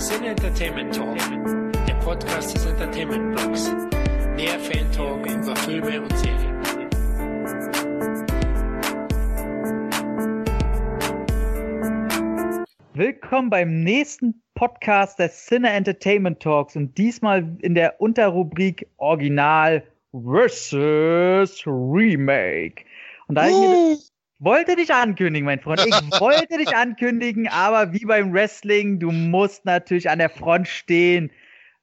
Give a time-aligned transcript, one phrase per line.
[0.00, 1.18] Sin Entertainment Talk,
[1.86, 3.70] der Podcast des Entertainment Blogs.
[4.38, 6.56] Der Fan Talk über Filme und Serien.
[12.94, 21.62] Willkommen beim nächsten Podcast des Cine Entertainment Talks und diesmal in der Unterrubrik Original versus
[21.66, 22.86] Remake.
[23.28, 23.98] Und da ich mir
[24.40, 25.84] wollte dich ankündigen, mein Freund.
[25.86, 31.30] Ich wollte dich ankündigen, aber wie beim Wrestling, du musst natürlich an der Front stehen.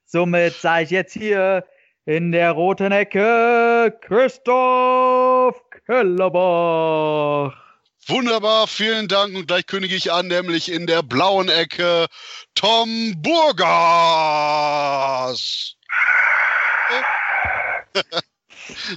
[0.04, 1.64] Somit sage ich jetzt hier
[2.04, 7.54] in der roten Ecke Christoph Kellerbach.
[8.08, 9.36] Wunderbar, vielen Dank.
[9.36, 12.06] Und gleich kündige ich an, nämlich in der blauen Ecke
[12.54, 14.24] Tom Burgas.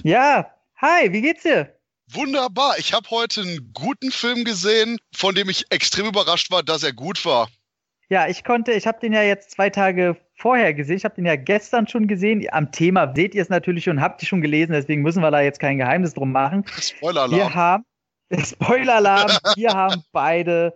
[0.02, 0.50] ja,
[0.80, 1.74] hi, wie geht's dir?
[2.14, 2.74] Wunderbar.
[2.78, 6.92] Ich habe heute einen guten Film gesehen, von dem ich extrem überrascht war, dass er
[6.92, 7.48] gut war.
[8.08, 10.96] Ja, ich konnte, ich habe den ja jetzt zwei Tage vorher gesehen.
[10.96, 12.46] Ich habe den ja gestern schon gesehen.
[12.50, 15.40] Am Thema seht ihr es natürlich schon, habt ihr schon gelesen, deswegen müssen wir da
[15.40, 16.64] jetzt kein Geheimnis drum machen.
[16.78, 17.32] Spoiler-Alarm.
[17.32, 17.84] Wir haben,
[18.44, 20.74] Spoiler-Alarm, wir haben beide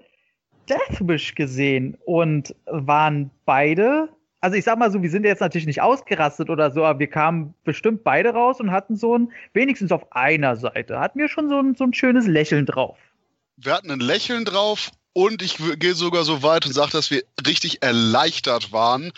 [0.69, 4.09] Deathwish gesehen und waren beide
[4.41, 7.09] also ich sag mal so, wir sind jetzt natürlich nicht ausgerastet oder so, aber wir
[7.09, 11.49] kamen bestimmt beide raus und hatten so ein, wenigstens auf einer Seite, hatten wir schon
[11.49, 12.97] so ein, so ein schönes Lächeln drauf.
[13.57, 17.23] Wir hatten ein Lächeln drauf und ich gehe sogar so weit und sage, dass wir
[17.47, 19.13] richtig erleichtert waren.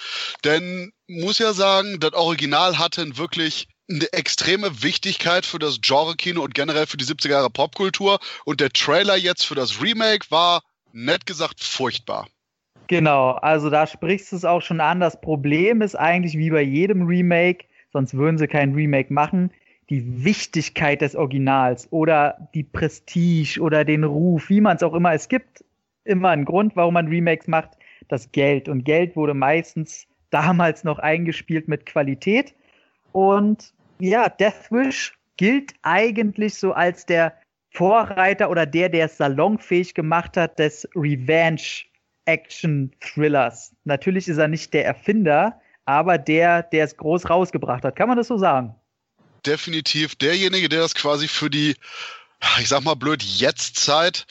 [0.45, 6.55] Denn muss ja sagen, das Original hatte wirklich eine extreme Wichtigkeit für das Genre-Kino und
[6.55, 8.21] generell für die 70er Jahre Popkultur.
[8.45, 12.29] Und der Trailer jetzt für das Remake war, nett gesagt, furchtbar.
[12.89, 15.01] Genau, also da sprichst du es auch schon an.
[15.01, 19.51] Das Problem ist eigentlich wie bei jedem Remake, sonst würden sie kein Remake machen,
[19.91, 25.13] die Wichtigkeit des Originals oder die Prestige oder den Ruf, wie man es auch immer.
[25.13, 25.65] Es gibt
[26.05, 27.73] immer einen Grund, warum man Remakes macht,
[28.09, 28.71] das Geld.
[28.71, 32.55] Und Geld wurde meistens damals noch eingespielt mit Qualität.
[33.13, 37.35] Und ja, Death Wish gilt eigentlich so als der
[37.71, 41.88] Vorreiter oder der, der es salonfähig gemacht hat des Revenge
[42.29, 43.73] Action-Thrillers.
[43.85, 47.97] Natürlich ist er nicht der Erfinder, aber der, der es groß rausgebracht hat.
[47.97, 48.75] Kann man das so sagen?
[49.47, 51.75] Definitiv derjenige, der das quasi für die,
[52.61, 54.27] ich sag mal blöd, Jetztzeit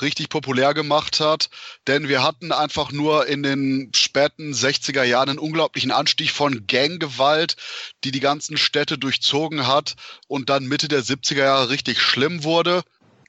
[0.00, 1.48] richtig populär gemacht hat,
[1.86, 7.56] denn wir hatten einfach nur in den späten 60er Jahren einen unglaublichen Anstieg von Ganggewalt,
[8.04, 9.94] die die ganzen Städte durchzogen hat
[10.28, 12.82] und dann Mitte der 70er Jahre richtig schlimm wurde.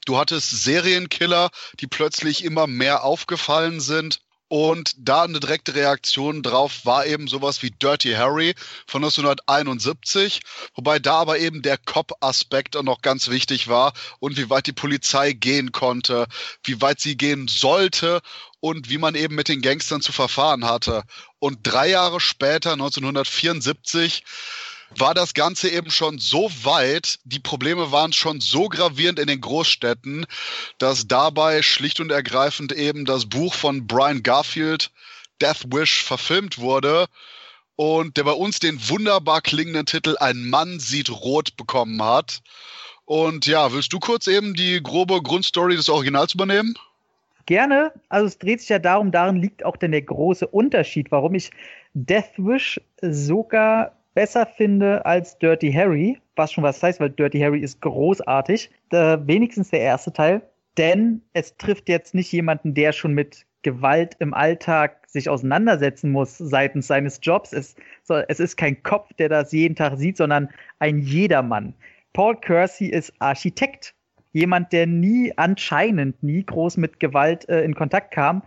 [0.08, 1.50] Du hattest Serienkiller,
[1.82, 4.22] die plötzlich immer mehr aufgefallen sind.
[4.48, 8.56] Und da eine direkte Reaktion drauf war eben sowas wie Dirty Harry
[8.88, 10.40] von 1971,
[10.76, 15.34] wobei da aber eben der Cop-Aspekt noch ganz wichtig war und wie weit die Polizei
[15.34, 16.28] gehen konnte,
[16.64, 18.22] wie weit sie gehen sollte
[18.62, 21.04] und wie man eben mit den Gangstern zu verfahren hatte.
[21.40, 24.24] Und drei Jahre später, 1974,
[24.96, 29.42] war das Ganze eben schon so weit, die Probleme waren schon so gravierend in den
[29.42, 30.26] Großstädten,
[30.78, 34.92] dass dabei schlicht und ergreifend eben das Buch von Brian Garfield,
[35.42, 37.08] Death Wish, verfilmt wurde
[37.76, 42.42] und der bei uns den wunderbar klingenden Titel Ein Mann sieht rot bekommen hat.
[43.06, 46.76] Und ja, willst du kurz eben die grobe Grundstory des Originals übernehmen?
[47.46, 47.94] Gerne.
[48.10, 51.52] Also es dreht sich ja darum, darin liegt auch denn der große Unterschied, warum ich
[51.94, 57.60] Death Wish sogar besser finde als Dirty Harry, was schon was heißt, weil Dirty Harry
[57.60, 58.72] ist großartig.
[58.90, 60.42] Äh, wenigstens der erste Teil,
[60.76, 66.36] denn es trifft jetzt nicht jemanden, der schon mit Gewalt im Alltag sich auseinandersetzen muss
[66.36, 67.54] seitens seines Jobs.
[67.54, 67.76] Es,
[68.28, 70.50] es ist kein Kopf, der das jeden Tag sieht, sondern
[70.80, 71.76] ein Jedermann.
[72.14, 73.94] Paul Kersey ist Architekt.
[74.34, 78.42] Jemand, der nie, anscheinend nie groß mit Gewalt äh, in Kontakt kam.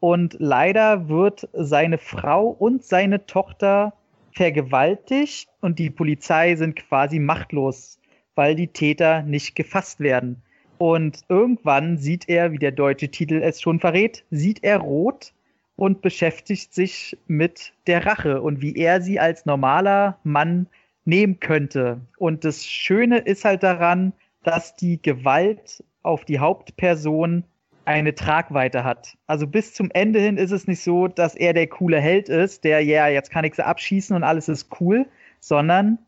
[0.00, 3.92] Und leider wird seine Frau und seine Tochter
[4.32, 7.98] vergewaltigt und die Polizei sind quasi machtlos,
[8.34, 10.42] weil die Täter nicht gefasst werden.
[10.78, 15.32] Und irgendwann sieht er, wie der deutsche Titel es schon verrät, sieht er rot
[15.76, 20.66] und beschäftigt sich mit der Rache und wie er sie als normaler Mann
[21.04, 22.00] nehmen könnte.
[22.18, 24.12] Und das Schöne ist halt daran,
[24.42, 27.44] dass die Gewalt auf die Hauptperson
[27.84, 29.16] eine Tragweite hat.
[29.26, 32.64] Also bis zum Ende hin ist es nicht so, dass er der coole Held ist,
[32.64, 35.06] der, ja, yeah, jetzt kann ich sie abschießen und alles ist cool,
[35.40, 35.98] sondern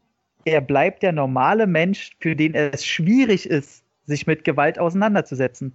[0.45, 5.75] er bleibt der normale Mensch, für den es schwierig ist, sich mit Gewalt auseinanderzusetzen.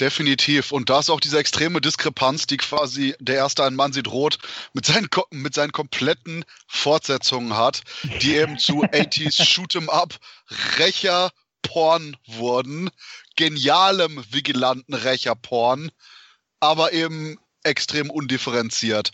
[0.00, 0.72] Definitiv.
[0.72, 4.38] Und da ist auch diese extreme Diskrepanz, die quasi der erste ein Mann sieht rot
[4.72, 7.82] mit seinen, mit seinen kompletten Fortsetzungen hat,
[8.22, 10.14] die eben zu 80s Shoot'em Up,
[10.78, 11.30] Rächer,
[11.62, 12.90] Porn wurden,
[13.36, 15.90] genialem vigilanten Rächerporn,
[16.60, 19.10] aber eben extrem undifferenziert.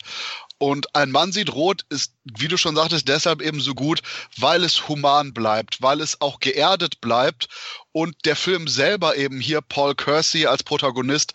[0.59, 4.01] Und ein Mann sieht rot ist, wie du schon sagtest, deshalb eben so gut,
[4.37, 7.47] weil es human bleibt, weil es auch geerdet bleibt
[7.91, 11.33] und der Film selber eben hier Paul Kersey als Protagonist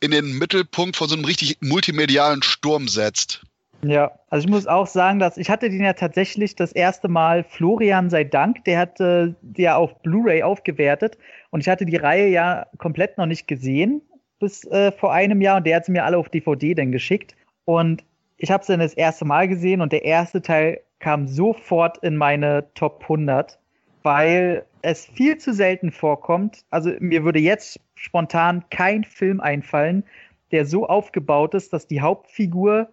[0.00, 3.42] in den Mittelpunkt von so einem richtig multimedialen Sturm setzt.
[3.84, 7.42] Ja, also ich muss auch sagen, dass ich hatte den ja tatsächlich das erste Mal,
[7.42, 11.18] Florian sei Dank, der hatte der auf Blu-ray aufgewertet
[11.50, 14.00] und ich hatte die Reihe ja komplett noch nicht gesehen
[14.38, 17.34] bis äh, vor einem Jahr und der hat sie mir alle auf DVD dann geschickt
[17.64, 18.04] und
[18.36, 22.16] ich habe es dann das erste Mal gesehen und der erste Teil kam sofort in
[22.16, 23.58] meine Top 100,
[24.04, 26.64] weil es viel zu selten vorkommt.
[26.70, 30.04] Also mir würde jetzt spontan kein Film einfallen,
[30.52, 32.88] der so aufgebaut ist, dass die Hauptfigur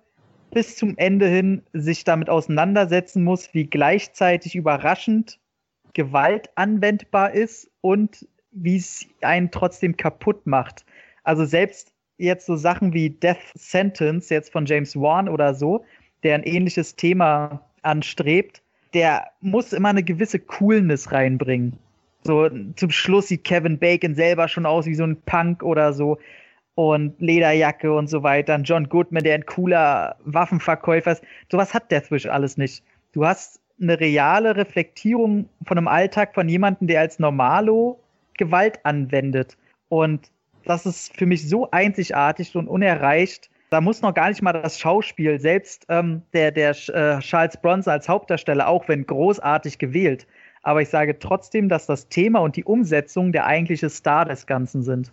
[0.51, 5.39] bis zum Ende hin sich damit auseinandersetzen muss, wie gleichzeitig überraschend
[5.93, 10.85] Gewalt anwendbar ist und wie es einen trotzdem kaputt macht.
[11.23, 15.85] Also selbst jetzt so Sachen wie Death Sentence, jetzt von James Wan oder so,
[16.23, 18.61] der ein ähnliches Thema anstrebt,
[18.93, 21.77] der muss immer eine gewisse Coolness reinbringen.
[22.23, 26.17] So zum Schluss sieht Kevin Bacon selber schon aus wie so ein Punk oder so
[26.79, 28.55] und Lederjacke und so weiter.
[28.55, 31.23] Und John Goodman, der ein cooler Waffenverkäufer ist.
[31.51, 32.85] Sowas hat Deathwish alles nicht.
[33.11, 37.99] Du hast eine reale Reflektierung von einem Alltag von jemandem, der als Normalo
[38.37, 39.57] Gewalt anwendet.
[39.89, 40.31] Und
[40.63, 43.49] das ist für mich so einzigartig und unerreicht.
[43.71, 47.91] Da muss noch gar nicht mal das Schauspiel, selbst ähm, der, der äh, Charles Bronson
[47.91, 50.27] als Hauptdarsteller, auch wenn großartig gewählt.
[50.63, 54.81] Aber ich sage trotzdem, dass das Thema und die Umsetzung der eigentliche Star des Ganzen
[54.81, 55.11] sind.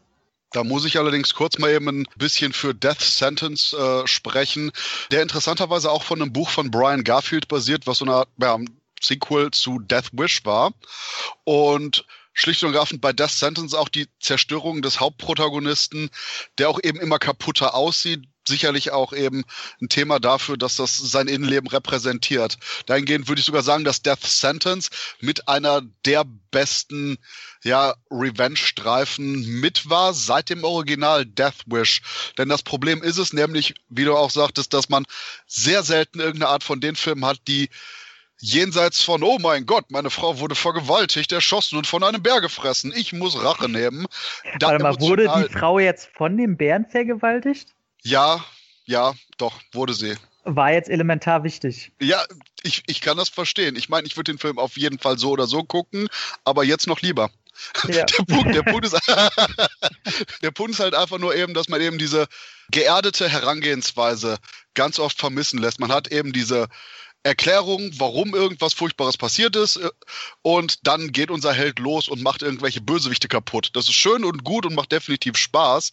[0.56, 4.72] Da muss ich allerdings kurz mal eben ein bisschen für Death Sentence äh, sprechen,
[5.10, 8.58] der interessanterweise auch von einem Buch von Brian Garfield basiert, was so eine ja,
[8.98, 10.72] Sequel zu Death Wish war.
[11.44, 12.06] Und
[12.36, 16.10] schlicht und ergreifend bei Death Sentence auch die Zerstörung des Hauptprotagonisten,
[16.58, 19.44] der auch eben immer kaputter aussieht, sicherlich auch eben
[19.80, 22.58] ein Thema dafür, dass das sein Innenleben repräsentiert.
[22.84, 24.90] Dahingehend würde ich sogar sagen, dass Death Sentence
[25.20, 27.16] mit einer der besten
[27.64, 32.02] ja, Revenge-Streifen mit war seit dem Original Death Wish.
[32.38, 35.06] Denn das Problem ist es nämlich, wie du auch sagtest, dass man
[35.46, 37.70] sehr selten irgendeine Art von den Filmen hat, die
[38.38, 42.92] jenseits von, oh mein Gott, meine Frau wurde vergewaltigt, erschossen und von einem Bär gefressen.
[42.94, 44.06] Ich muss Rache nehmen.
[44.60, 47.74] Warte mal, wurde die Frau jetzt von dem Bären vergewaltigt?
[48.02, 48.44] Ja,
[48.84, 50.14] ja, doch, wurde sie.
[50.44, 51.90] War jetzt elementar wichtig.
[52.00, 52.24] Ja,
[52.62, 53.74] ich, ich kann das verstehen.
[53.74, 56.08] Ich meine, ich würde den Film auf jeden Fall so oder so gucken,
[56.44, 57.30] aber jetzt noch lieber.
[57.88, 58.04] Ja.
[58.04, 58.94] Der, Punkt, der, Punkt ist,
[60.42, 62.26] der Punkt ist halt einfach nur eben, dass man eben diese
[62.70, 64.36] geerdete Herangehensweise
[64.74, 65.80] ganz oft vermissen lässt.
[65.80, 66.68] Man hat eben diese
[67.26, 69.76] Erklärung, warum irgendwas Furchtbares passiert ist.
[69.76, 69.90] Äh,
[70.42, 73.70] und dann geht unser Held los und macht irgendwelche Bösewichte kaputt.
[73.74, 75.92] Das ist schön und gut und macht definitiv Spaß.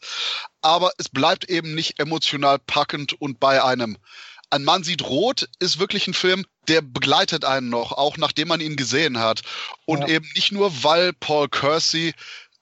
[0.61, 3.97] Aber es bleibt eben nicht emotional packend und bei einem.
[4.51, 8.61] Ein Mann sieht rot ist wirklich ein Film, der begleitet einen noch, auch nachdem man
[8.61, 9.41] ihn gesehen hat.
[9.85, 10.09] Und ja.
[10.09, 12.13] eben nicht nur, weil Paul Kersey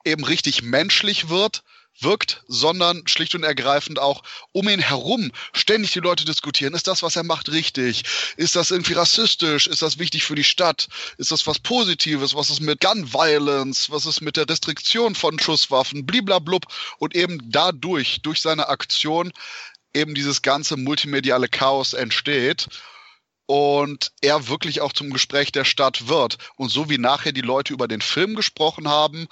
[0.06, 1.63] eben richtig menschlich wird,
[1.99, 6.73] wirkt, sondern schlicht und ergreifend auch um ihn herum ständig die Leute diskutieren.
[6.73, 8.03] Ist das, was er macht, richtig?
[8.38, 9.67] Ist das irgendwie rassistisch?
[9.67, 10.88] Ist das wichtig für die Stadt?
[11.17, 12.35] Ist das was Positives?
[12.35, 13.89] Was ist mit Gun Violence?
[13.89, 16.05] Was ist mit der Restriktion von Schusswaffen?
[16.05, 16.65] Bliblablub.
[16.97, 19.31] Und eben dadurch, durch seine Aktion,
[19.94, 22.68] eben dieses ganze multimediale Chaos entsteht
[23.45, 26.37] und er wirklich auch zum Gespräch der Stadt wird.
[26.56, 29.27] Und so wie nachher die Leute über den Film gesprochen haben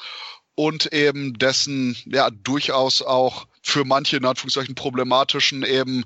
[0.59, 6.03] und eben dessen ja durchaus auch für manche in Anführungszeichen problematischen eben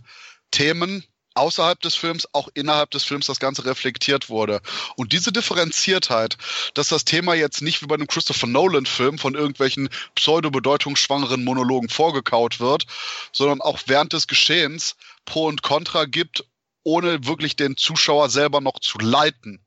[0.51, 4.61] Themen außerhalb des Films, auch innerhalb des Films das Ganze reflektiert wurde.
[4.95, 6.37] Und diese Differenziertheit,
[6.75, 12.59] dass das Thema jetzt nicht wie bei einem Christopher Nolan-Film von irgendwelchen pseudo-bedeutungsschwangeren Monologen vorgekaut
[12.59, 12.85] wird,
[13.31, 16.45] sondern auch während des Geschehens Pro und Contra gibt,
[16.83, 19.65] ohne wirklich den Zuschauer selber noch zu leiten.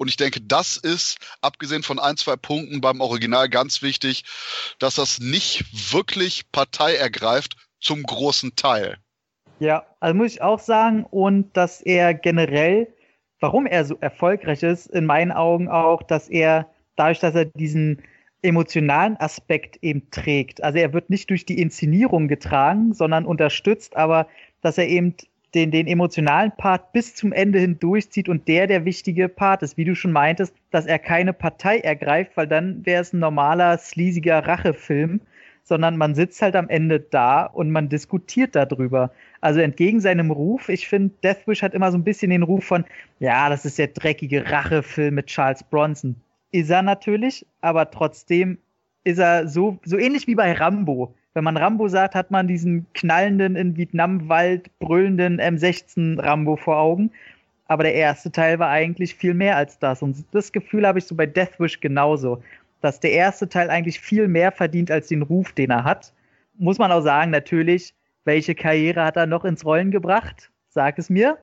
[0.00, 4.24] Und ich denke, das ist, abgesehen von ein, zwei Punkten beim Original, ganz wichtig,
[4.78, 8.96] dass das nicht wirklich Partei ergreift zum großen Teil.
[9.58, 12.88] Ja, also muss ich auch sagen, und dass er generell,
[13.40, 18.02] warum er so erfolgreich ist, in meinen Augen auch, dass er dadurch, dass er diesen
[18.40, 20.62] emotionalen Aspekt eben trägt.
[20.62, 24.28] Also er wird nicht durch die Inszenierung getragen, sondern unterstützt, aber
[24.62, 25.14] dass er eben
[25.54, 29.76] den, den emotionalen Part bis zum Ende hin durchzieht und der der wichtige Part ist,
[29.76, 33.78] wie du schon meintest, dass er keine Partei ergreift, weil dann wäre es ein normaler,
[33.78, 35.20] sleasiger Rachefilm,
[35.64, 39.10] sondern man sitzt halt am Ende da und man diskutiert darüber.
[39.40, 42.84] Also entgegen seinem Ruf, ich finde, Deathwish hat immer so ein bisschen den Ruf von,
[43.18, 46.16] ja, das ist der dreckige Rachefilm mit Charles Bronson.
[46.52, 48.58] Ist er natürlich, aber trotzdem
[49.04, 51.14] ist er so, so ähnlich wie bei Rambo.
[51.34, 57.12] Wenn man Rambo sagt, hat man diesen knallenden, in Vietnamwald brüllenden M16 Rambo vor Augen.
[57.66, 60.02] Aber der erste Teil war eigentlich viel mehr als das.
[60.02, 62.42] Und das Gefühl habe ich so bei Deathwish genauso,
[62.80, 66.12] dass der erste Teil eigentlich viel mehr verdient als den Ruf, den er hat.
[66.58, 67.94] Muss man auch sagen, natürlich,
[68.24, 70.50] welche Karriere hat er noch ins Rollen gebracht?
[70.68, 71.38] Sag es mir.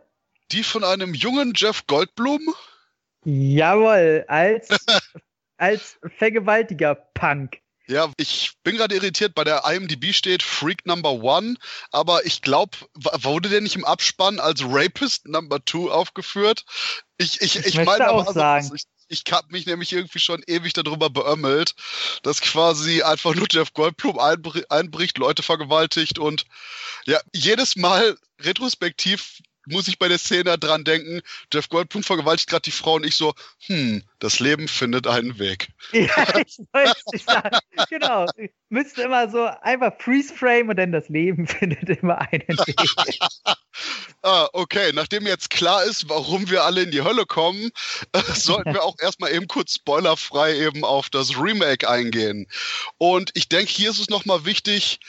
[0.52, 2.42] Die von einem jungen Jeff Goldblum?
[3.24, 4.68] Jawohl, als,
[5.58, 7.60] als Vergewaltiger Punk.
[7.88, 11.56] Ja, ich bin gerade irritiert, bei der IMDb steht Freak Number One,
[11.92, 16.66] aber ich glaube, wurde der nicht im Abspann als Rapist Number Two aufgeführt?
[17.18, 18.72] Ich, ich, ich, ich meine auch also, sagen.
[18.76, 21.76] Ich, ich habe mich nämlich irgendwie schon ewig darüber beömmelt,
[22.24, 26.46] dass quasi einfach nur Jeff Goldblum einbricht, Leute vergewaltigt und
[27.06, 31.22] ja, jedes Mal retrospektiv muss ich bei der Szene dran denken,
[31.54, 33.34] Jeff Goldblum vergewaltigt gerade die Frau und ich so,
[33.66, 35.68] hm, das Leben findet einen Weg.
[35.92, 36.02] Ja,
[36.46, 37.58] ich wollte nicht sagen.
[37.90, 38.26] Genau.
[38.70, 43.20] Müsste immer so einfach Freeze Frame und dann das Leben findet immer einen Weg.
[44.24, 44.92] ah, okay.
[44.94, 47.72] Nachdem jetzt klar ist, warum wir alle in die Hölle kommen,
[48.14, 52.48] äh, sollten wir auch erstmal eben kurz spoilerfrei eben auf das Remake eingehen.
[52.98, 55.00] Und ich denke, hier ist es nochmal wichtig,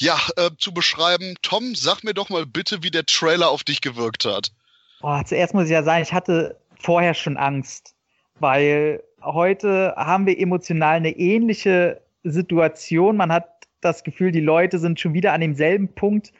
[0.00, 1.34] ja, äh, zu beschreiben.
[1.42, 4.52] Tom, sag mir doch mal bitte, wie der Trailer auf dich gewirkt hat.
[5.00, 7.94] Boah, zuerst muss ich ja sagen, ich hatte vorher schon Angst,
[8.38, 13.16] weil heute haben wir emotional eine ähnliche Situation.
[13.16, 16.32] Man hat das Gefühl, die Leute sind schon wieder an demselben Punkt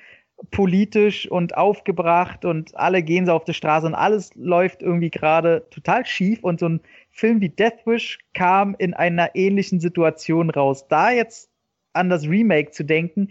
[0.51, 5.67] politisch und aufgebracht und alle gehen so auf die Straße und alles läuft irgendwie gerade
[5.71, 10.87] total schief und so ein Film wie Death Wish kam in einer ähnlichen Situation raus.
[10.89, 11.51] Da jetzt
[11.99, 13.31] an das Remake zu denken,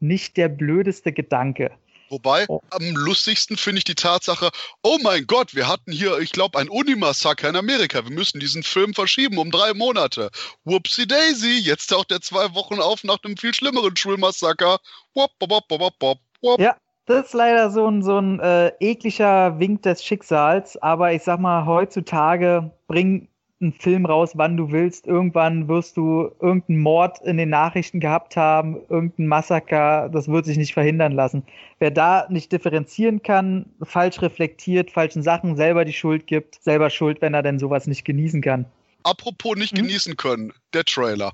[0.00, 1.70] nicht der blödeste Gedanke.
[2.10, 2.60] Wobei, oh.
[2.70, 4.50] am lustigsten finde ich die Tatsache,
[4.82, 8.04] oh mein Gott, wir hatten hier, ich glaube, ein Unimassaker in Amerika.
[8.04, 10.30] Wir müssen diesen Film verschieben um drei Monate.
[10.64, 14.80] Whoopsie Daisy, jetzt taucht er zwei Wochen auf nach einem viel schlimmeren Schulmassaker.
[15.14, 16.58] Wop, wop, wop.
[16.58, 16.76] Ja,
[17.06, 20.76] das ist leider so ein, so ein äh, ekliger Wink des Schicksals.
[20.82, 23.28] Aber ich sag mal, heutzutage bringen
[23.60, 25.06] einen Film raus, wann du willst.
[25.06, 30.56] Irgendwann wirst du irgendeinen Mord in den Nachrichten gehabt haben, irgendein Massaker, das wird sich
[30.56, 31.42] nicht verhindern lassen.
[31.78, 37.20] Wer da nicht differenzieren kann, falsch reflektiert, falschen Sachen selber die Schuld gibt, selber schuld,
[37.20, 38.64] wenn er denn sowas nicht genießen kann.
[39.02, 39.86] Apropos nicht hm?
[39.86, 41.32] genießen können, der Trailer.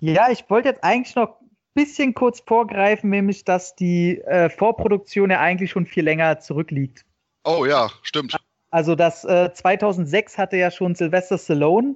[0.00, 5.30] Ja, ich wollte jetzt eigentlich noch ein bisschen kurz vorgreifen, nämlich, dass die äh, Vorproduktion
[5.30, 7.04] ja eigentlich schon viel länger zurückliegt.
[7.44, 8.36] Oh ja, stimmt.
[8.72, 11.94] Also das äh, 2006 hatte ja schon Sylvester Stallone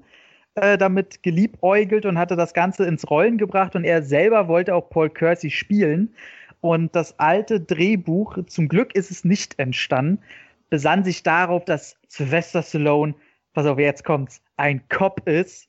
[0.56, 4.90] äh, damit geliebäugelt und hatte das Ganze ins Rollen gebracht und er selber wollte auch
[4.90, 6.14] Paul Kersey spielen.
[6.60, 10.22] Und das alte Drehbuch, zum Glück ist es nicht entstanden,
[10.68, 13.14] besann sich darauf, dass Sylvester Stallone,
[13.54, 15.68] pass auf, jetzt kommt's, ein Cop ist,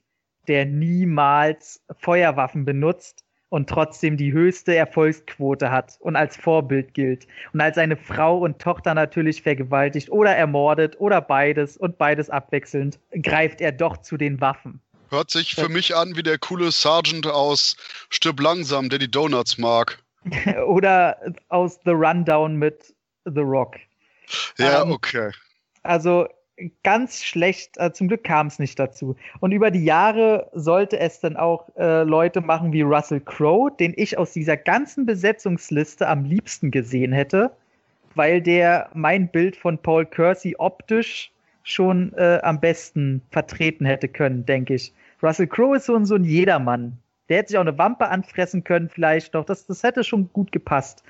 [0.49, 7.61] der niemals Feuerwaffen benutzt und trotzdem die höchste Erfolgsquote hat und als Vorbild gilt und
[7.61, 13.61] als seine Frau und Tochter natürlich vergewaltigt oder ermordet oder beides und beides abwechselnd, greift
[13.61, 14.81] er doch zu den Waffen.
[15.09, 17.77] Hört sich für mich an wie der coole Sergeant aus
[18.09, 19.99] Stirb langsam, der die Donuts mag.
[20.65, 23.77] oder aus The Rundown mit The Rock.
[24.57, 25.31] Ja, ähm, okay.
[25.83, 26.27] Also
[26.83, 29.15] ganz schlecht, äh, zum Glück kam es nicht dazu.
[29.39, 33.93] Und über die Jahre sollte es dann auch äh, Leute machen wie Russell Crowe, den
[33.95, 37.51] ich aus dieser ganzen Besetzungsliste am liebsten gesehen hätte,
[38.15, 41.31] weil der mein Bild von Paul Kersey optisch
[41.63, 44.93] schon äh, am besten vertreten hätte können, denke ich.
[45.21, 46.97] Russell Crowe ist so ein, so ein Jedermann.
[47.29, 49.45] Der hätte sich auch eine Wampe anfressen können, vielleicht noch.
[49.45, 51.03] Das, das hätte schon gut gepasst.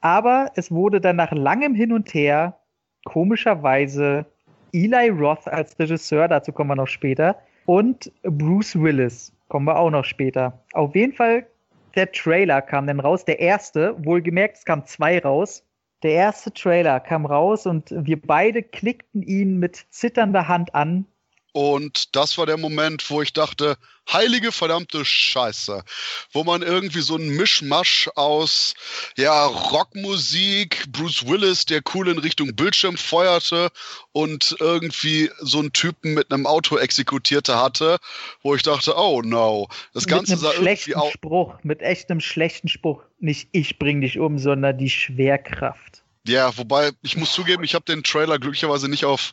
[0.00, 2.58] Aber es wurde dann nach langem Hin und Her
[3.04, 4.26] komischerweise
[4.72, 7.36] Eli Roth als Regisseur, dazu kommen wir noch später,
[7.66, 10.58] und Bruce Willis, kommen wir auch noch später.
[10.72, 11.46] Auf jeden Fall,
[11.94, 15.64] der Trailer kam dann raus, der erste, wohlgemerkt, es kamen zwei raus.
[16.02, 21.06] Der erste Trailer kam raus und wir beide klickten ihn mit zitternder Hand an
[21.52, 23.76] und das war der Moment, wo ich dachte,
[24.10, 25.84] heilige verdammte Scheiße.
[26.32, 28.74] Wo man irgendwie so ein Mischmasch aus
[29.16, 33.70] ja, Rockmusik, Bruce Willis, der cool in Richtung Bildschirm feuerte
[34.12, 37.98] und irgendwie so einen Typen mit einem Auto exekutierte hatte,
[38.42, 39.68] wo ich dachte, oh no.
[39.92, 43.02] Das Ganze mit einem schlechten Spruch, mit echtem schlechten Spruch.
[43.20, 46.02] Nicht ich bring dich um, sondern die Schwerkraft.
[46.26, 49.32] Ja, wobei ich muss zugeben, ich habe den Trailer glücklicherweise nicht auf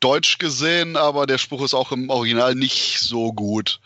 [0.00, 3.80] Deutsch gesehen, aber der Spruch ist auch im Original nicht so gut.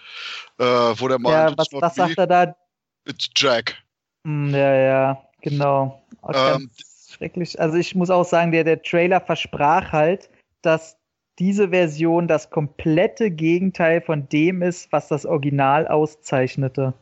[0.58, 1.32] Äh, wo der Mann.
[1.32, 2.56] Ja, was, was sagt er da?
[3.06, 3.76] It's Jack.
[4.26, 6.02] Hm, ja, ja, genau.
[6.32, 6.70] Ähm,
[7.08, 7.58] schrecklich.
[7.60, 10.28] Also ich muss auch sagen, der, der Trailer versprach halt,
[10.62, 10.96] dass
[11.38, 16.92] diese Version das komplette Gegenteil von dem ist, was das Original auszeichnete.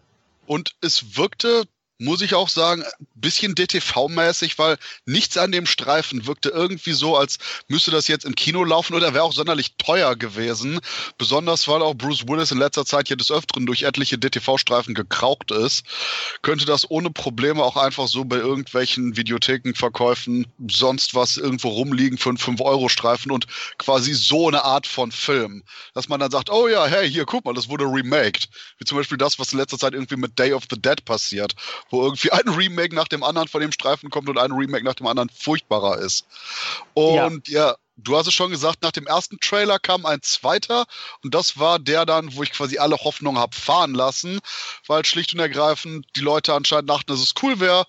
[0.46, 1.64] Und es wirkte
[1.98, 7.38] muss ich auch sagen, bisschen DTV-mäßig, weil nichts an dem Streifen wirkte irgendwie so, als
[7.66, 10.80] müsste das jetzt im Kino laufen oder wäre auch sonderlich teuer gewesen.
[11.18, 15.50] Besonders weil auch Bruce Willis in letzter Zeit hier des Öfteren durch etliche DTV-Streifen gekraucht
[15.50, 15.84] ist,
[16.42, 22.28] könnte das ohne Probleme auch einfach so bei irgendwelchen Videothekenverkäufen sonst was irgendwo rumliegen für
[22.28, 23.46] einen 5-Euro-Streifen und
[23.78, 25.64] quasi so eine Art von Film.
[25.94, 28.48] Dass man dann sagt, oh ja, hey, hier, guck mal, das wurde remaked.
[28.78, 31.54] Wie zum Beispiel das, was in letzter Zeit irgendwie mit Day of the Dead passiert
[31.90, 34.94] wo irgendwie ein Remake nach dem anderen von dem Streifen kommt und ein Remake nach
[34.94, 36.26] dem anderen furchtbarer ist.
[36.94, 40.86] Und ja, ja du hast es schon gesagt, nach dem ersten Trailer kam ein zweiter
[41.22, 44.40] und das war der dann, wo ich quasi alle Hoffnung habe fahren lassen,
[44.86, 47.84] weil schlicht und ergreifend die Leute anscheinend dachten, dass es cool wäre,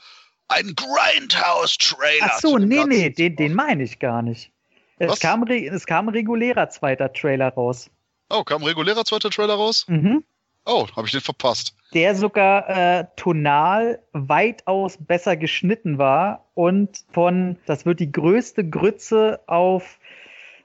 [0.48, 2.32] ein Grindhouse-Trailer.
[2.32, 4.52] Ach so, nee, nee, den, den meine ich gar nicht.
[4.98, 7.90] Es kam, es kam ein regulärer zweiter Trailer raus.
[8.30, 9.86] Oh, kam ein regulärer zweiter Trailer raus?
[9.88, 10.24] Mhm.
[10.70, 11.76] Oh, habe ich den verpasst.
[11.96, 19.40] Der sogar äh, tonal weitaus besser geschnitten war und von, das wird die größte Grütze
[19.48, 19.98] auf,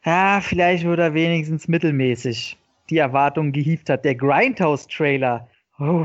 [0.05, 2.59] ja, vielleicht oder wenigstens mittelmäßig
[2.91, 4.05] die Erwartungen gehievt hat.
[4.05, 5.49] Der Grindhouse-Trailer.
[5.79, 6.05] Oh.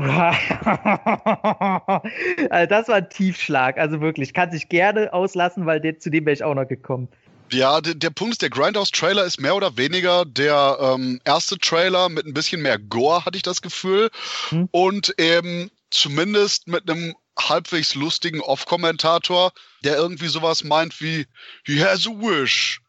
[2.50, 3.78] also das war ein Tiefschlag.
[3.78, 7.08] Also wirklich, kann sich gerne auslassen, weil der, zu dem wäre ich auch noch gekommen.
[7.52, 12.08] Ja, der, der Punkt ist, der Grindhouse-Trailer ist mehr oder weniger der ähm, erste Trailer
[12.08, 14.10] mit ein bisschen mehr Gore, hatte ich das Gefühl.
[14.50, 14.68] Hm.
[14.70, 19.52] Und eben zumindest mit einem halbwegs lustigen Off-Kommentator,
[19.82, 21.26] der irgendwie sowas meint wie
[21.64, 22.80] He has a wish.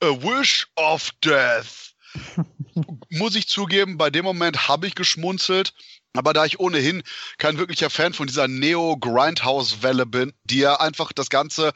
[0.00, 1.94] A wish of death.
[3.10, 5.72] Muss ich zugeben, bei dem Moment habe ich geschmunzelt.
[6.16, 7.02] Aber da ich ohnehin
[7.38, 11.72] kein wirklicher Fan von dieser Neo-Grindhouse-Welle bin, die ja einfach das Ganze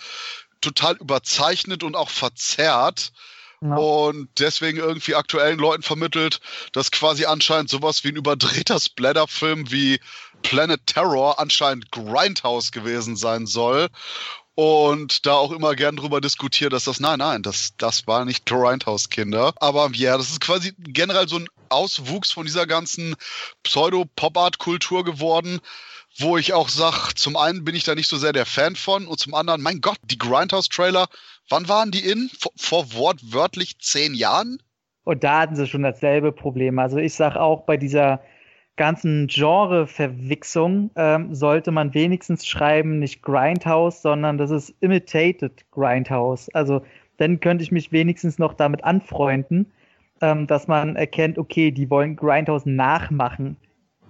[0.61, 3.13] total überzeichnet und auch verzerrt.
[3.61, 3.75] Ja.
[3.75, 6.41] Und deswegen irgendwie aktuellen Leuten vermittelt,
[6.73, 10.01] dass quasi anscheinend sowas wie ein überdrehter Splatter-Film wie
[10.43, 13.89] Planet Terror anscheinend Grindhouse gewesen sein soll.
[14.55, 18.45] Und da auch immer gern drüber diskutiert, dass das, nein, nein, das, das war nicht
[18.45, 19.55] Grindhouse-Kinder.
[19.61, 23.15] Aber ja, das ist quasi generell so ein Auswuchs von dieser ganzen
[23.63, 25.61] Pseudo-Pop-Art-Kultur geworden,
[26.19, 29.07] wo ich auch sage, zum einen bin ich da nicht so sehr der Fan von
[29.07, 31.07] und zum anderen, mein Gott, die Grindhouse-Trailer,
[31.49, 32.31] wann waren die in?
[32.39, 34.59] Vor, vor wortwörtlich zehn Jahren?
[35.05, 36.79] Und da hatten sie schon dasselbe Problem.
[36.79, 38.21] Also ich sage auch bei dieser
[38.77, 46.49] ganzen Genre-Verwixung ähm, sollte man wenigstens schreiben, nicht Grindhouse, sondern das ist Imitated Grindhouse.
[46.51, 46.83] Also
[47.17, 49.73] dann könnte ich mich wenigstens noch damit anfreunden,
[50.21, 53.57] ähm, dass man erkennt, okay, die wollen Grindhouse nachmachen.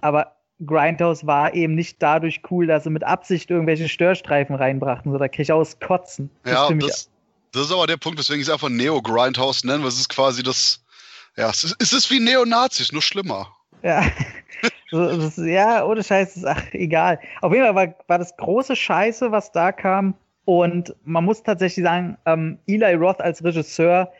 [0.01, 5.17] Aber Grindhouse war eben nicht dadurch cool, dass sie mit Absicht irgendwelche Störstreifen reinbrachten, so
[5.17, 6.29] da krieg ich aus Kotzen.
[6.45, 7.09] Ja, das,
[7.51, 10.43] das, ist aber der Punkt, weswegen ich es einfach Neo-Grindhouse nenne, weil es ist quasi
[10.43, 10.83] das,
[11.37, 13.55] ja, es ist, es ist wie Neonazis, nur schlimmer.
[13.81, 14.03] Ja,
[14.91, 17.19] ist, ja, ohne Scheiß ist ach, egal.
[17.41, 20.15] Auf jeden Fall war, war das große Scheiße, was da kam.
[20.43, 24.11] Und man muss tatsächlich sagen, ähm, Eli Roth als Regisseur,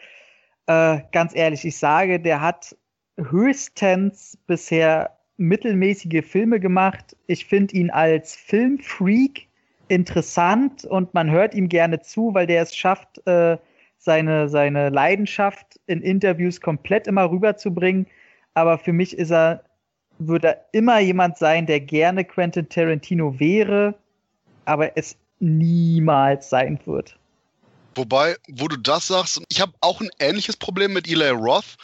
[0.67, 2.75] äh, ganz ehrlich, ich sage, der hat
[3.17, 7.15] höchstens bisher mittelmäßige Filme gemacht.
[7.27, 9.47] Ich finde ihn als Filmfreak
[9.87, 13.57] interessant und man hört ihm gerne zu, weil der es schafft, äh,
[13.97, 18.07] seine, seine Leidenschaft in Interviews komplett immer rüberzubringen.
[18.53, 19.63] Aber für mich ist er,
[20.19, 23.95] würde er immer jemand sein, der gerne Quentin Tarantino wäre,
[24.65, 27.18] aber es niemals sein wird.
[27.99, 31.75] Wobei, wo du das sagst, ich habe auch ein ähnliches Problem mit Eli Roth.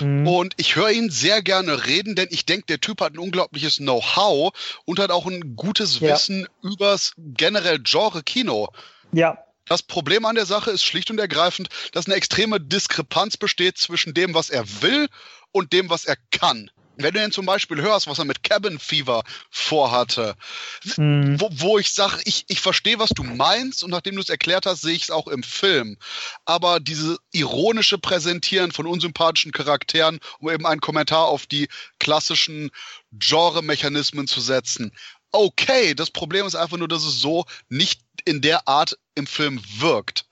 [0.00, 0.26] Mhm.
[0.26, 3.76] Und ich höre ihn sehr gerne reden, denn ich denke, der Typ hat ein unglaubliches
[3.76, 4.52] Know-how
[4.84, 6.12] und hat auch ein gutes ja.
[6.12, 8.70] Wissen übers generell Genre Kino.
[9.12, 9.38] Ja.
[9.66, 14.12] Das Problem an der Sache ist schlicht und ergreifend, dass eine extreme Diskrepanz besteht zwischen
[14.12, 15.06] dem, was er will
[15.52, 16.68] und dem, was er kann.
[17.02, 20.34] Wenn du denn zum Beispiel hörst, was er mit Cabin Fever vorhatte,
[20.96, 21.40] mhm.
[21.40, 24.66] wo, wo ich sage, ich, ich verstehe, was du meinst und nachdem du es erklärt
[24.66, 25.96] hast, sehe ich es auch im Film.
[26.44, 32.70] Aber diese ironische Präsentieren von unsympathischen Charakteren, um eben einen Kommentar auf die klassischen
[33.12, 34.92] Genre-Mechanismen zu setzen.
[35.32, 39.60] Okay, das Problem ist einfach nur, dass es so nicht in der Art im Film
[39.78, 40.26] wirkt.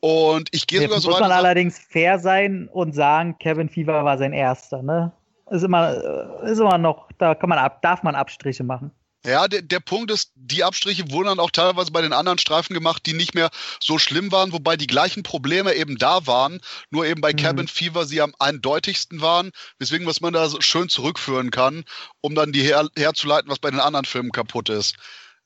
[0.00, 1.20] Und ich gehe sogar so weit.
[1.20, 5.12] Muss man allerdings fair sein und sagen, Kevin Fever war sein erster, ne?
[5.50, 5.94] Ist immer,
[6.42, 8.92] äh, ist immer noch, da kann man ab, darf man Abstriche machen.
[9.26, 12.72] Ja, der, der Punkt ist, die Abstriche wurden dann auch teilweise bei den anderen Streifen
[12.72, 17.04] gemacht, die nicht mehr so schlimm waren, wobei die gleichen Probleme eben da waren, nur
[17.04, 17.36] eben bei mhm.
[17.36, 21.84] Cabin Fever sie am eindeutigsten waren, weswegen was man da so schön zurückführen kann,
[22.20, 24.96] um dann die her, herzuleiten, was bei den anderen Filmen kaputt ist.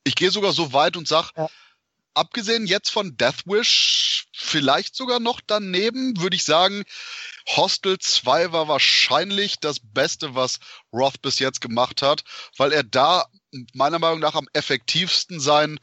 [0.04, 1.48] Ich gehe sogar so weit und sage, ja.
[2.12, 6.84] abgesehen jetzt von Death Wish, vielleicht sogar noch daneben, würde ich sagen,
[7.48, 10.60] Hostel 2 war wahrscheinlich das Beste, was
[10.92, 12.24] Roth bis jetzt gemacht hat,
[12.56, 13.26] weil er da
[13.74, 15.78] meiner Meinung nach am effektivsten sein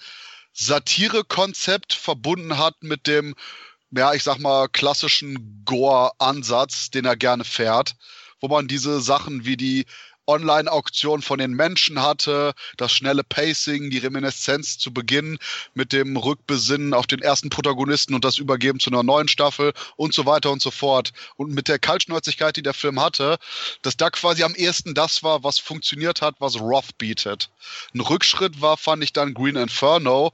[0.54, 3.36] Satire-Konzept verbunden hat mit dem,
[3.92, 7.96] ja, ich sag mal, klassischen Gore-Ansatz, den er gerne fährt,
[8.40, 9.86] wo man diese Sachen wie die
[10.30, 15.40] Online-Auktion von den Menschen hatte, das schnelle Pacing, die Reminiszenz zu Beginn
[15.74, 20.14] mit dem Rückbesinnen auf den ersten Protagonisten und das Übergeben zu einer neuen Staffel und
[20.14, 21.12] so weiter und so fort.
[21.36, 23.38] Und mit der Kaltschnäuzigkeit, die der Film hatte,
[23.82, 27.50] dass da quasi am ehesten das war, was funktioniert hat, was Roth bietet.
[27.96, 30.32] Ein Rückschritt war, fand ich dann Green Inferno,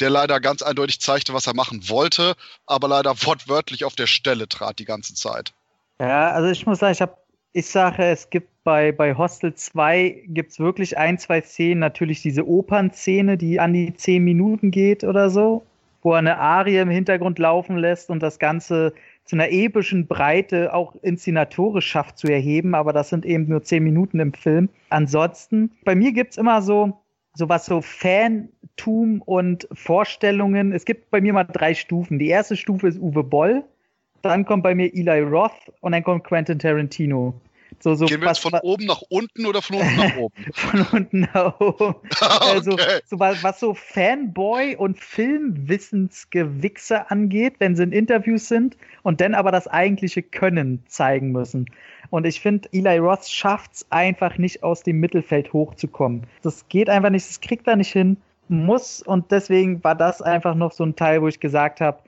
[0.00, 2.34] der leider ganz eindeutig zeigte, was er machen wollte,
[2.66, 5.52] aber leider wortwörtlich auf der Stelle trat die ganze Zeit.
[5.98, 7.16] Ja, also ich muss sagen, ich habe
[7.56, 12.20] ich sage, es gibt bei, bei Hostel 2 gibt es wirklich ein, zwei Szenen, natürlich
[12.20, 15.64] diese Opernszene, die an die zehn Minuten geht oder so,
[16.02, 18.92] wo er eine Arie im Hintergrund laufen lässt und das Ganze
[19.24, 23.82] zu einer epischen Breite auch inszenatorisch schafft zu erheben, aber das sind eben nur zehn
[23.82, 24.68] Minuten im Film.
[24.90, 26.98] Ansonsten, bei mir gibt es immer so,
[27.32, 30.74] so was so Fantum und Vorstellungen.
[30.74, 32.18] Es gibt bei mir mal drei Stufen.
[32.18, 33.64] Die erste Stufe ist Uwe Boll,
[34.20, 37.32] dann kommt bei mir Eli Roth und dann kommt Quentin Tarantino.
[37.80, 40.34] So, so Gehen wir jetzt von oben nach unten oder von unten nach oben?
[40.52, 41.94] von unten nach oben.
[42.40, 43.00] also, okay.
[43.04, 49.34] so, was, was so Fanboy- und Filmwissensgewichse angeht, wenn sie in Interviews sind und dann
[49.34, 51.66] aber das eigentliche Können zeigen müssen.
[52.10, 56.26] Und ich finde, Eli Roth schafft es einfach nicht aus dem Mittelfeld hochzukommen.
[56.42, 58.16] Das geht einfach nicht, das kriegt er nicht hin,
[58.48, 61.98] muss und deswegen war das einfach noch so ein Teil, wo ich gesagt habe,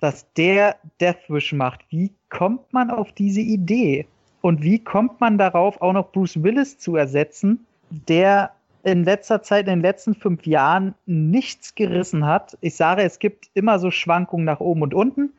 [0.00, 1.80] dass der Deathwish macht.
[1.90, 4.06] Wie kommt man auf diese Idee?
[4.46, 8.52] Und wie kommt man darauf, auch noch Bruce Willis zu ersetzen, der
[8.84, 12.56] in letzter Zeit, in den letzten fünf Jahren nichts gerissen hat?
[12.60, 15.32] Ich sage, es gibt immer so Schwankungen nach oben und unten,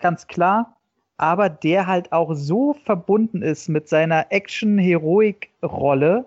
[0.00, 0.74] ganz klar.
[1.18, 6.24] Aber der halt auch so verbunden ist mit seiner Action-Heroik-Rolle,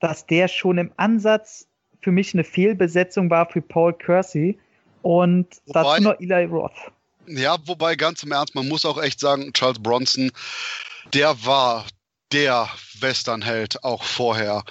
[0.00, 1.66] dass der schon im Ansatz
[2.02, 4.58] für mich eine Fehlbesetzung war für Paul Kersey.
[5.00, 6.92] Und Wobei, dazu noch Eli Roth.
[7.28, 10.30] Ja, wobei ganz im Ernst, man muss auch echt sagen, Charles Bronson,
[11.12, 11.86] der war
[12.32, 12.68] der
[13.00, 14.64] Westernheld auch vorher.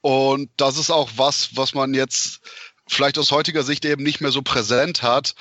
[0.00, 2.40] Und das ist auch was, was man jetzt
[2.88, 5.34] vielleicht aus heutiger Sicht eben nicht mehr so präsent hat.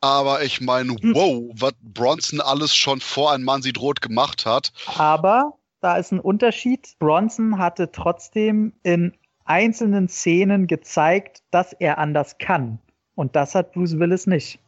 [0.00, 1.14] Aber ich meine, hm.
[1.14, 4.72] wow, was Bronson alles schon vor ein Mann sieht rot gemacht hat.
[4.96, 6.94] Aber da ist ein Unterschied.
[6.98, 9.12] Bronson hatte trotzdem in
[9.44, 12.78] einzelnen Szenen gezeigt, dass er anders kann.
[13.14, 14.58] Und das hat Bruce Willis nicht.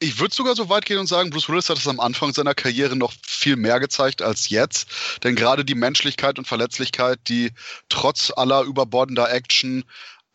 [0.00, 2.54] Ich würde sogar so weit gehen und sagen, Bruce Willis hat es am Anfang seiner
[2.54, 4.88] Karriere noch viel mehr gezeigt als jetzt.
[5.24, 7.50] Denn gerade die Menschlichkeit und Verletzlichkeit, die
[7.88, 9.84] trotz aller überbordender Action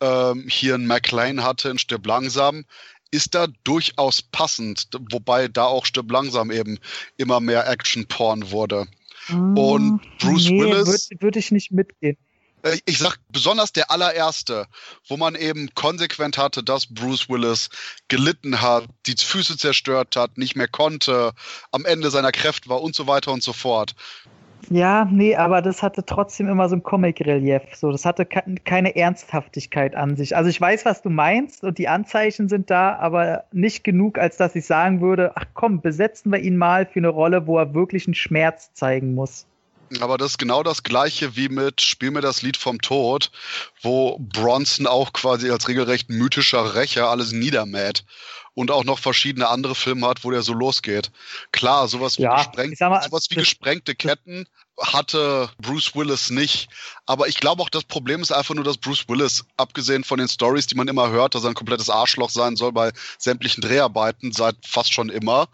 [0.02, 2.64] ähm, hier in McLean hatte in Stirb langsam,
[3.10, 4.88] ist da durchaus passend.
[5.10, 6.78] Wobei da auch Stirb langsam eben
[7.16, 8.86] immer mehr Action-Porn wurde.
[9.28, 11.08] Mm, und Bruce nee, Willis.
[11.10, 12.18] Würde würd ich nicht mitgehen.
[12.64, 14.66] Äh, ich sag besonders der allererste,
[15.08, 17.68] wo man eben konsequent hatte, dass Bruce Willis
[18.08, 21.32] gelitten hat, die Füße zerstört hat, nicht mehr konnte,
[21.70, 23.94] am Ende seiner Kräfte war und so weiter und so fort.
[24.70, 27.62] Ja, nee, aber das hatte trotzdem immer so ein Comic-Relief.
[27.74, 30.34] So, das hatte keine Ernsthaftigkeit an sich.
[30.36, 34.38] Also ich weiß, was du meinst und die Anzeichen sind da, aber nicht genug, als
[34.38, 37.74] dass ich sagen würde, ach komm, besetzen wir ihn mal für eine Rolle, wo er
[37.74, 39.46] wirklich einen Schmerz zeigen muss.
[40.00, 43.30] Aber das ist genau das gleiche wie mit Spiel mir das Lied vom Tod,
[43.82, 48.04] wo Bronson auch quasi als regelrecht mythischer Rächer alles niedermäht
[48.54, 51.10] und auch noch verschiedene andere Filme hat, wo der so losgeht.
[51.52, 54.46] Klar, sowas wie, ja, gesprengt, mal, sowas wie gesprengte Ketten
[54.80, 56.68] hatte Bruce Willis nicht.
[57.06, 60.28] Aber ich glaube auch, das Problem ist einfach nur, dass Bruce Willis, abgesehen von den
[60.28, 64.32] Stories, die man immer hört, dass er ein komplettes Arschloch sein soll bei sämtlichen Dreharbeiten,
[64.32, 65.48] seit fast schon immer,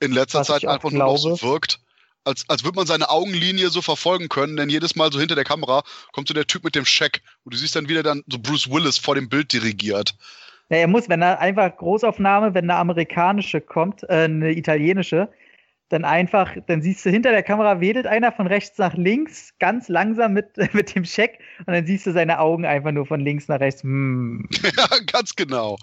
[0.00, 1.04] in letzter Zeit einfach glaube.
[1.04, 1.80] nur noch so wirkt
[2.24, 5.44] als, als würde man seine Augenlinie so verfolgen können, denn jedes Mal so hinter der
[5.44, 5.82] Kamera
[6.12, 8.70] kommt so der Typ mit dem Scheck und du siehst dann wieder dann so Bruce
[8.70, 10.14] Willis vor dem Bild dirigiert.
[10.68, 15.28] Ja, er muss, wenn er einfach Großaufnahme, wenn eine amerikanische kommt, äh, eine italienische,
[15.92, 19.88] dann einfach, dann siehst du hinter der Kamera wedelt einer von rechts nach links, ganz
[19.88, 23.48] langsam mit, mit dem Scheck und dann siehst du seine Augen einfach nur von links
[23.48, 23.82] nach rechts.
[23.82, 24.48] Hm.
[24.62, 25.76] Ja, ganz genau.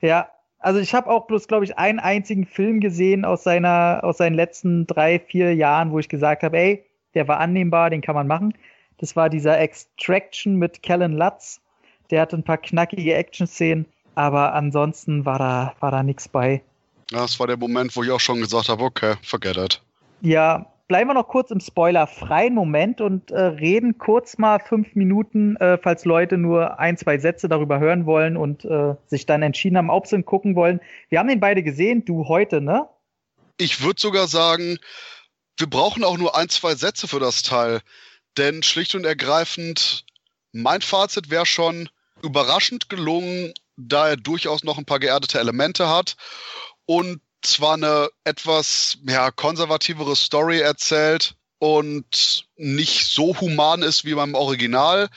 [0.00, 0.30] Ja,
[0.62, 4.34] also ich habe auch bloß, glaube ich, einen einzigen Film gesehen aus seiner, aus seinen
[4.34, 8.26] letzten drei, vier Jahren, wo ich gesagt habe, ey, der war annehmbar, den kann man
[8.26, 8.54] machen.
[8.98, 11.60] Das war dieser Extraction mit Kellen Lutz.
[12.10, 16.62] Der hatte ein paar knackige Action-Szenen, aber ansonsten war da, war da nichts bei.
[17.10, 19.82] Ja, das war der Moment, wo ich auch schon gesagt habe, okay, forget it.
[20.20, 25.56] Ja, bleiben wir noch kurz im spoilerfreien Moment und äh, reden kurz mal fünf Minuten,
[25.56, 29.78] äh, falls Leute nur ein, zwei Sätze darüber hören wollen und äh, sich dann entschieden
[29.78, 30.82] haben, ob sie ihn gucken wollen.
[31.08, 32.90] Wir haben den beide gesehen, du heute, ne?
[33.56, 34.76] Ich würde sogar sagen,
[35.56, 37.80] wir brauchen auch nur ein, zwei Sätze für das Teil.
[38.36, 40.04] Denn schlicht und ergreifend,
[40.52, 41.88] mein Fazit wäre schon
[42.22, 46.16] überraschend gelungen, da er durchaus noch ein paar geerdete Elemente hat
[46.84, 54.34] und zwar eine etwas ja, konservativere Story erzählt und nicht so human ist wie beim
[54.34, 55.08] Original,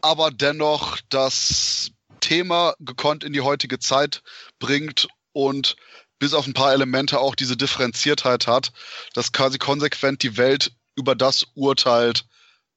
[0.00, 1.90] aber dennoch das
[2.20, 4.22] Thema gekonnt in die heutige Zeit
[4.58, 5.76] bringt und
[6.18, 8.72] bis auf ein paar Elemente auch diese Differenziertheit hat,
[9.14, 12.26] dass quasi konsequent die Welt über das urteilt,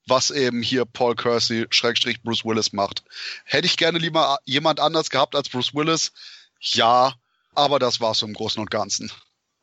[0.08, 3.04] was eben hier Paul Kersey Schrägstrich Bruce Willis macht.
[3.46, 6.14] Hätte ich gerne lieber jemand anders gehabt als Bruce Willis?
[6.60, 7.14] Ja,
[7.56, 9.12] aber das war's im Großen und Ganzen.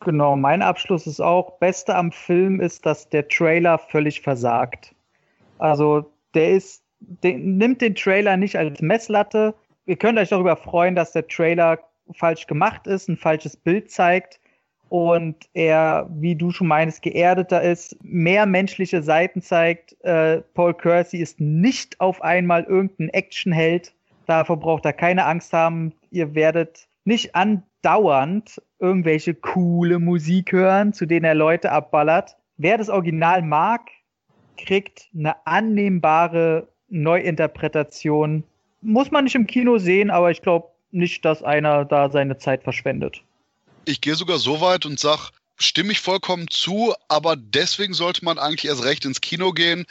[0.01, 4.95] Genau, mein Abschluss ist auch, Beste am Film ist, dass der Trailer völlig versagt.
[5.59, 9.55] Also, der ist, der nimmt den Trailer nicht als Messlatte.
[9.85, 11.79] Ihr könnt euch darüber freuen, dass der Trailer
[12.15, 14.41] falsch gemacht ist, ein falsches Bild zeigt
[14.91, 19.97] und er, wie du schon meinst, geerdeter ist, mehr menschliche Seiten zeigt.
[20.03, 23.95] Äh, Paul Kersey ist nicht auf einmal irgendein Actionheld.
[24.27, 25.93] Davor braucht er keine Angst haben.
[26.11, 32.37] Ihr werdet nicht andauernd irgendwelche coole Musik hören, zu denen er Leute abballert.
[32.57, 33.89] Wer das Original mag,
[34.57, 38.45] kriegt eine annehmbare Neuinterpretation.
[38.83, 42.63] Muss man nicht im Kino sehen, aber ich glaube nicht, dass einer da seine Zeit
[42.63, 43.23] verschwendet
[43.85, 48.39] ich gehe sogar so weit und sag, stimme ich vollkommen zu, aber deswegen sollte man
[48.39, 49.87] eigentlich erst recht ins Kino gehen,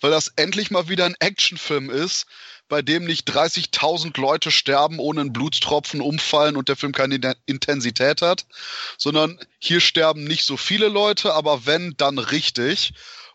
[0.00, 2.26] weil das endlich mal wieder ein Actionfilm ist,
[2.68, 8.22] bei dem nicht 30.000 Leute sterben, ohne einen Blutstropfen umfallen und der Film keine Intensität
[8.22, 8.46] hat,
[8.98, 12.94] sondern hier sterben nicht so viele Leute, aber wenn, dann richtig.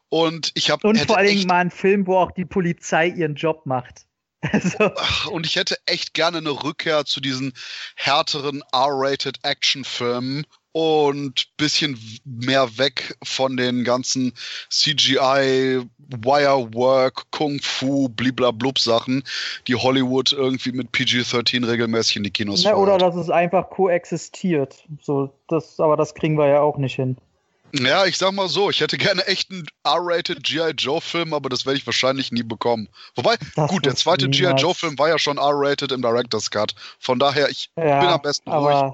[0.09, 3.35] Und ich habe und vor allen Dingen mal ein Film, wo auch die Polizei ihren
[3.35, 4.05] Job macht.
[4.53, 4.91] Also.
[5.31, 7.51] Und ich hätte echt gerne eine Rückkehr zu diesen
[7.97, 10.45] härteren R-rated Actionfilmen
[10.79, 14.33] und bisschen mehr weg von den ganzen
[14.69, 19.23] CGI, Wirework, Kung Fu, bliblablub Sachen,
[19.67, 24.85] die Hollywood irgendwie mit PG-13 regelmäßig in die Kinos ja, Oder dass es einfach koexistiert.
[25.01, 27.17] So, das, aber das kriegen wir ja auch nicht hin.
[27.73, 30.71] Ja, ich sag mal so, ich hätte gerne echt einen R-rated G.I.
[30.77, 32.87] Joe-Film, aber das werde ich wahrscheinlich nie bekommen.
[33.15, 34.53] Wobei, das gut, der zweite G.I.
[34.55, 36.73] Joe-Film war ja schon R-rated im Director's Cut.
[36.99, 38.93] Von daher, ich ja, bin am besten ruhig.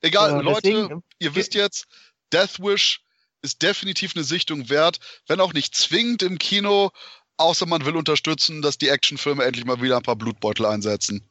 [0.00, 1.86] Egal, also Leute, deswegen, ihr wisst jetzt,
[2.32, 3.00] Death Wish
[3.42, 6.90] ist definitiv eine Sichtung wert, wenn auch nicht zwingend im Kino,
[7.36, 11.28] außer man will unterstützen, dass die Actionfilme endlich mal wieder ein paar Blutbeutel einsetzen.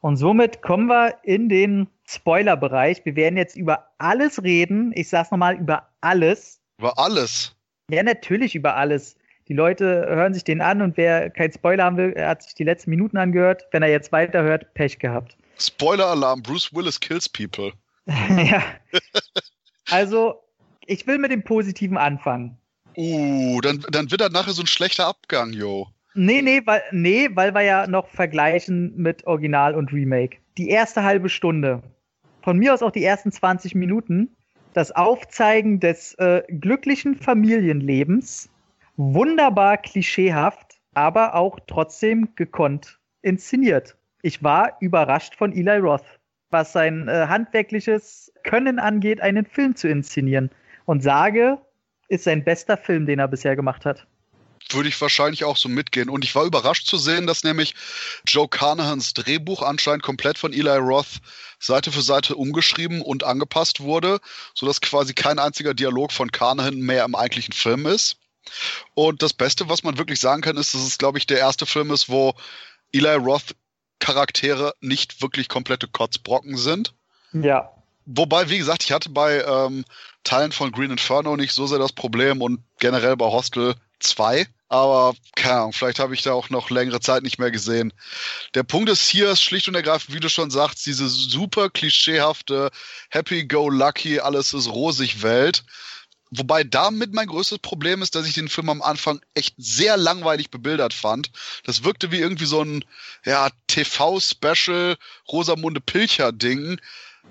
[0.00, 3.04] Und somit kommen wir in den Spoiler-Bereich.
[3.04, 4.92] Wir werden jetzt über alles reden.
[4.94, 6.60] Ich sag's nochmal, über alles.
[6.78, 7.56] Über alles?
[7.90, 9.16] Ja, natürlich über alles.
[9.48, 12.64] Die Leute hören sich den an und wer kein Spoiler haben will, hat sich die
[12.64, 13.66] letzten Minuten angehört.
[13.70, 15.36] Wenn er jetzt weiterhört, Pech gehabt.
[15.58, 17.72] Spoiler-Alarm, Bruce Willis kills people.
[18.36, 18.62] ja.
[19.90, 20.42] Also,
[20.86, 22.56] ich will mit dem Positiven anfangen.
[22.96, 25.88] Uh, dann, dann wird das nachher so ein schlechter Abgang, yo.
[26.14, 30.38] Nee, nee, weil, nee, weil wir ja noch vergleichen mit Original und Remake.
[30.56, 31.82] Die erste halbe Stunde,
[32.40, 34.34] von mir aus auch die ersten 20 Minuten,
[34.72, 38.48] das Aufzeigen des äh, glücklichen Familienlebens,
[38.96, 43.96] wunderbar klischeehaft, aber auch trotzdem gekonnt inszeniert.
[44.22, 46.18] Ich war überrascht von Eli Roth,
[46.50, 50.50] was sein äh, handwerkliches Können angeht, einen Film zu inszenieren.
[50.84, 51.58] Und sage,
[52.08, 54.06] ist sein bester Film, den er bisher gemacht hat
[54.70, 56.08] würde ich wahrscheinlich auch so mitgehen.
[56.08, 57.74] Und ich war überrascht zu sehen, dass nämlich
[58.26, 61.20] Joe Carnahans Drehbuch anscheinend komplett von Eli Roth
[61.58, 64.20] Seite für Seite umgeschrieben und angepasst wurde,
[64.54, 68.18] sodass quasi kein einziger Dialog von Carnahan mehr im eigentlichen Film ist.
[68.94, 71.66] Und das Beste, was man wirklich sagen kann, ist, dass es, glaube ich, der erste
[71.66, 72.34] Film ist, wo
[72.92, 73.54] Eli Roth
[73.98, 76.94] Charaktere nicht wirklich komplette Kotzbrocken sind.
[77.32, 77.70] Ja.
[78.04, 79.84] Wobei, wie gesagt, ich hatte bei ähm,
[80.22, 85.14] Teilen von Green Inferno nicht so sehr das Problem und generell bei Hostel 2 aber
[85.36, 87.92] keine Ahnung, vielleicht habe ich da auch noch längere Zeit nicht mehr gesehen.
[88.54, 92.70] Der Punkt ist hier ist schlicht und ergreifend, wie du schon sagst, diese super klischeehafte
[93.10, 95.64] Happy-Go-Lucky, alles ist rosig Welt.
[96.38, 100.50] Wobei damit mein größtes Problem ist, dass ich den Film am Anfang echt sehr langweilig
[100.50, 101.30] bebildert fand.
[101.64, 102.84] Das wirkte wie irgendwie so ein
[103.24, 104.96] ja, TV-Special
[105.30, 106.80] Rosamunde Pilcher-Ding.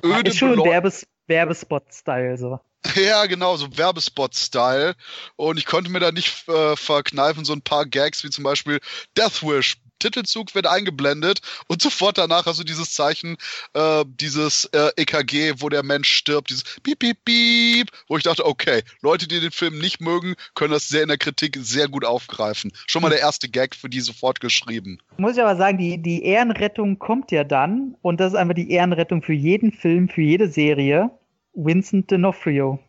[0.04, 2.60] Öde ist schon ein Werbes Werbespot-Style so.
[2.96, 4.96] Ja, genau, so Werbespot-Style.
[5.36, 8.80] Und ich konnte mir da nicht äh, verkneifen, so ein paar Gags wie zum Beispiel
[9.18, 9.78] Deathwish.
[10.00, 13.38] Titelzug wird eingeblendet und sofort danach hast du dieses Zeichen,
[13.74, 18.46] äh, dieses äh, EKG, wo der Mensch stirbt, dieses Piep, Piep, Piep, wo ich dachte,
[18.46, 22.06] okay, Leute, die den Film nicht mögen, können das sehr in der Kritik sehr gut
[22.06, 22.72] aufgreifen.
[22.88, 25.00] Schon mal der erste Gag für die sofort geschrieben.
[25.18, 28.72] Muss ich aber sagen, die, die Ehrenrettung kommt ja dann und das ist einfach die
[28.72, 31.12] Ehrenrettung für jeden Film, für jede Serie
[31.54, 32.80] Vincent D'Onofrio.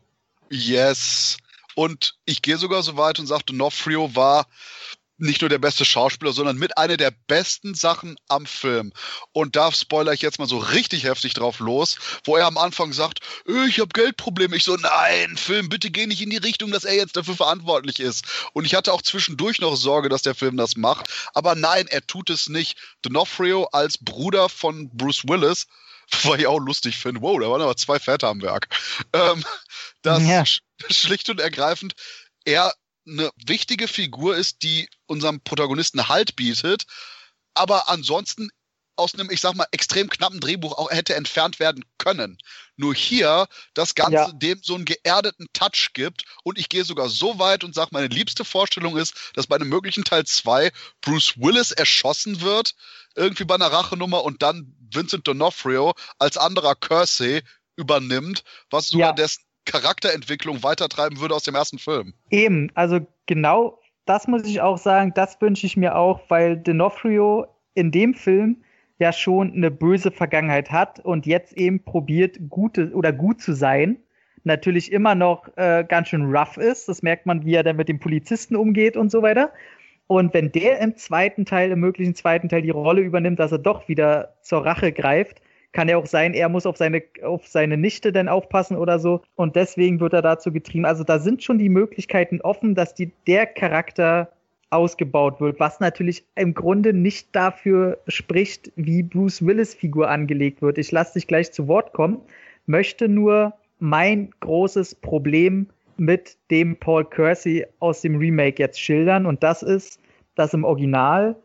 [0.50, 1.38] Yes.
[1.74, 4.46] Und ich gehe sogar so weit und sagte, Nofrio war
[5.18, 8.92] nicht nur der beste Schauspieler, sondern mit einer der besten Sachen am Film.
[9.32, 12.92] Und da spoiler ich jetzt mal so richtig heftig drauf los, wo er am Anfang
[12.92, 14.56] sagt, äh, ich habe Geldprobleme.
[14.56, 18.00] Ich so, nein, Film, bitte geh nicht in die Richtung, dass er jetzt dafür verantwortlich
[18.00, 18.24] ist.
[18.52, 21.08] Und ich hatte auch zwischendurch noch Sorge, dass der Film das macht.
[21.34, 22.78] Aber nein, er tut es nicht.
[23.04, 25.66] D'Onofrio als Bruder von Bruce Willis,
[26.24, 28.68] weil ich auch lustig finde, wow, da waren aber zwei Väter am Werk.
[29.12, 29.44] Ähm,
[30.02, 30.44] das ja.
[30.90, 31.94] schlicht und ergreifend,
[32.44, 32.74] er
[33.08, 36.84] eine wichtige Figur ist, die unserem Protagonisten Halt bietet,
[37.54, 38.50] aber ansonsten
[38.96, 42.38] aus einem, ich sag mal, extrem knappen Drehbuch auch hätte entfernt werden können.
[42.76, 44.32] Nur hier das Ganze ja.
[44.32, 48.08] dem so einen geerdeten Touch gibt und ich gehe sogar so weit und sage, meine
[48.08, 50.70] liebste Vorstellung ist, dass bei einem möglichen Teil 2
[51.02, 52.74] Bruce Willis erschossen wird,
[53.14, 57.42] irgendwie bei einer Rachenummer und dann Vincent D'Onofrio als anderer Kersey
[57.76, 59.12] übernimmt, was sogar ja.
[59.12, 62.14] dessen Charakterentwicklung weitertreiben würde aus dem ersten Film.
[62.30, 67.46] Eben, also genau das muss ich auch sagen, das wünsche ich mir auch, weil D'Onofrio
[67.74, 68.62] in dem Film
[68.98, 73.98] ja schon eine böse Vergangenheit hat und jetzt eben probiert, gute oder gut zu sein.
[74.44, 76.88] Natürlich immer noch äh, ganz schön rough ist.
[76.88, 79.52] Das merkt man, wie er dann mit dem Polizisten umgeht und so weiter.
[80.06, 83.58] Und wenn der im zweiten Teil, im möglichen zweiten Teil die Rolle übernimmt, dass er
[83.58, 85.42] doch wieder zur Rache greift,
[85.72, 89.22] kann ja auch sein, er muss auf seine, auf seine Nichte dann aufpassen oder so.
[89.34, 90.84] Und deswegen wird er dazu getrieben.
[90.84, 94.30] Also da sind schon die Möglichkeiten offen, dass die, der Charakter
[94.70, 100.78] ausgebaut wird, was natürlich im Grunde nicht dafür spricht, wie Bruce Willis Figur angelegt wird.
[100.78, 102.18] Ich lasse dich gleich zu Wort kommen,
[102.66, 109.42] möchte nur mein großes Problem mit dem Paul Kersey aus dem Remake jetzt schildern und
[109.42, 110.00] das ist,
[110.34, 111.36] dass im Original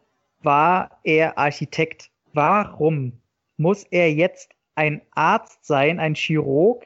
[0.43, 2.09] war er Architekt.
[2.33, 3.13] Warum
[3.61, 6.85] muss er jetzt ein Arzt sein, ein Chirurg,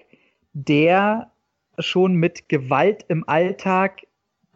[0.54, 1.32] der
[1.80, 4.06] schon mit Gewalt im Alltag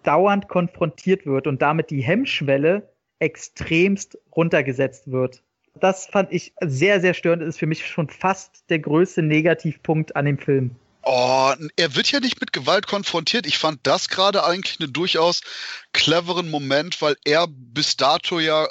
[0.03, 5.43] dauernd konfrontiert wird und damit die Hemmschwelle extremst runtergesetzt wird.
[5.79, 7.41] Das fand ich sehr, sehr störend.
[7.41, 10.75] Das ist für mich schon fast der größte Negativpunkt an dem Film.
[11.03, 13.47] Oh, er wird ja nicht mit Gewalt konfrontiert.
[13.47, 15.41] Ich fand das gerade eigentlich einen durchaus
[15.93, 18.67] cleveren Moment, weil er bis dato ja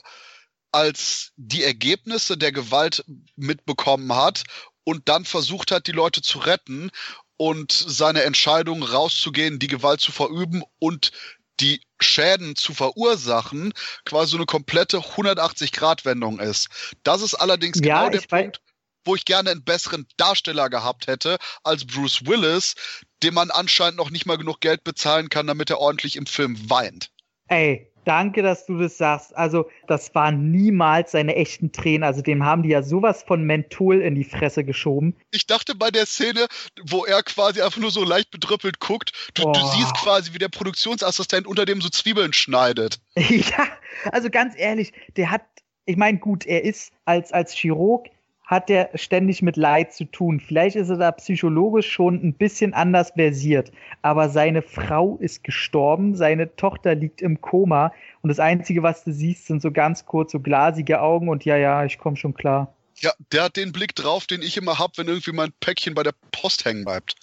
[0.73, 3.05] als die Ergebnisse der Gewalt
[3.37, 4.45] mitbekommen hat
[4.85, 6.91] und dann versucht hat, die Leute zu retten
[7.37, 11.13] und seine Entscheidung rauszugehen, die Gewalt zu verüben und
[11.61, 13.73] die Schäden zu verursachen,
[14.05, 16.69] quasi so eine komplette 180-Grad-Wendung ist.
[17.03, 18.61] Das ist allerdings ja, genau der Punkt,
[19.05, 22.75] wo ich gerne einen besseren Darsteller gehabt hätte als Bruce Willis,
[23.23, 26.71] dem man anscheinend noch nicht mal genug Geld bezahlen kann, damit er ordentlich im Film
[26.71, 27.11] weint.
[27.49, 29.37] Ey, Danke, dass du das sagst.
[29.37, 32.05] Also, das waren niemals seine echten Tränen.
[32.05, 35.15] Also, dem haben die ja sowas von Menthol in die Fresse geschoben.
[35.31, 36.47] Ich dachte bei der Szene,
[36.83, 40.49] wo er quasi einfach nur so leicht bedrüppelt guckt, du, du siehst quasi, wie der
[40.49, 42.99] Produktionsassistent unter dem so Zwiebeln schneidet.
[43.15, 43.69] ja,
[44.11, 45.43] also ganz ehrlich, der hat,
[45.85, 48.09] ich meine, gut, er ist als, als Chirurg
[48.49, 50.41] hat er ständig mit Leid zu tun.
[50.41, 56.17] Vielleicht ist er da psychologisch schon ein bisschen anders versiert, aber seine Frau ist gestorben,
[56.17, 60.33] seine Tochter liegt im Koma und das Einzige, was du siehst, sind so ganz kurz
[60.33, 62.75] so glasige Augen und ja, ja, ich komme schon klar.
[62.97, 66.03] Ja, der hat den Blick drauf, den ich immer hab, wenn irgendwie mein Päckchen bei
[66.03, 67.17] der Post hängen bleibt.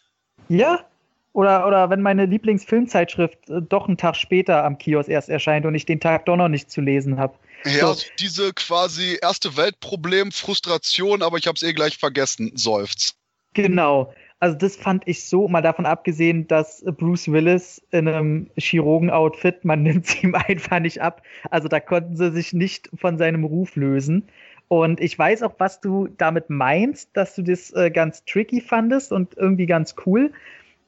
[0.48, 0.86] Ja,
[1.34, 5.74] oder, oder wenn meine Lieblingsfilmzeitschrift äh, doch einen Tag später am Kiosk erst erscheint und
[5.74, 7.34] ich den Tag doch noch nicht zu lesen habe.
[7.66, 8.06] Ja, so.
[8.20, 13.16] diese quasi erste Weltproblem, Frustration, aber ich habe es eh gleich vergessen, seufzt.
[13.54, 14.14] Genau.
[14.40, 19.82] Also das fand ich so, mal davon abgesehen, dass Bruce Willis in einem Chirurgen-Outfit, man
[19.84, 21.24] nimmt es ihm einfach nicht ab.
[21.50, 24.28] Also da konnten sie sich nicht von seinem Ruf lösen.
[24.68, 29.12] Und ich weiß auch, was du damit meinst, dass du das äh, ganz tricky fandest
[29.12, 30.32] und irgendwie ganz cool.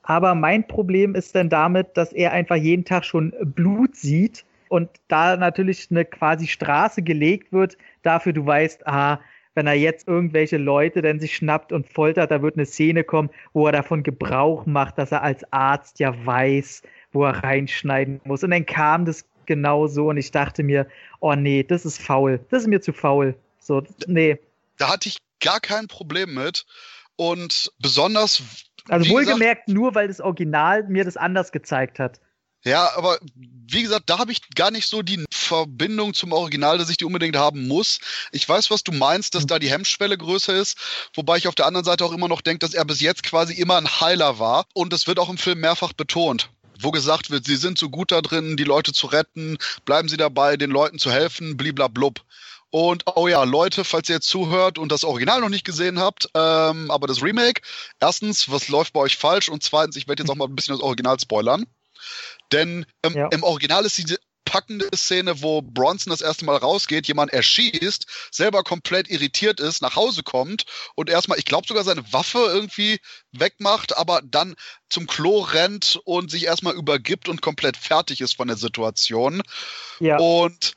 [0.04, 4.90] Aber mein Problem ist dann damit, dass er einfach jeden Tag schon Blut sieht und
[5.08, 9.20] da natürlich eine quasi Straße gelegt wird, dafür du weißt, ah,
[9.58, 13.32] wenn er jetzt irgendwelche Leute dann sich schnappt und foltert, da wird eine Szene kommen,
[13.54, 18.44] wo er davon Gebrauch macht, dass er als Arzt ja weiß, wo er reinschneiden muss.
[18.44, 20.86] Und dann kam das genau so und ich dachte mir,
[21.22, 22.40] oh nee, das ist faul.
[22.52, 23.36] Das ist mir zu faul.
[23.60, 24.38] So, nee.
[24.78, 26.66] Da hatte ich gar kein Problem mit.
[27.16, 28.44] Und besonders.
[28.90, 32.22] Also wohlgemerkt gesagt, nur, weil das Original mir das anders gezeigt hat.
[32.64, 36.90] Ja, aber wie gesagt, da habe ich gar nicht so die Verbindung zum Original, dass
[36.90, 38.00] ich die unbedingt haben muss.
[38.32, 40.78] Ich weiß, was du meinst, dass da die Hemmschwelle größer ist,
[41.14, 43.54] wobei ich auf der anderen Seite auch immer noch denke, dass er bis jetzt quasi
[43.54, 46.50] immer ein Heiler war und das wird auch im Film mehrfach betont
[46.80, 50.18] wo gesagt wird, sie sind so gut da drin, die Leute zu retten, bleiben sie
[50.18, 52.22] dabei, den Leuten zu helfen, bliblablub.
[52.70, 56.30] Und oh ja, Leute, falls ihr jetzt zuhört und das Original noch nicht gesehen habt,
[56.34, 57.62] ähm, aber das Remake,
[58.00, 59.48] erstens, was läuft bei euch falsch?
[59.50, 61.66] Und zweitens, ich werde jetzt auch mal ein bisschen das Original spoilern.
[62.52, 63.28] Denn ähm, ja.
[63.32, 64.18] im Original ist diese
[64.48, 69.96] packende Szene, wo Bronson das erste Mal rausgeht, jemand erschießt, selber komplett irritiert ist, nach
[69.96, 70.64] Hause kommt
[70.96, 73.00] und erstmal, ich glaube sogar seine Waffe irgendwie
[73.34, 74.56] wegmacht, aber dann
[74.90, 79.42] zum Klo rennt und sich erstmal übergibt und komplett fertig ist von der Situation.
[80.00, 80.18] Ja.
[80.18, 80.74] Und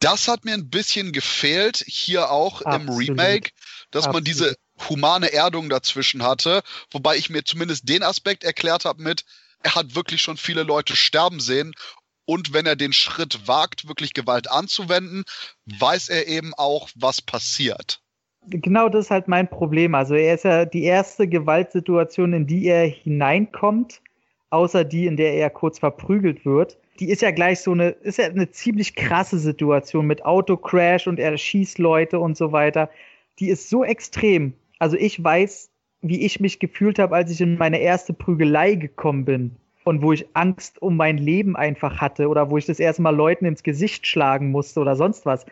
[0.00, 2.88] das hat mir ein bisschen gefehlt, hier auch Absolut.
[2.88, 3.50] im Remake,
[3.92, 4.14] dass Absolut.
[4.14, 4.56] man diese
[4.88, 9.24] humane Erdung dazwischen hatte, wobei ich mir zumindest den Aspekt erklärt habe mit,
[9.64, 11.74] er hat wirklich schon viele Leute sterben sehen
[12.26, 15.24] und wenn er den Schritt wagt, wirklich Gewalt anzuwenden,
[15.66, 18.00] weiß er eben auch, was passiert.
[18.46, 19.94] Genau das ist halt mein Problem.
[19.94, 24.02] Also er ist ja die erste Gewaltsituation, in die er hineinkommt,
[24.50, 26.78] außer die, in der er kurz verprügelt wird.
[27.00, 31.18] Die ist ja gleich so eine, ist ja eine ziemlich krasse Situation mit Autocrash und
[31.18, 32.90] er schießt Leute und so weiter.
[33.38, 34.54] Die ist so extrem.
[34.78, 35.70] Also ich weiß,
[36.04, 40.12] wie ich mich gefühlt habe, als ich in meine erste Prügelei gekommen bin und wo
[40.12, 43.62] ich Angst um mein Leben einfach hatte oder wo ich das erste Mal Leuten ins
[43.62, 45.46] Gesicht schlagen musste oder sonst was.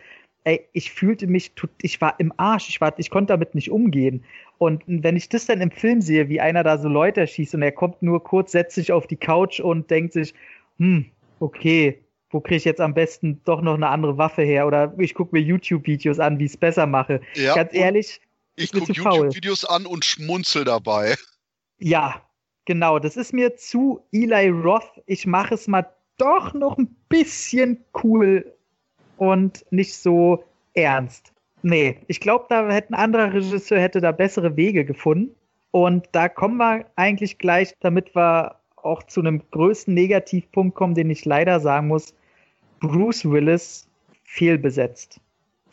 [0.45, 4.25] Ey, ich fühlte mich, ich war im Arsch, ich, war, ich konnte damit nicht umgehen.
[4.59, 7.63] Und wenn ich das dann im Film sehe, wie einer da so Leute erschießt und
[7.63, 10.35] er kommt nur kurz, setzt sich auf die Couch und denkt sich,
[10.79, 11.07] hm,
[11.41, 11.99] okay,
[12.31, 14.67] wo kriege ich jetzt am besten doch noch eine andere Waffe her?
[14.67, 17.21] Oder ich gucke mir YouTube-Videos an, wie ich es besser mache.
[17.35, 18.21] Ja, Ganz ehrlich,
[18.57, 21.17] ich gucke YouTube-Videos an und schmunzel dabei.
[21.79, 22.23] Ja,
[22.65, 25.03] Genau, das ist mir zu Eli Roth.
[25.07, 25.87] Ich mache es mal
[26.19, 28.53] doch noch ein bisschen cool
[29.17, 30.45] und nicht so
[30.75, 31.33] ernst.
[31.63, 35.35] Nee, ich glaube, da hätte ein anderer Regisseur hätte da bessere Wege gefunden.
[35.73, 41.11] Und da kommen wir eigentlich gleich, damit wir auch zu einem größten Negativpunkt kommen, den
[41.11, 42.15] ich leider sagen muss.
[42.81, 43.89] Bruce Willis
[44.25, 45.21] fehlbesetzt.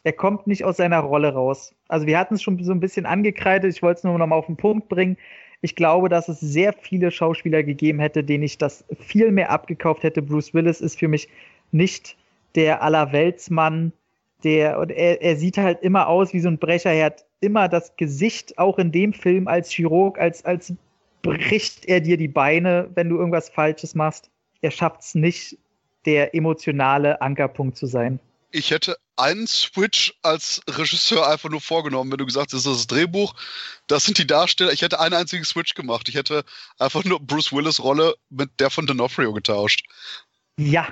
[0.04, 1.74] Er kommt nicht aus seiner Rolle raus.
[1.88, 3.74] Also wir hatten es schon so ein bisschen angekreidet.
[3.74, 5.18] Ich wollte es nur noch mal auf den Punkt bringen.
[5.62, 10.04] Ich glaube, dass es sehr viele Schauspieler gegeben hätte, denen ich das viel mehr abgekauft
[10.04, 10.22] hätte.
[10.22, 11.28] Bruce Willis ist für mich
[11.72, 12.16] nicht
[12.56, 13.92] der Allerweltsmann,
[14.46, 16.94] der, und er, er sieht halt immer aus wie so ein Brecher.
[16.94, 20.74] Er hat immer das Gesicht, auch in dem Film als Chirurg, als, als
[21.22, 24.30] bricht er dir die Beine, wenn du irgendwas Falsches machst.
[24.62, 25.58] Er schafft es nicht,
[26.06, 28.22] der emotionale Ankerpunkt zu sein
[28.52, 32.80] ich hätte einen Switch als Regisseur einfach nur vorgenommen, wenn du gesagt hast, das ist
[32.80, 33.36] das Drehbuch,
[33.88, 34.72] das sind die Darsteller.
[34.72, 36.10] Ich hätte einen einzigen Switch gemacht.
[36.10, 36.44] Ich hätte
[36.78, 39.86] einfach nur Bruce Willis Rolle mit der von D'Onofrio getauscht.
[40.58, 40.88] Ja,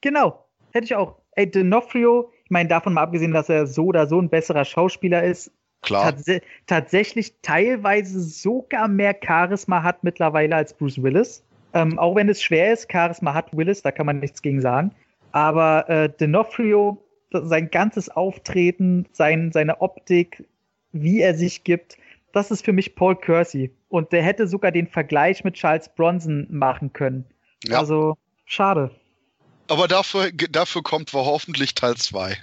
[0.00, 0.46] genau.
[0.72, 1.18] Hätte ich auch.
[1.32, 5.24] Ey, D'Onofrio, ich meine, davon mal abgesehen, dass er so oder so ein besserer Schauspieler
[5.24, 5.50] ist,
[5.82, 6.14] Klar.
[6.14, 11.42] Tats tatsächlich teilweise sogar mehr Charisma hat mittlerweile als Bruce Willis.
[11.74, 14.92] Ähm, auch wenn es schwer ist, Charisma hat Willis, da kann man nichts gegen sagen.
[15.32, 16.98] Aber äh, D'Onofrio,
[17.32, 20.44] sein ganzes Auftreten, sein, seine Optik,
[20.92, 21.96] wie er sich gibt,
[22.32, 23.70] das ist für mich Paul Kersey.
[23.88, 27.24] Und der hätte sogar den Vergleich mit Charles Bronson machen können.
[27.64, 27.78] Ja.
[27.78, 28.90] Also, schade.
[29.68, 32.36] Aber dafür, dafür kommt wohl hoffentlich Teil 2.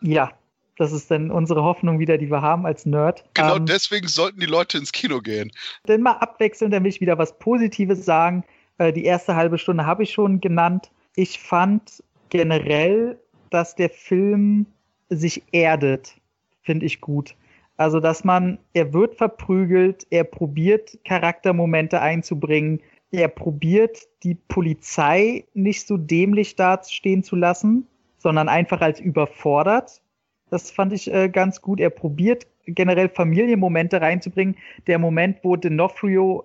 [0.00, 0.32] Ja,
[0.76, 3.24] das ist dann unsere Hoffnung wieder, die wir haben als Nerd.
[3.34, 5.52] Genau ähm, deswegen sollten die Leute ins Kino gehen.
[5.86, 8.44] Denn mal abwechselnd, damit ich wieder was Positives sagen.
[8.78, 10.90] Äh, die erste halbe Stunde habe ich schon genannt.
[11.14, 12.02] Ich fand
[12.34, 13.16] generell,
[13.50, 14.66] dass der Film
[15.08, 16.16] sich erdet,
[16.62, 17.36] finde ich gut.
[17.76, 22.80] Also, dass man, er wird verprügelt, er probiert Charaktermomente einzubringen,
[23.12, 27.86] er probiert die Polizei nicht so dämlich dastehen zu lassen,
[28.18, 30.02] sondern einfach als überfordert.
[30.50, 31.78] Das fand ich äh, ganz gut.
[31.78, 34.56] Er probiert generell Familienmomente reinzubringen.
[34.88, 36.42] Der Moment, wo D'Onofrio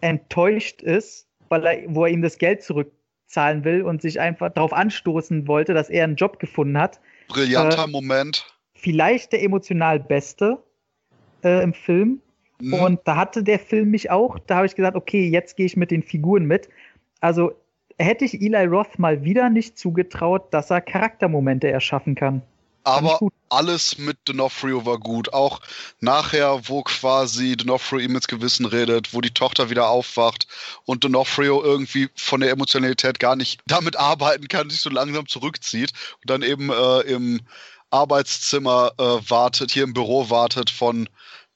[0.00, 2.90] enttäuscht ist, weil er, wo er ihm das Geld zurück
[3.28, 7.00] zahlen will und sich einfach darauf anstoßen wollte, dass er einen Job gefunden hat.
[7.28, 8.46] Brillanter äh, Moment.
[8.74, 10.58] Vielleicht der emotional beste
[11.44, 12.20] äh, im Film.
[12.60, 12.74] Mhm.
[12.74, 15.76] Und da hatte der Film mich auch, da habe ich gesagt, okay, jetzt gehe ich
[15.76, 16.68] mit den Figuren mit.
[17.20, 17.52] Also
[17.98, 22.42] hätte ich Eli Roth mal wieder nicht zugetraut, dass er Charaktermomente erschaffen kann.
[22.88, 23.20] Aber
[23.50, 25.32] alles mit D'Onofrio war gut.
[25.32, 25.60] Auch
[26.00, 30.46] nachher, wo quasi D'Onofrio ihm ins Gewissen redet, wo die Tochter wieder aufwacht
[30.86, 35.92] und D'Onofrio irgendwie von der Emotionalität gar nicht damit arbeiten kann, sich so langsam zurückzieht
[36.22, 37.40] und dann eben äh, im
[37.90, 41.08] Arbeitszimmer äh, wartet, hier im Büro wartet von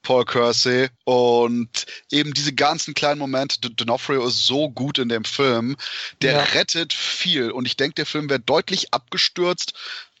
[0.03, 5.77] Paul Kersey und eben diese ganzen kleinen Momente, D'Onofrio ist so gut in dem Film,
[6.21, 6.43] der ja.
[6.43, 9.73] rettet viel und ich denke, der Film wäre deutlich abgestürzt,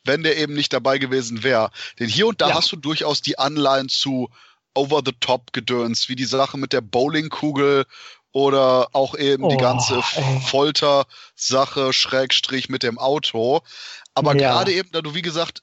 [0.05, 1.71] wenn der eben nicht dabei gewesen wäre.
[1.99, 2.55] Denn hier und da ja.
[2.55, 4.29] hast du durchaus die Anleihen zu
[4.73, 7.85] Over-the-Top-Gedöns, wie die Sache mit der Bowlingkugel
[8.31, 10.01] oder auch eben oh, die ganze
[10.47, 13.61] Folter-Sache, Schrägstrich mit dem Auto.
[14.15, 14.51] Aber ja.
[14.51, 15.61] gerade eben, da du, wie gesagt,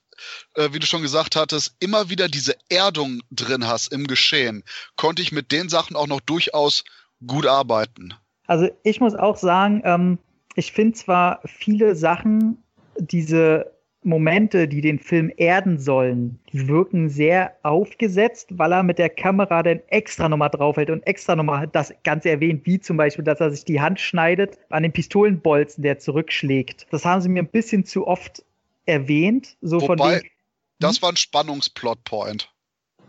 [0.55, 4.63] äh, wie du schon gesagt hattest, immer wieder diese Erdung drin hast im Geschehen,
[4.97, 6.85] konnte ich mit den Sachen auch noch durchaus
[7.27, 8.15] gut arbeiten.
[8.47, 10.19] Also ich muss auch sagen, ähm,
[10.55, 12.63] Ich finde zwar viele Sachen,
[12.99, 13.73] diese
[14.03, 19.63] Momente, die den Film erden sollen, die wirken sehr aufgesetzt, weil er mit der Kamera
[19.63, 23.51] dann extra nochmal draufhält und extra nochmal das Ganze erwähnt, wie zum Beispiel, dass er
[23.51, 26.87] sich die Hand schneidet an den Pistolenbolzen, der zurückschlägt.
[26.91, 28.43] Das haben sie mir ein bisschen zu oft
[28.87, 29.57] erwähnt.
[29.61, 30.31] So Wobei, von wegen,
[30.79, 32.51] das war ein Spannungsplotpoint.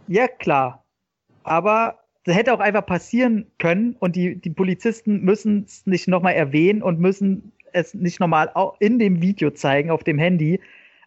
[0.08, 0.84] Ja, klar.
[1.44, 6.34] Aber das hätte auch einfach passieren können und die, die Polizisten müssen es nicht nochmal
[6.34, 10.60] erwähnen und müssen es nicht nochmal in dem Video zeigen auf dem Handy,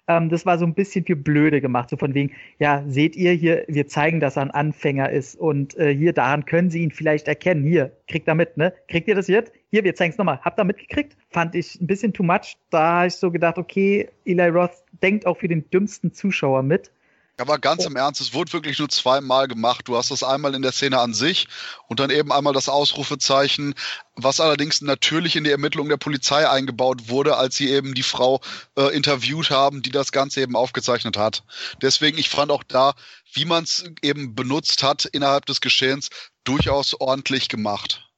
[0.08, 1.90] ähm, das war so ein bisschen für blöde gemacht.
[1.90, 5.76] So von wegen, ja, seht ihr hier, wir zeigen, dass er ein Anfänger ist und
[5.78, 7.64] äh, hier, daran können sie ihn vielleicht erkennen.
[7.64, 8.72] Hier, kriegt er mit, ne?
[8.88, 9.52] Kriegt ihr das jetzt?
[9.70, 10.40] Hier, wir zeigen es nochmal.
[10.42, 11.16] Habt ihr mitgekriegt?
[11.30, 12.56] Fand ich ein bisschen too much.
[12.70, 16.90] Da habe ich so gedacht, okay, Eli Roth denkt auch für den dümmsten Zuschauer mit.
[17.36, 19.88] Aber ganz im Ernst, es wurde wirklich nur zweimal gemacht.
[19.88, 21.48] Du hast das einmal in der Szene an sich
[21.88, 23.74] und dann eben einmal das Ausrufezeichen,
[24.14, 28.40] was allerdings natürlich in die Ermittlung der Polizei eingebaut wurde, als sie eben die Frau
[28.78, 31.42] äh, interviewt haben, die das Ganze eben aufgezeichnet hat.
[31.82, 32.94] Deswegen, ich fand auch da,
[33.32, 36.10] wie man es eben benutzt hat innerhalb des Geschehens,
[36.44, 38.08] durchaus ordentlich gemacht.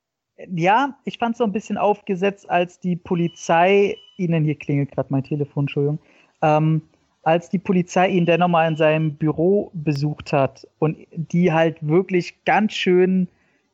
[0.54, 5.08] Ja, ich fand es so ein bisschen aufgesetzt, als die Polizei, Ihnen hier klingelt gerade
[5.10, 5.98] mein Telefon, Entschuldigung,
[6.42, 6.82] ähm,
[7.26, 12.44] als die Polizei ihn dann nochmal in seinem Büro besucht hat und die halt wirklich
[12.44, 13.26] ganz schön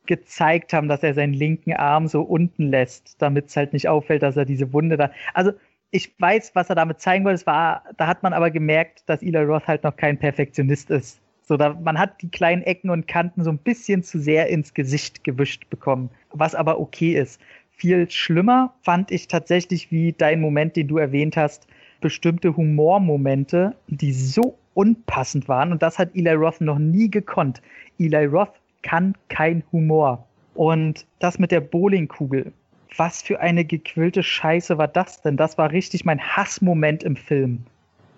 [0.07, 4.23] gezeigt haben, dass er seinen linken Arm so unten lässt, damit es halt nicht auffällt,
[4.23, 5.11] dass er diese Wunde da.
[5.35, 5.51] Also
[5.91, 7.35] ich weiß, was er damit zeigen wollte.
[7.35, 11.21] Es war, da hat man aber gemerkt, dass Eli Roth halt noch kein Perfektionist ist.
[11.43, 14.73] So, da, man hat die kleinen Ecken und Kanten so ein bisschen zu sehr ins
[14.73, 17.39] Gesicht gewischt bekommen, was aber okay ist.
[17.69, 21.67] Viel schlimmer fand ich tatsächlich wie dein Moment, den du erwähnt hast,
[22.03, 25.71] bestimmte Humormomente, die so unpassend waren.
[25.71, 27.61] Und das hat Eli Roth noch nie gekonnt.
[27.97, 30.27] Eli Roth kann kein Humor.
[30.53, 32.51] Und das mit der Bowlingkugel.
[32.97, 35.37] Was für eine gequillte Scheiße war das denn?
[35.37, 37.63] Das war richtig mein Hassmoment im Film.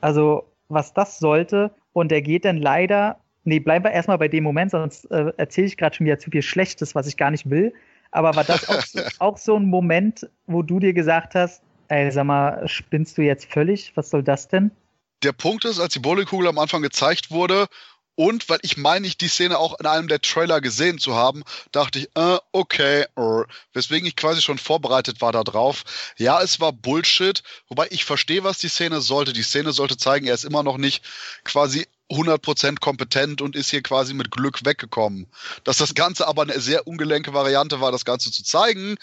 [0.02, 1.72] Also, was das sollte.
[1.94, 3.18] Und er geht dann leider.
[3.46, 6.32] Nee, bleiben wir erstmal bei dem Moment, sonst äh, erzähle ich gerade schon wieder zu
[6.32, 7.72] viel Schlechtes, was ich gar nicht will.
[8.10, 12.12] Aber war das auch so, auch so ein Moment, wo du dir gesagt hast, Ey,
[12.12, 13.96] sag mal, spinnst du jetzt völlig?
[13.96, 14.72] Was soll das denn?
[15.24, 17.68] Der Punkt ist, als die Bowlingkugel am Anfang gezeigt wurde
[18.16, 21.44] und weil ich meine, ich die Szene auch in einem der Trailer gesehen zu haben,
[21.72, 25.84] dachte ich, äh, okay, uh, weswegen ich quasi schon vorbereitet war darauf.
[26.18, 29.34] Ja, es war Bullshit, wobei ich verstehe, was die Szene sollte.
[29.34, 31.04] Die Szene sollte zeigen, er ist immer noch nicht
[31.44, 35.28] quasi 100% kompetent und ist hier quasi mit Glück weggekommen.
[35.66, 38.96] Dass das Ganze aber eine sehr ungelenke Variante war, das Ganze zu zeigen,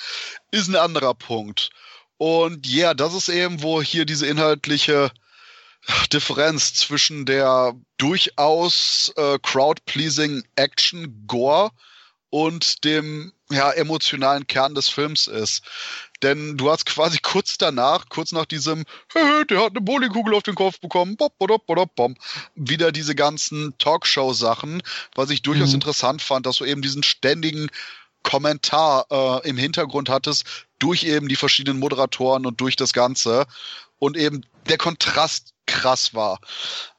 [0.52, 1.70] ist ein anderer Punkt.
[2.22, 5.10] Und ja, yeah, das ist eben, wo hier diese inhaltliche
[6.12, 11.72] Differenz zwischen der durchaus äh, crowd-pleasing Action-Gore
[12.30, 15.64] und dem ja, emotionalen Kern des Films ist.
[16.22, 18.84] Denn du hast quasi kurz danach, kurz nach diesem,
[19.50, 22.12] der hat eine Bowlingkugel auf den Kopf bekommen, bop, bop, bop, bop,
[22.54, 24.84] wieder diese ganzen Talkshow-Sachen,
[25.16, 25.74] was ich durchaus mhm.
[25.74, 27.68] interessant fand, dass du eben diesen ständigen
[28.22, 33.46] Kommentar äh, im Hintergrund hattest, durch eben die verschiedenen Moderatoren und durch das Ganze.
[33.98, 36.40] Und eben der Kontrast krass war.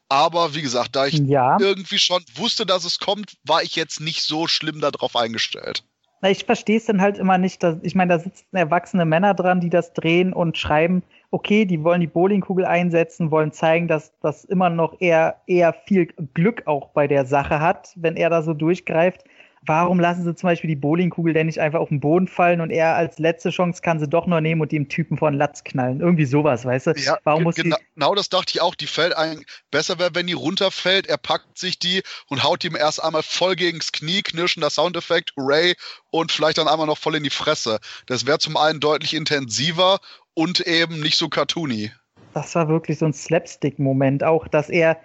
[0.09, 1.57] Aber wie gesagt, da ich ja.
[1.59, 5.83] irgendwie schon wusste, dass es kommt, war ich jetzt nicht so schlimm darauf eingestellt.
[6.21, 7.63] Na, ich verstehe es dann halt immer nicht.
[7.63, 11.83] Dass, ich meine, da sitzen erwachsene Männer dran, die das drehen und schreiben, okay, die
[11.83, 16.89] wollen die Bowlingkugel einsetzen, wollen zeigen, dass das immer noch eher, eher viel Glück auch
[16.89, 19.23] bei der Sache hat, wenn er da so durchgreift
[19.65, 22.69] warum lassen sie zum Beispiel die Bowlingkugel denn nicht einfach auf den Boden fallen und
[22.69, 25.63] er als letzte Chance kann sie doch noch nehmen und dem Typen vor den Latz
[25.63, 25.99] knallen?
[25.99, 26.91] Irgendwie sowas, weißt du?
[26.97, 28.75] Ja, warum muss genau, genau das dachte ich auch.
[28.75, 32.75] Die fällt ein, besser wäre, wenn die runterfällt, er packt sich die und haut ihm
[32.75, 35.75] erst einmal voll gegens Knie, knirschender Soundeffekt, Ray
[36.11, 37.79] und vielleicht dann einmal noch voll in die Fresse.
[38.07, 39.99] Das wäre zum einen deutlich intensiver
[40.33, 41.91] und eben nicht so cartoony.
[42.33, 44.97] Das war wirklich so ein Slapstick-Moment, auch dass er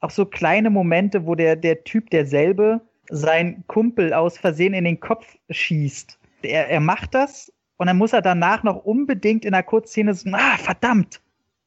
[0.00, 2.80] auch so kleine Momente, wo der, der Typ derselbe
[3.10, 6.18] sein Kumpel aus Versehen in den Kopf schießt.
[6.42, 10.30] Er, er macht das und dann muss er danach noch unbedingt in einer Kurzszene so,
[10.32, 11.20] ah, verdammt,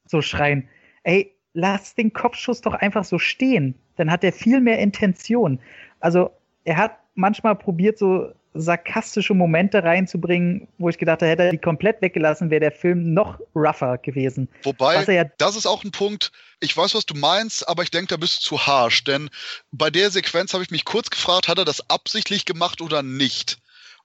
[0.06, 0.68] so schreien.
[1.02, 3.74] Ey, lass den Kopfschuss doch einfach so stehen.
[3.96, 5.60] Dann hat er viel mehr Intention.
[6.00, 6.30] Also,
[6.64, 12.00] er hat manchmal probiert, so sarkastische Momente reinzubringen, wo ich gedacht hätte er die komplett
[12.00, 14.48] weggelassen, wäre der Film noch rougher gewesen.
[14.62, 16.30] Wobei, ja das ist auch ein Punkt,
[16.60, 19.28] ich weiß, was du meinst, aber ich denke, da bist du zu harsh, denn
[19.72, 23.58] bei der Sequenz habe ich mich kurz gefragt, hat er das absichtlich gemacht oder nicht?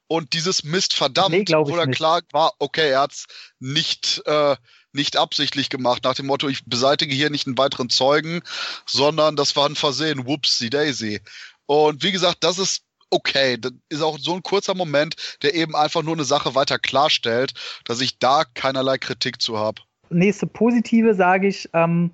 [0.07, 3.27] Und dieses Mist verdammt, nee, wo er klar war, okay, er hat es
[3.59, 4.55] nicht, äh,
[4.91, 8.41] nicht absichtlich gemacht, nach dem Motto, ich beseitige hier nicht einen weiteren Zeugen,
[8.87, 11.21] sondern das war ein Versehen, whoopsie daisy.
[11.67, 13.57] Und wie gesagt, das ist okay.
[13.57, 17.53] Das ist auch so ein kurzer Moment, der eben einfach nur eine Sache weiter klarstellt,
[17.85, 19.81] dass ich da keinerlei Kritik zu habe.
[20.09, 22.11] Nächste positive sage ich ähm,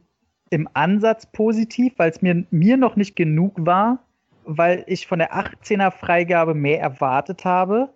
[0.49, 3.99] im Ansatz positiv, weil es mir, mir noch nicht genug war,
[4.43, 7.89] weil ich von der 18er Freigabe mehr erwartet habe.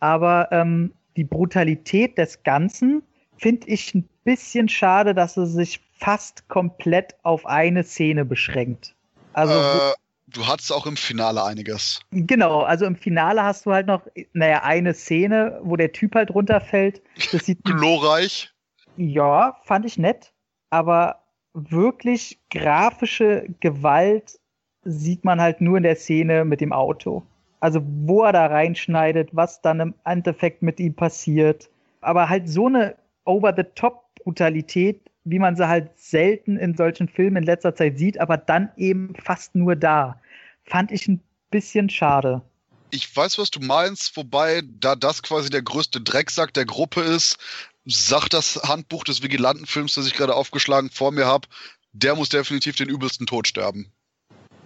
[0.00, 3.02] Aber ähm, die Brutalität des Ganzen
[3.38, 8.94] finde ich ein bisschen schade, dass es sich fast komplett auf eine Szene beschränkt.
[9.32, 9.92] Also äh,
[10.26, 12.00] du hattest auch im Finale einiges.
[12.10, 16.30] Genau, also im Finale hast du halt noch, naja, eine Szene, wo der Typ halt
[16.30, 17.02] runterfällt.
[17.32, 18.52] Das sieht glorreich.
[18.96, 20.32] Ja, fand ich nett,
[20.70, 21.22] aber
[21.52, 24.38] wirklich grafische Gewalt
[24.84, 27.24] sieht man halt nur in der Szene mit dem Auto.
[27.60, 31.70] Also wo er da reinschneidet, was dann im Endeffekt mit ihm passiert.
[32.00, 37.74] Aber halt so eine Over-the-Top-Brutalität, wie man sie halt selten in solchen Filmen in letzter
[37.74, 40.20] Zeit sieht, aber dann eben fast nur da.
[40.64, 41.20] Fand ich ein
[41.50, 42.42] bisschen schade.
[42.90, 47.38] Ich weiß, was du meinst, wobei, da das quasi der größte Drecksack der Gruppe ist,
[47.84, 51.48] sagt das Handbuch des Vigilantenfilms, das ich gerade aufgeschlagen vor mir habe,
[51.92, 53.90] der muss definitiv den übelsten Tod sterben.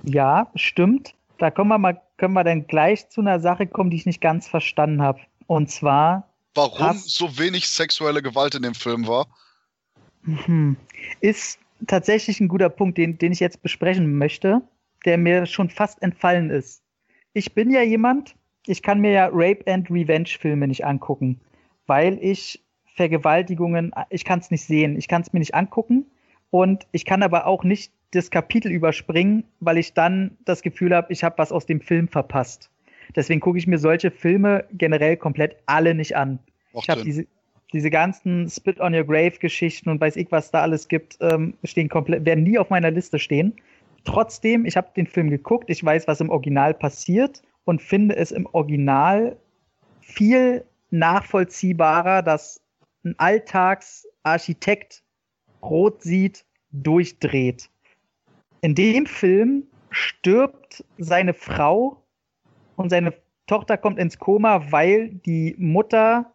[0.04, 1.14] Ja, stimmt.
[1.38, 4.20] Da kommen wir mal, können wir dann gleich zu einer Sache kommen, die ich nicht
[4.20, 5.20] ganz verstanden habe.
[5.46, 6.28] Und zwar.
[6.54, 9.26] Warum so wenig sexuelle Gewalt in dem Film war?
[10.24, 10.76] Hm,
[11.20, 14.62] ist tatsächlich ein guter Punkt, den, den ich jetzt besprechen möchte,
[15.04, 16.82] der mir schon fast entfallen ist.
[17.32, 18.34] Ich bin ja jemand,
[18.66, 21.40] ich kann mir ja Rape and Revenge Filme nicht angucken,
[21.86, 22.62] weil ich
[22.96, 26.06] Vergewaltigungen, ich kann es nicht sehen, ich kann es mir nicht angucken
[26.50, 31.12] und ich kann aber auch nicht das Kapitel überspringen, weil ich dann das Gefühl habe,
[31.12, 32.70] ich habe was aus dem Film verpasst.
[33.14, 36.40] Deswegen gucke ich mir solche Filme generell komplett alle nicht an.
[36.72, 37.26] Macht ich habe diese,
[37.72, 41.54] diese ganzen Spit on Your Grave Geschichten und weiß ich, was da alles gibt, ähm,
[41.64, 43.54] stehen komplett, werden nie auf meiner Liste stehen.
[44.04, 48.32] Trotzdem, ich habe den Film geguckt, ich weiß, was im Original passiert und finde es
[48.32, 49.36] im Original
[50.00, 52.62] viel nachvollziehbarer, dass
[53.04, 55.02] ein Alltagsarchitekt
[55.62, 57.70] rot sieht, durchdreht.
[58.62, 62.02] In dem Film stirbt seine Frau
[62.76, 63.14] und seine
[63.46, 66.32] Tochter kommt ins Koma, weil die Mutter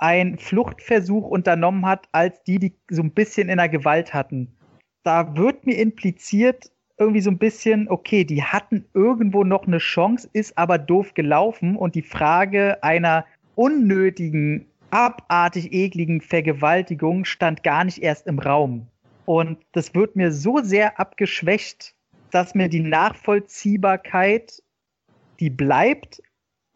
[0.00, 4.56] einen Fluchtversuch unternommen hat, als die, die so ein bisschen in der Gewalt hatten.
[5.02, 10.28] Da wird mir impliziert, irgendwie so ein bisschen, okay, die hatten irgendwo noch eine Chance,
[10.32, 13.24] ist aber doof gelaufen und die Frage einer
[13.54, 18.88] unnötigen, abartig ekligen Vergewaltigung stand gar nicht erst im Raum.
[19.26, 21.94] Und das wird mir so sehr abgeschwächt,
[22.30, 24.62] dass mir die Nachvollziehbarkeit,
[25.38, 26.22] die bleibt,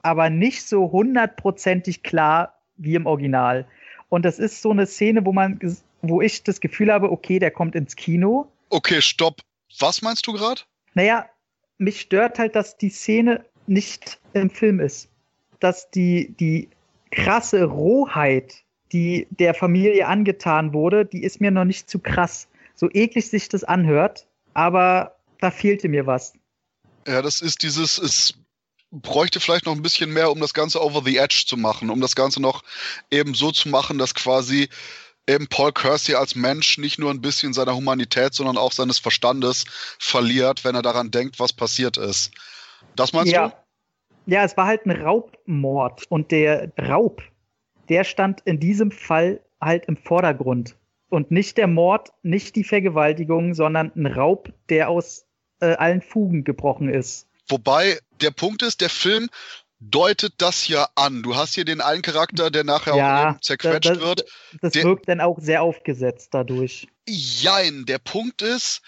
[0.03, 3.67] aber nicht so hundertprozentig klar wie im Original.
[4.09, 5.59] Und das ist so eine Szene, wo man,
[6.03, 8.51] wo ich das Gefühl habe, okay, der kommt ins Kino.
[8.71, 9.41] Okay, stopp.
[9.79, 10.63] Was meinst du gerade?
[10.95, 11.27] Naja,
[11.79, 15.09] mich stört halt, dass die Szene nicht im Film ist.
[15.61, 16.69] Dass die, die
[17.11, 18.63] krasse Rohheit
[18.93, 22.49] die der Familie angetan wurde, die ist mir noch nicht zu krass.
[22.75, 26.35] So eklig sich das anhört, aber da fehlte mir was.
[27.07, 28.35] Ja, das ist dieses, es
[28.93, 32.01] bräuchte vielleicht noch ein bisschen mehr, um das Ganze over the edge zu machen, um
[32.01, 32.63] das Ganze noch
[33.11, 34.69] eben so zu machen, dass quasi
[35.27, 39.65] eben Paul Kersey als Mensch nicht nur ein bisschen seiner Humanität, sondern auch seines Verstandes
[39.99, 42.33] verliert, wenn er daran denkt, was passiert ist.
[42.97, 43.49] Das meinst ja.
[43.49, 43.55] du?
[44.27, 47.23] Ja, es war halt ein Raubmord und der Raub
[47.89, 50.77] der stand in diesem Fall halt im Vordergrund.
[51.11, 55.27] Und nicht der Mord, nicht die Vergewaltigung, sondern ein Raub, der aus
[55.61, 57.29] äh, allen Fugen gebrochen ist.
[57.49, 59.29] Wobei der Punkt ist, der Film
[59.81, 61.23] deutet das ja an.
[61.23, 64.25] Du hast hier den einen Charakter, der nachher ja, auch zerquetscht das, wird.
[64.61, 66.89] Das der, wirkt dann auch sehr aufgesetzt dadurch.
[67.09, 68.81] Jein, der Punkt ist,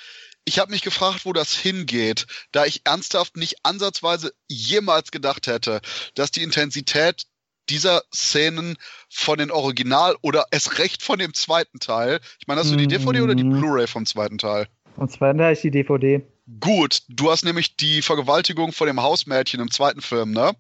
[0.44, 5.80] ich habe mich gefragt, wo das hingeht, da ich ernsthaft nicht ansatzweise jemals gedacht hätte,
[6.14, 7.24] dass die Intensität
[7.70, 8.76] dieser Szenen
[9.08, 12.20] von den Original oder es recht von dem zweiten Teil.
[12.38, 13.58] Ich meine, hast du die DVD oder die mhm.
[13.58, 14.68] Blu-ray vom zweiten Teil?
[14.94, 16.22] Vom zweiten Teil ist die DVD.
[16.60, 20.52] Gut, du hast nämlich die Vergewaltigung von dem Hausmädchen im zweiten Film, ne?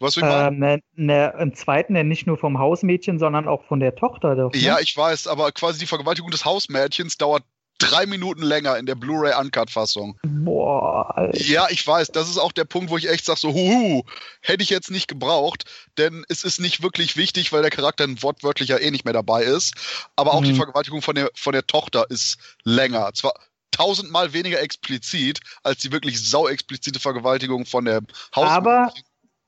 [0.00, 3.78] Wie ich äh, ne, ne, Im zweiten ja nicht nur vom Hausmädchen, sondern auch von
[3.78, 4.34] der Tochter.
[4.34, 4.58] Doch, ne?
[4.58, 7.44] Ja, ich weiß, aber quasi die Vergewaltigung des Hausmädchens dauert
[7.78, 10.18] drei Minuten länger in der Blu-ray Uncut-Fassung.
[10.24, 11.16] Boah.
[11.16, 11.40] Alter.
[11.40, 12.08] Ja, ich weiß.
[12.08, 14.02] Das ist auch der Punkt, wo ich echt sage, so, huhu,
[14.40, 15.64] hätte ich jetzt nicht gebraucht,
[15.98, 19.42] denn es ist nicht wirklich wichtig, weil der Charakter wortwörtlich ja eh nicht mehr dabei
[19.42, 19.74] ist.
[20.16, 20.46] Aber auch mhm.
[20.46, 23.12] die Vergewaltigung von der, von der Tochter ist länger.
[23.14, 23.34] Zwar
[23.72, 28.02] tausendmal weniger explizit als die wirklich sau explizite Vergewaltigung von der
[28.36, 28.50] Haus.
[28.50, 28.92] Aber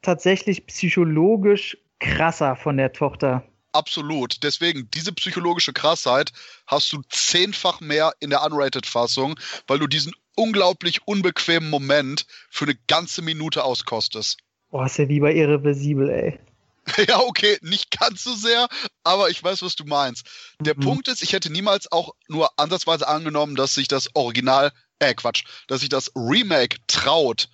[0.03, 3.45] tatsächlich psychologisch krasser von der Tochter.
[3.73, 4.43] Absolut.
[4.45, 6.33] Deswegen, diese psychologische Krassheit
[6.67, 9.35] hast du zehnfach mehr in der Unrated-Fassung,
[9.67, 14.39] weil du diesen unglaublich unbequemen Moment für eine ganze Minute auskostest.
[14.71, 16.39] Boah, ist ja wie bei Irreversibel, ey.
[17.09, 18.69] Ja, okay, nicht ganz so sehr,
[19.03, 20.27] aber ich weiß, was du meinst.
[20.61, 20.81] Der mhm.
[20.81, 25.45] Punkt ist, ich hätte niemals auch nur ansatzweise angenommen, dass sich das Original, äh Quatsch,
[25.67, 27.49] dass sich das Remake traut,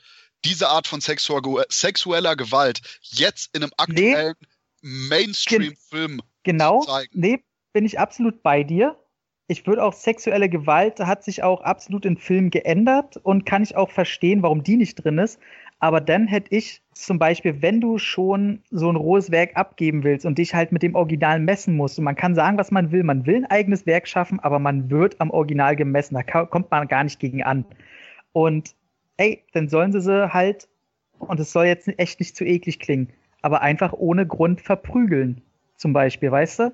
[0.45, 5.09] diese Art von sexu sexueller Gewalt jetzt in einem aktuellen nee.
[5.09, 7.11] Mainstream-Film genau, zu zeigen.
[7.12, 8.97] Genau, nee, bin ich absolut bei dir.
[9.47, 13.76] Ich würde auch sexuelle Gewalt hat sich auch absolut in Filmen geändert und kann ich
[13.76, 15.41] auch verstehen, warum die nicht drin ist.
[15.81, 20.26] Aber dann hätte ich zum Beispiel, wenn du schon so ein rohes Werk abgeben willst
[20.26, 23.03] und dich halt mit dem Original messen musst, und man kann sagen, was man will,
[23.03, 26.87] man will ein eigenes Werk schaffen, aber man wird am Original gemessen, da kommt man
[26.87, 27.64] gar nicht gegen an.
[28.33, 28.74] Und
[29.16, 30.68] ey, dann sollen sie sie halt,
[31.18, 33.09] und es soll jetzt echt nicht zu eklig klingen,
[33.41, 35.41] aber einfach ohne Grund verprügeln,
[35.76, 36.72] zum Beispiel, weißt du?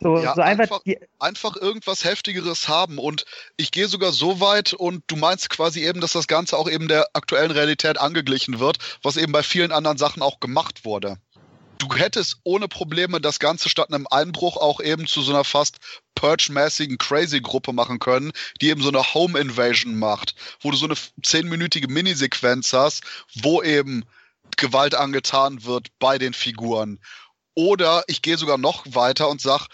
[0.00, 2.98] So, ja, so einfach, einfach, einfach, irgendwas Heftigeres haben.
[2.98, 3.24] Und
[3.56, 6.88] ich gehe sogar so weit und du meinst quasi eben, dass das Ganze auch eben
[6.88, 11.16] der aktuellen Realität angeglichen wird, was eben bei vielen anderen Sachen auch gemacht wurde.
[11.78, 15.78] Du hättest ohne Probleme das Ganze statt einem Einbruch auch eben zu so einer fast
[16.14, 21.88] Purge-mäßigen Crazy-Gruppe machen können, die eben so eine Home-Invasion macht, wo du so eine zehnminütige
[21.88, 23.02] Minisequenz hast,
[23.34, 24.04] wo eben
[24.56, 26.98] Gewalt angetan wird bei den Figuren.
[27.56, 29.64] Oder ich gehe sogar noch weiter und sage,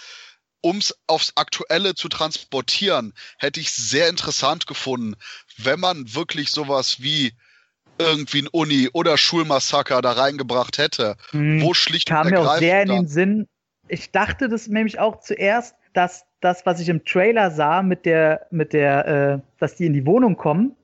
[0.62, 5.16] um es aufs Aktuelle zu transportieren, hätte ich sehr interessant gefunden,
[5.58, 7.32] wenn man wirklich sowas wie
[7.98, 12.82] irgendwie ein Uni- oder Schulmassaker da reingebracht hätte, hm, wo schlicht kam mir auch sehr
[12.82, 13.48] in den Sinn.
[13.88, 18.46] Ich dachte das nämlich auch zuerst, dass das, was ich im Trailer sah, mit der,
[18.50, 20.76] mit der, äh, dass die in die Wohnung kommen,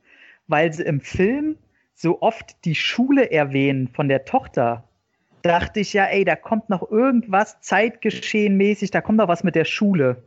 [0.48, 1.56] weil sie im Film
[1.94, 4.87] so oft die Schule erwähnen von der Tochter
[5.42, 9.64] dachte ich ja, ey, da kommt noch irgendwas zeitgeschehenmäßig, da kommt noch was mit der
[9.64, 10.22] Schule.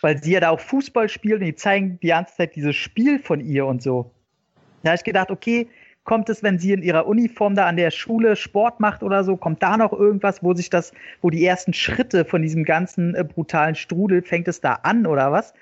[0.00, 3.18] Weil sie ja da auch Fußball spielt und die zeigen die ganze Zeit dieses Spiel
[3.18, 4.10] von ihr und so.
[4.82, 5.68] Da habe ich gedacht, okay,
[6.04, 9.36] kommt es, wenn sie in ihrer Uniform da an der Schule Sport macht oder so,
[9.36, 13.24] kommt da noch irgendwas, wo sich das, wo die ersten Schritte von diesem ganzen äh,
[13.24, 15.52] brutalen Strudel, fängt es da an oder was?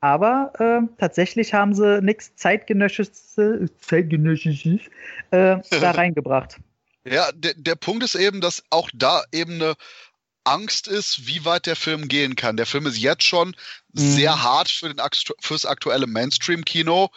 [0.00, 3.38] Aber äh, tatsächlich haben sie nichts zeitgenössisches,
[3.78, 4.80] zeitgenössisches
[5.30, 6.58] äh, da reingebracht.
[7.04, 9.74] Ja, der, der Punkt ist eben, dass auch da eben eine
[10.44, 12.56] Angst ist, wie weit der Film gehen kann.
[12.56, 14.14] Der Film ist jetzt schon mhm.
[14.14, 15.00] sehr hart für den,
[15.40, 17.10] fürs aktuelle Mainstream-Kino,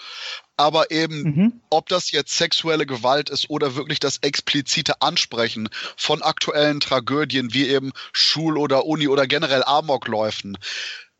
[0.57, 1.61] aber eben, mhm.
[1.69, 7.67] ob das jetzt sexuelle Gewalt ist oder wirklich das explizite Ansprechen von aktuellen Tragödien wie
[7.67, 10.57] eben Schul- oder Uni- oder generell Amokläufen.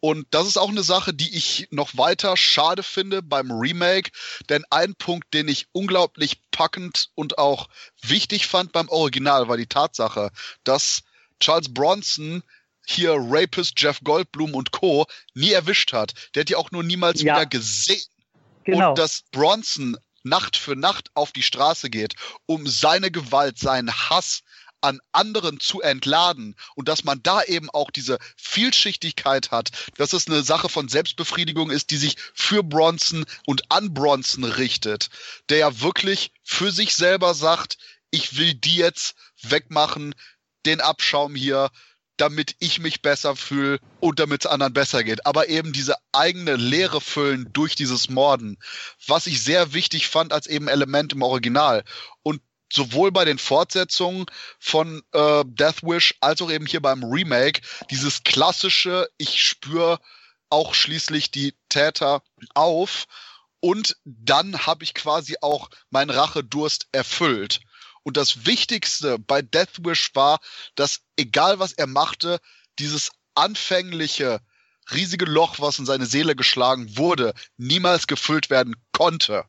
[0.06, 4.12] Und das ist auch eine Sache, die ich noch weiter schade finde beim Remake.
[4.50, 7.70] Denn ein Punkt, den ich unglaublich packend und auch
[8.04, 10.30] wichtig fand beim Original, war die Tatsache,
[10.64, 11.02] dass
[11.40, 12.44] Charles Bronson
[12.86, 15.08] hier Rapist Jeff Goldblum und Co.
[15.34, 16.14] nie erwischt hat.
[16.36, 17.34] Der hat ja auch nur niemals ja.
[17.34, 18.04] wieder gesehen.
[18.64, 18.90] Genau.
[18.90, 22.14] Und dass Bronson Nacht für Nacht auf die Straße geht,
[22.46, 24.44] um seine Gewalt, seinen Hass
[24.86, 30.28] an anderen zu entladen und dass man da eben auch diese Vielschichtigkeit hat, dass es
[30.28, 35.10] eine Sache von Selbstbefriedigung ist, die sich für Bronson und an Bronson richtet,
[35.50, 37.78] der ja wirklich für sich selber sagt,
[38.12, 40.16] ich will die jetzt wegmachen,
[40.66, 41.70] den Abschaum hier,
[42.18, 45.26] damit ich mich besser fühle und damit es anderen besser geht.
[45.26, 48.58] Aber eben diese eigene Leere füllen durch dieses Morden,
[49.06, 51.84] was ich sehr wichtig fand als eben Element im Original.
[52.24, 52.42] Und
[52.72, 54.26] sowohl bei den Fortsetzungen
[54.60, 60.00] von äh, Death Wish als auch eben hier beim Remake dieses klassische, ich spüre
[60.50, 62.22] auch schließlich die Täter
[62.54, 63.06] auf
[63.60, 67.62] und dann habe ich quasi auch meinen Rachedurst erfüllt.
[68.04, 70.40] Und das Wichtigste bei Death Wish war,
[70.76, 72.40] dass egal was er machte,
[72.78, 74.42] dieses anfängliche
[74.92, 79.46] riesige Loch, was in seine Seele geschlagen wurde, niemals gefüllt werden konnte.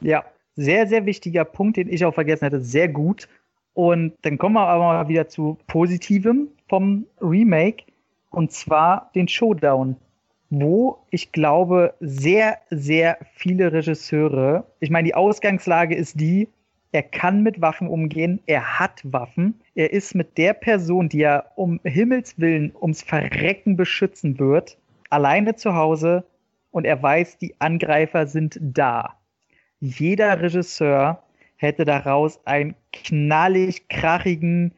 [0.00, 0.24] Ja,
[0.58, 2.60] sehr, sehr wichtiger Punkt, den ich auch vergessen hätte.
[2.60, 3.28] Sehr gut.
[3.74, 7.84] Und dann kommen wir aber mal wieder zu Positivem vom Remake.
[8.30, 9.94] Und zwar den Showdown,
[10.50, 16.48] wo ich glaube, sehr, sehr viele Regisseure, ich meine, die Ausgangslage ist die,
[16.90, 21.52] er kann mit Waffen umgehen, er hat Waffen, er ist mit der Person, die er
[21.54, 24.76] um Himmels Willen ums Verrecken beschützen wird,
[25.08, 26.24] alleine zu Hause
[26.72, 29.17] und er weiß, die Angreifer sind da
[29.80, 31.22] jeder Regisseur
[31.56, 34.74] hätte daraus einen knallig krachigen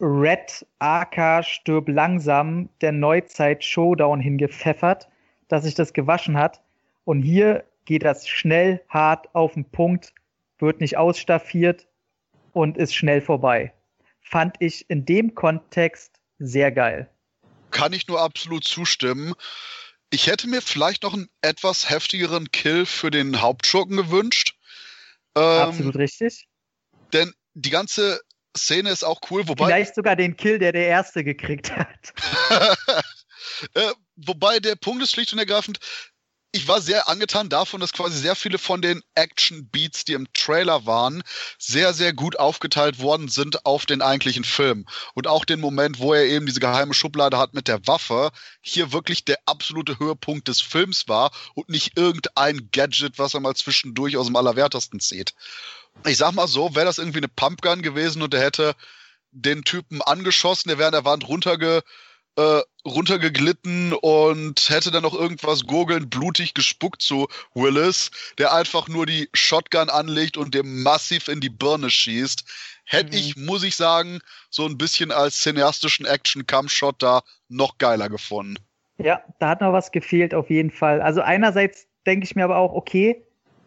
[0.00, 5.08] Red AK stirb langsam der Neuzeit Showdown hingepfeffert,
[5.48, 6.62] dass sich das gewaschen hat.
[7.04, 10.14] Und hier geht das schnell, hart auf den Punkt,
[10.58, 11.86] wird nicht ausstaffiert
[12.52, 13.72] und ist schnell vorbei.
[14.22, 17.08] Fand ich in dem Kontext sehr geil.
[17.70, 19.34] Kann ich nur absolut zustimmen
[20.10, 24.56] Ich hätte mir vielleicht noch einen etwas heftigeren Kill für den Hauptschurken gewünscht.
[25.36, 26.48] Ähm, Absolut richtig.
[27.12, 28.20] Denn die ganze
[28.56, 29.66] Szene ist auch cool, wobei.
[29.66, 32.12] Vielleicht sogar den Kill, der der Erste gekriegt hat.
[33.74, 35.78] äh, wobei der Punkt ist schlicht und ergreifend,
[36.52, 40.84] ich war sehr angetan davon, dass quasi sehr viele von den Action-Beats, die im Trailer
[40.84, 41.22] waren,
[41.58, 44.86] sehr, sehr gut aufgeteilt worden sind auf den eigentlichen Film.
[45.14, 48.30] Und auch den Moment, wo er eben diese geheime Schublade hat mit der Waffe,
[48.60, 53.54] hier wirklich der absolute Höhepunkt des Films war und nicht irgendein Gadget, was er mal
[53.54, 55.34] zwischendurch aus dem Allerwertesten zieht.
[56.04, 58.74] Ich sag mal so, wäre das irgendwie eine Pumpgun gewesen und er hätte
[59.30, 61.84] den Typen angeschossen, der wäre an der Wand runterge
[62.36, 69.06] äh, runtergeglitten und hätte dann noch irgendwas gurgelnd blutig gespuckt zu Willis, der einfach nur
[69.06, 72.44] die Shotgun anlegt und dem massiv in die Birne schießt.
[72.84, 73.18] Hätte mhm.
[73.18, 78.56] ich, muss ich sagen, so ein bisschen als cineastischen Action-Cam-Shot da noch geiler gefunden.
[78.98, 81.00] Ja, da hat noch was gefehlt auf jeden Fall.
[81.00, 83.24] Also einerseits denke ich mir aber auch, okay,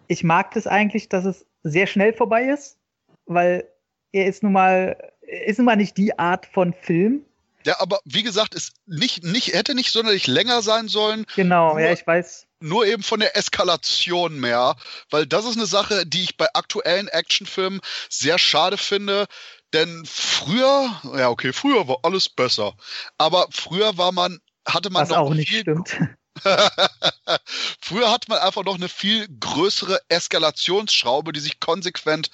[0.07, 2.77] ich mag das eigentlich, dass es sehr schnell vorbei ist,
[3.25, 3.67] weil
[4.11, 7.25] er ist nun mal, ist nun mal nicht die Art von Film,
[7.65, 11.25] ja, aber wie gesagt, ist nicht, nicht, hätte nicht sonderlich länger sein sollen.
[11.35, 12.47] Genau, nur, ja, ich weiß.
[12.59, 14.75] Nur eben von der Eskalation mehr,
[15.09, 19.25] weil das ist eine Sache, die ich bei aktuellen Actionfilmen sehr schade finde.
[19.73, 22.73] Denn früher, ja, okay, früher war alles besser.
[23.17, 25.97] Aber früher war man, hatte man Was noch auch nicht viel, stimmt.
[27.81, 32.29] früher hat man einfach noch eine viel größere Eskalationsschraube, die sich konsequent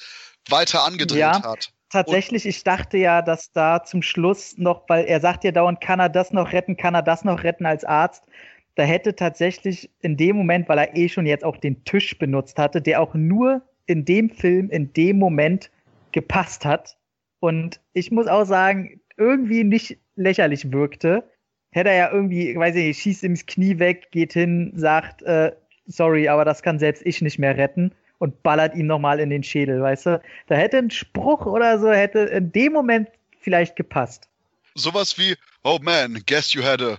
[0.47, 5.19] weiter angedreht ja, hat tatsächlich, ich dachte ja, dass da zum Schluss noch, weil er
[5.19, 8.23] sagt ja dauernd, kann er das noch retten, kann er das noch retten als Arzt.
[8.75, 12.57] Da hätte tatsächlich in dem Moment, weil er eh schon jetzt auch den Tisch benutzt
[12.57, 15.71] hatte, der auch nur in dem Film, in dem Moment
[16.11, 16.97] gepasst hat.
[17.39, 21.23] Und ich muss auch sagen, irgendwie nicht lächerlich wirkte.
[21.71, 25.21] Hätte er ja irgendwie, weiß ich nicht, schießt ihm das Knie weg, geht hin, sagt,
[25.23, 25.51] äh,
[25.85, 29.43] sorry, aber das kann selbst ich nicht mehr retten und ballert ihm nochmal in den
[29.43, 30.21] Schädel, weißt du?
[30.47, 33.09] Da hätte ein Spruch oder so, hätte in dem Moment
[33.39, 34.27] vielleicht gepasst.
[34.75, 36.97] Sowas wie, oh man, guess you had a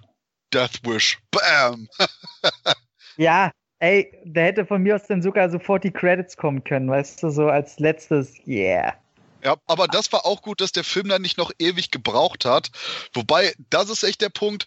[0.53, 1.19] death wish.
[1.31, 1.89] Bam!
[3.17, 7.23] ja, ey, da hätte von mir aus dann sogar sofort die Credits kommen können, weißt
[7.23, 8.95] du, so als letztes, yeah.
[9.43, 12.71] Ja, aber das war auch gut, dass der Film dann nicht noch ewig gebraucht hat.
[13.15, 14.67] Wobei, das ist echt der Punkt,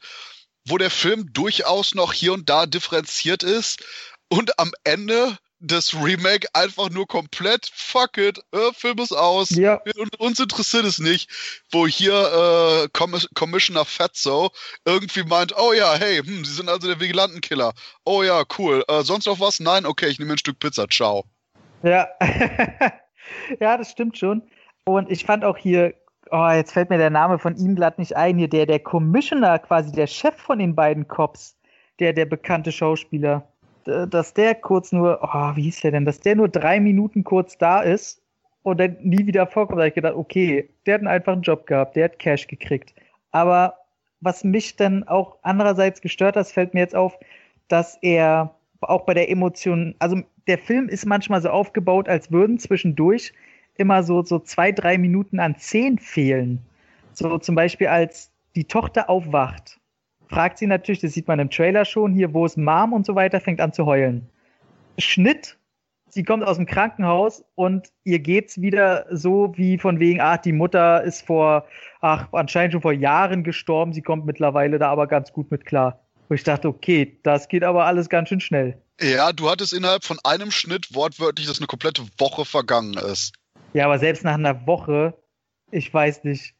[0.66, 3.84] wo der Film durchaus noch hier und da differenziert ist
[4.30, 9.82] und am Ende das Remake einfach nur komplett, fuck it, äh, Film ist aus, ja.
[9.97, 11.30] und uns interessiert es nicht,
[11.72, 14.51] wo hier äh, Commis Commissioner Fatso
[14.86, 17.74] irgendwie meint, oh ja, hey, hm, Sie sind also der Vigilantenkiller.
[18.05, 18.84] Oh ja, cool.
[18.88, 19.59] Äh, sonst noch was?
[19.59, 19.86] Nein?
[19.86, 21.24] Okay, ich nehme ein Stück Pizza, ciao.
[21.82, 22.07] Ja.
[23.59, 24.43] ja, das stimmt schon.
[24.86, 25.93] Und ich fand auch hier,
[26.30, 29.59] oh, jetzt fällt mir der Name von ihm glatt nicht ein, hier der, der Commissioner,
[29.59, 31.57] quasi der Chef von den beiden Cops,
[31.99, 33.47] der, der bekannte Schauspieler
[33.86, 37.58] dass der kurz nur, oh, wie hieß der denn, dass der nur drei Minuten kurz
[37.58, 38.22] da ist
[38.64, 39.78] und dann nie wieder vorkommt.
[39.78, 42.94] Da habe ich gedacht, okay, der hat einen Job gehabt, der hat Cash gekriegt.
[43.32, 43.76] Aber
[44.22, 47.18] was mich dann auch andererseits gestört hat, fällt mir jetzt auf,
[47.68, 52.60] dass er auch bei der Emotion, also der Film ist manchmal so aufgebaut, als würden
[52.60, 53.34] zwischendurch
[53.76, 56.60] immer so, so zwei, drei Minuten an zehn fehlen.
[57.14, 59.80] So zum Beispiel, als die Tochter aufwacht
[60.34, 63.16] fragt sie natürlich, das sieht man im Trailer schon, hier, wo ist Mom und so
[63.16, 64.28] weiter, fängt an zu heulen.
[64.98, 65.58] Schnitt,
[66.10, 70.52] sie kommt aus dem Krankenhaus und ihr geht's wieder so wie von wegen, ach, die
[70.52, 71.68] Mutter ist vor,
[72.02, 76.00] ach, anscheinend schon vor Jahren gestorben, sie kommt mittlerweile da aber ganz gut mit klar.
[76.30, 78.82] Wo ich dachte, okay, das geht aber alles ganz schön schnell.
[79.02, 83.34] Ja, du hattest innerhalb von einem Schnitt wortwörtlich, dass eine komplette Woche vergangen ist.
[83.74, 85.14] Ja, aber selbst nach einer Woche,
[85.72, 86.56] ich weiß nicht,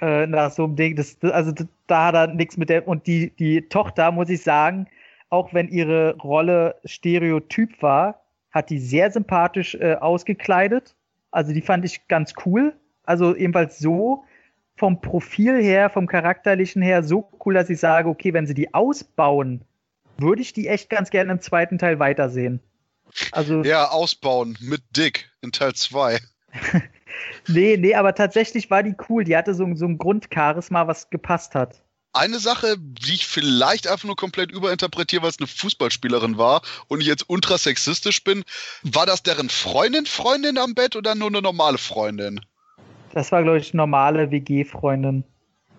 [0.00, 0.96] äh, nach so einem Ding.
[0.96, 1.52] Das, das, also
[1.86, 2.86] da hat er nichts mit der.
[2.86, 4.86] Und die, die Tochter, muss ich sagen,
[5.30, 10.94] auch wenn ihre Rolle Stereotyp war, hat die sehr sympathisch äh, ausgekleidet.
[11.30, 12.74] Also die fand ich ganz cool.
[13.04, 14.24] Also ebenfalls so
[14.76, 18.72] vom Profil her, vom charakterlichen her so cool, dass ich sage, okay, wenn sie die
[18.74, 19.62] ausbauen,
[20.18, 22.60] würde ich die echt ganz gerne im zweiten Teil weitersehen.
[23.32, 26.18] Also ja, ausbauen mit Dick in Teil 2.
[27.48, 29.24] nee, nee, aber tatsächlich war die cool.
[29.24, 31.82] Die hatte so, so ein Grundcharisma, was gepasst hat.
[32.12, 37.00] Eine Sache, die ich vielleicht einfach nur komplett überinterpretiere, weil es eine Fußballspielerin war und
[37.00, 38.44] ich jetzt ultra sexistisch bin,
[38.84, 42.40] war das deren Freundin, Freundin am Bett oder nur eine normale Freundin?
[43.12, 45.24] Das war, glaube ich, normale WG-Freundin.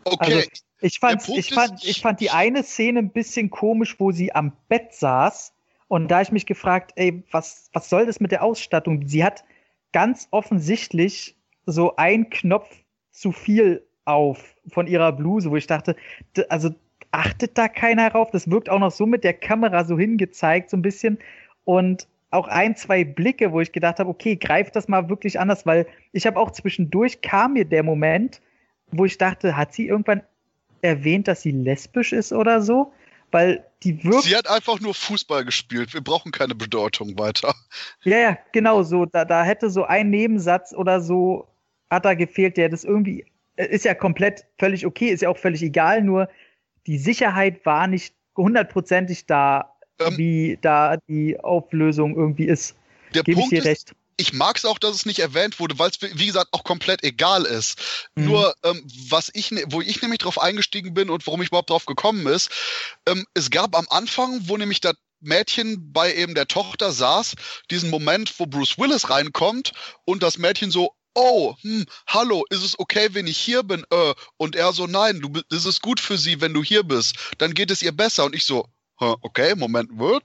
[0.04, 0.34] Okay.
[0.34, 0.50] Also,
[0.82, 4.52] ich, fand, ich, fand, ich fand die eine Szene ein bisschen komisch, wo sie am
[4.68, 5.54] Bett saß.
[5.88, 9.08] Und da ich mich gefragt, ey, was, was soll das mit der Ausstattung?
[9.08, 9.46] Sie hat
[9.96, 12.68] ganz offensichtlich so ein Knopf
[13.12, 15.96] zu viel auf von ihrer Bluse, wo ich dachte,
[16.50, 16.76] also
[17.12, 18.30] achtet da keiner drauf.
[18.30, 21.18] Das wirkt auch noch so mit der Kamera so hingezeigt, so ein bisschen.
[21.64, 25.66] Und auch ein, zwei Blicke, wo ich gedacht habe, okay, greif das mal wirklich anders,
[25.66, 28.42] weil ich habe auch zwischendurch kam mir der Moment,
[28.92, 30.24] wo ich dachte, hat sie irgendwann
[30.82, 32.92] erwähnt, dass sie lesbisch ist oder so?
[33.32, 34.24] Weil die wirkt.
[34.24, 35.94] Sie hat einfach nur Fußball gespielt.
[35.94, 37.54] Wir brauchen keine Bedeutung weiter.
[38.04, 39.06] Ja, ja, genau so.
[39.06, 41.48] Da, da hätte so ein Nebensatz oder so
[41.90, 43.26] hat da gefehlt, der das irgendwie
[43.58, 46.30] ist ja komplett völlig okay, ist ja auch völlig egal, nur
[46.88, 52.76] die Sicherheit war nicht hundertprozentig da, ähm, wie da die Auflösung irgendwie ist.
[53.14, 53.92] Der Gebe Punkt ich dir recht.
[53.92, 56.64] Ist, ich mag es auch, dass es nicht erwähnt wurde, weil es, wie gesagt, auch
[56.64, 57.80] komplett egal ist.
[58.16, 58.26] Mhm.
[58.26, 61.70] Nur, ähm, was ich, ne, wo ich nämlich drauf eingestiegen bin und warum ich überhaupt
[61.70, 62.50] drauf gekommen ist,
[63.08, 67.36] ähm, es gab am Anfang, wo nämlich das Mädchen bei eben der Tochter saß,
[67.72, 69.74] diesen Moment, wo Bruce Willis reinkommt
[70.06, 73.86] und das Mädchen so, oh, hm, hallo, ist es okay, wenn ich hier bin?
[73.90, 77.16] Äh, und er so, nein, du, ist es gut für sie, wenn du hier bist.
[77.38, 78.26] Dann geht es ihr besser.
[78.26, 80.24] Und ich so, okay, Moment, wird.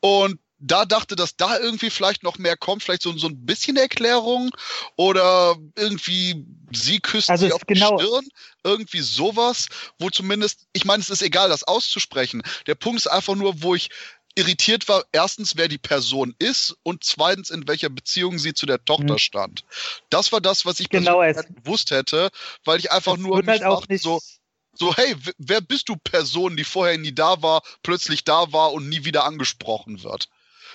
[0.00, 3.76] Und da dachte, dass da irgendwie vielleicht noch mehr kommt, vielleicht so, so ein bisschen
[3.76, 4.50] Erklärung
[4.96, 8.28] oder irgendwie sie küsst also sie auf genau die Stirn,
[8.62, 12.42] irgendwie sowas, wo zumindest, ich meine, es ist egal, das auszusprechen.
[12.66, 13.88] Der Punkt ist einfach nur, wo ich
[14.34, 18.84] irritiert war, erstens, wer die Person ist und zweitens, in welcher Beziehung sie zu der
[18.84, 19.18] Tochter mhm.
[19.18, 19.64] stand.
[20.10, 22.30] Das war das, was ich genau gewusst hätte,
[22.64, 24.20] weil ich einfach nur mich halt auch nicht so,
[24.72, 28.88] so, hey, wer bist du Person, die vorher nie da war, plötzlich da war und
[28.88, 30.28] nie wieder angesprochen wird?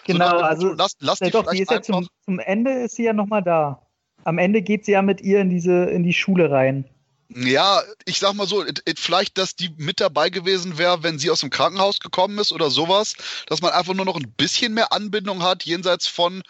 [0.06, 2.96] Genau, so, also lass, lass ja, die doch, die ist ja zum, zum Ende ist
[2.96, 3.82] sie ja nochmal da.
[4.24, 6.86] Am Ende geht sie ja mit ihr in diese in die Schule rein.
[7.30, 8.64] Ja, ich sag mal so,
[8.96, 12.70] vielleicht, dass die mit dabei gewesen wäre, wenn sie aus dem Krankenhaus gekommen ist oder
[12.70, 13.16] sowas,
[13.48, 16.44] dass man einfach nur noch ein bisschen mehr Anbindung hat, jenseits von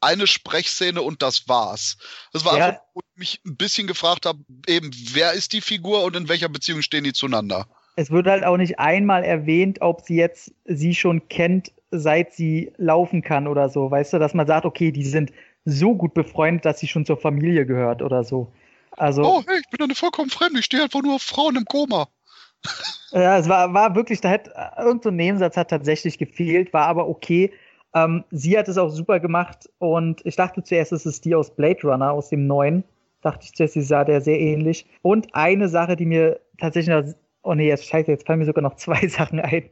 [0.00, 1.98] eine Sprechszene und das war's.
[2.32, 2.66] Das war ja.
[2.68, 6.28] einfach, wo ich mich ein bisschen gefragt habe, eben, wer ist die Figur und in
[6.28, 7.66] welcher Beziehung stehen die zueinander?
[7.96, 12.72] Es wird halt auch nicht einmal erwähnt, ob sie jetzt sie schon kennt, seit sie
[12.76, 13.90] laufen kann oder so.
[13.90, 15.32] Weißt du, dass man sagt, okay, die sind
[15.64, 18.52] so gut befreundet, dass sie schon zur Familie gehört oder so.
[18.96, 21.64] Also, oh, hey, ich bin eine vollkommen fremd, ich stehe einfach nur auf Frauen im
[21.64, 22.08] Koma.
[23.12, 27.08] ja, es war, war wirklich, da hat irgendein so Nebensatz hat tatsächlich gefehlt, war aber
[27.08, 27.52] okay.
[27.94, 31.54] Ähm, sie hat es auch super gemacht und ich dachte zuerst, es ist die aus
[31.54, 32.84] Blade Runner, aus dem neuen.
[33.22, 34.86] Dachte ich zuerst, sie sah der sehr ähnlich.
[35.02, 37.14] Und eine Sache, die mir tatsächlich
[37.50, 39.68] oh nee, jetzt scheiße, jetzt fallen mir sogar noch zwei Sachen ein.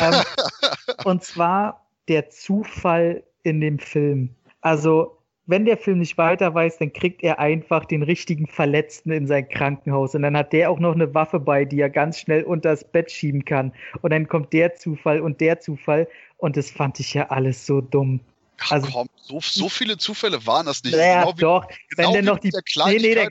[0.00, 0.14] ähm,
[1.04, 4.34] und zwar der Zufall in dem Film.
[4.60, 9.26] Also, wenn der Film nicht weiter weiß, dann kriegt er einfach den richtigen Verletzten in
[9.26, 10.14] sein Krankenhaus.
[10.14, 12.84] Und dann hat der auch noch eine Waffe bei, die er ganz schnell unter das
[12.84, 13.72] Bett schieben kann.
[14.02, 16.06] Und dann kommt der Zufall und der Zufall.
[16.36, 18.20] Und das fand ich ja alles so dumm.
[18.60, 20.94] Ach also, komm, so, so viele Zufälle waren das nicht.
[20.94, 21.66] Ja, genau wie, doch.
[21.66, 22.50] Genau wenn denn noch die
[22.86, 23.28] nee, nee, der,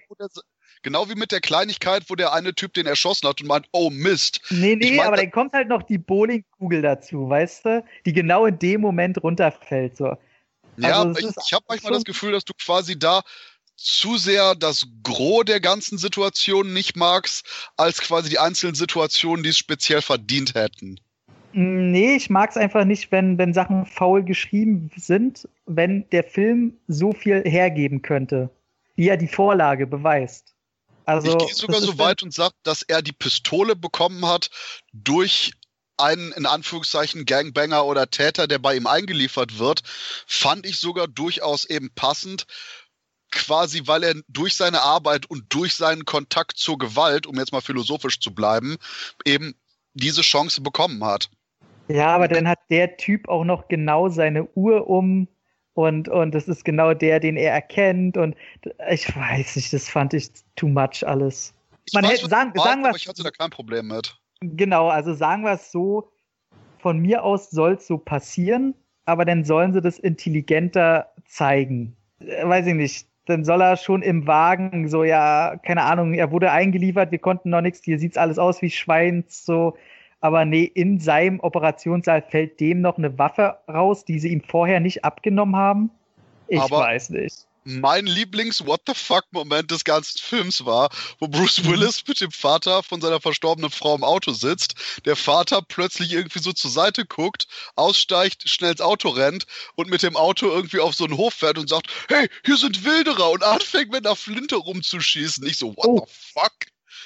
[0.84, 3.90] Genau wie mit der Kleinigkeit, wo der eine Typ den erschossen hat und meint, oh
[3.90, 4.42] Mist.
[4.50, 7.84] Nee, nee, ich mein, aber dann kommt halt noch die Bowlingkugel dazu, weißt du?
[8.06, 9.98] Die genau in dem Moment runterfällt.
[9.98, 10.18] So.
[10.78, 13.22] Ja, also, ich, ich habe manchmal das Gefühl, dass du quasi da
[13.76, 19.50] zu sehr das Gros der ganzen Situation nicht magst, als quasi die einzelnen Situationen, die
[19.50, 21.00] es speziell verdient hätten.
[21.54, 26.78] Nee, ich mag es einfach nicht, wenn, wenn Sachen faul geschrieben sind, wenn der Film
[26.88, 28.50] so viel hergeben könnte,
[28.96, 30.56] wie er die Vorlage beweist.
[31.06, 34.49] Also, ich gehe sogar so weit und sage, dass er die Pistole bekommen hat
[34.93, 35.52] durch
[35.97, 39.82] einen in Anführungszeichen Gangbanger oder Täter, der bei ihm eingeliefert wird,
[40.26, 42.45] fand ich sogar durchaus eben passend,
[43.32, 47.62] quasi weil er durch seine Arbeit und durch seinen Kontakt zur Gewalt, um jetzt mal
[47.62, 48.78] philosophisch zu bleiben,
[49.26, 49.56] eben
[49.93, 51.30] diese Chance bekommen hat.
[51.88, 55.28] Ja, aber dann hat der Typ auch noch genau seine Uhr um
[55.74, 58.36] und, und das ist genau der, den er erkennt und
[58.90, 61.54] ich weiß nicht, das fand ich too much alles.
[61.86, 64.18] Ich Man weiß, hätte sagen, sagen wir ich hatte da kein Problem mit.
[64.42, 66.12] Genau, also sagen wir es so,
[66.80, 68.74] von mir aus soll es so passieren,
[69.06, 71.96] aber dann sollen sie das intelligenter zeigen.
[72.20, 73.08] Äh, weiß ich nicht.
[73.28, 77.52] Dann soll er schon im Wagen so, ja, keine Ahnung, er wurde eingeliefert, wir konnten
[77.52, 79.78] noch nichts, hier sieht's alles aus wie Schweins, so.
[80.22, 84.80] Aber nee, in seinem Operationssaal fällt dem noch eine Waffe raus, die sie ihm vorher
[84.80, 85.92] nicht abgenommen haben.
[86.48, 91.72] Ich aber weiß nicht mein Lieblings-What the fuck-Moment des ganzen Films war, wo Bruce mhm.
[91.72, 96.40] Willis mit dem Vater von seiner verstorbenen Frau im Auto sitzt, der Vater plötzlich irgendwie
[96.40, 99.46] so zur Seite guckt, aussteigt, schnell ins Auto rennt
[99.76, 102.84] und mit dem Auto irgendwie auf so einen Hof fährt und sagt, hey, hier sind
[102.84, 105.46] Wilderer und anfängt mit einer Flinte rumzuschießen.
[105.46, 106.54] Ich so, what oh, the fuck?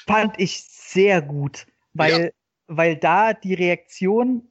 [0.08, 2.30] Fand ich sehr gut, weil, ja.
[2.68, 4.48] Weil da die Reaktion,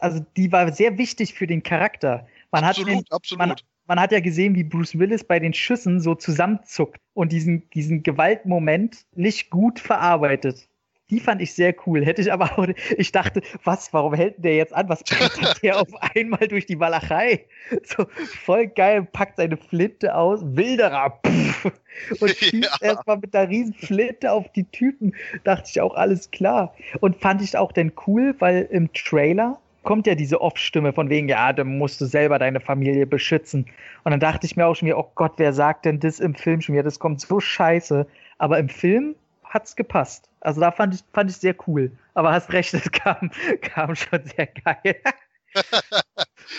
[0.00, 2.26] also die war sehr wichtig für den Charakter.
[2.50, 3.38] Man absolut, hat den, absolut.
[3.38, 3.56] Man,
[3.86, 8.02] man hat ja gesehen, wie Bruce Willis bei den Schüssen so zusammenzuckt und diesen, diesen
[8.02, 10.68] Gewaltmoment nicht gut verarbeitet.
[11.10, 12.04] Die fand ich sehr cool.
[12.04, 14.88] Hätte ich aber auch, ich dachte, was, warum hält der jetzt an?
[14.88, 17.44] Was brettert der auf einmal durch die Walachei?
[17.84, 18.06] So
[18.44, 21.72] voll geil, packt seine Flinte aus, Wilderer, pff,
[22.20, 22.88] und schießt ja.
[22.88, 25.14] erstmal mit der riesen Flinte auf die Typen.
[25.44, 26.74] Dachte ich auch, alles klar.
[27.00, 31.28] Und fand ich auch denn cool, weil im Trailer kommt ja diese Off-Stimme von wegen,
[31.28, 33.66] ja, dann musst du selber deine Familie beschützen.
[34.04, 36.34] Und dann dachte ich mir auch schon wieder, oh Gott, wer sagt denn das im
[36.34, 36.84] Film schon wieder?
[36.84, 38.06] Das kommt so scheiße.
[38.38, 39.14] Aber im Film
[39.50, 40.30] hat's gepasst.
[40.40, 41.92] Also da fand ich, fand ich sehr cool.
[42.14, 43.30] Aber hast recht, es kam,
[43.60, 45.02] kam schon sehr geil.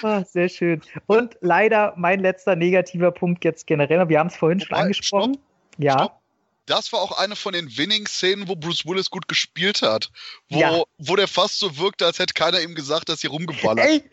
[0.03, 0.81] oh, sehr schön.
[1.07, 4.07] Und leider mein letzter negativer Punkt jetzt generell.
[4.09, 5.33] Wir haben es vorhin schon angesprochen.
[5.33, 5.93] Stopp, ja.
[5.93, 6.21] Stopp
[6.71, 10.09] das war auch eine von den wenigen Szenen, wo Bruce Willis gut gespielt hat.
[10.49, 10.83] Wo, ja.
[10.97, 13.85] wo der fast so wirkte, als hätte keiner ihm gesagt, dass hier rumgeballert.
[13.85, 14.03] Ey.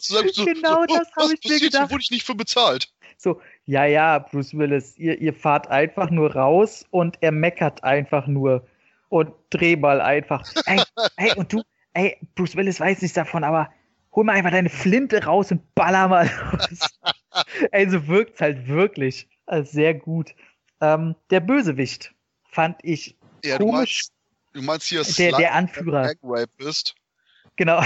[0.00, 1.90] Sagst, so, genau so, das habe ich mir gedacht.
[1.90, 2.92] wurde ich nicht für bezahlt.
[3.16, 8.26] So, ja, ja, Bruce Willis, ihr, ihr fahrt einfach nur raus und er meckert einfach
[8.26, 8.66] nur.
[9.10, 10.42] Und dreh mal einfach.
[10.64, 10.82] ey,
[11.16, 11.62] ey, und du,
[11.92, 13.70] ey, Bruce Willis weiß nichts davon, aber
[14.12, 16.98] hol mal einfach deine Flinte raus und baller mal los.
[17.72, 19.28] ey, so wirkt's halt wirklich.
[19.44, 20.34] Also sehr gut.
[20.80, 22.14] Ähm, der Bösewicht
[22.50, 24.06] fand ich ja, komisch.
[24.54, 26.14] Du meinst, du meinst hier der, der Anführer.
[26.56, 26.94] Bist.
[27.56, 27.82] Genau.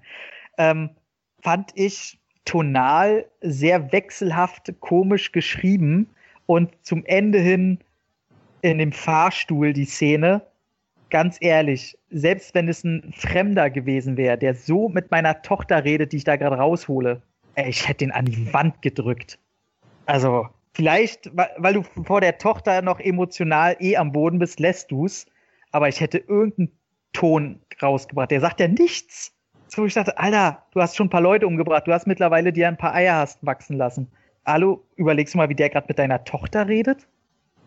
[0.56, 0.96] ähm,
[1.42, 2.17] fand ich
[2.48, 6.08] tonal sehr wechselhaft, komisch geschrieben
[6.46, 7.78] und zum Ende hin
[8.62, 10.42] in dem Fahrstuhl die Szene.
[11.10, 16.12] Ganz ehrlich, selbst wenn es ein Fremder gewesen wäre, der so mit meiner Tochter redet,
[16.12, 17.22] die ich da gerade raushole,
[17.54, 19.38] ey, ich hätte ihn an die Wand gedrückt.
[20.06, 25.26] Also, Vielleicht, weil du vor der Tochter noch emotional eh am Boden bist, lässt du's.
[25.72, 26.70] Aber ich hätte irgendeinen
[27.12, 28.30] Ton rausgebracht.
[28.30, 29.34] Der sagt ja nichts.
[29.68, 31.86] So, ich dachte, Alter, du hast schon ein paar Leute umgebracht.
[31.86, 34.10] Du hast mittlerweile dir ein paar Eier hast wachsen lassen.
[34.44, 37.06] Hallo, überlegst du mal, wie der gerade mit deiner Tochter redet?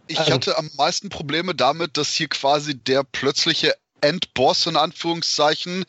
[0.08, 5.86] Ich also, hatte am meisten Probleme damit, dass hier quasi der plötzliche Endboss in Anführungszeichen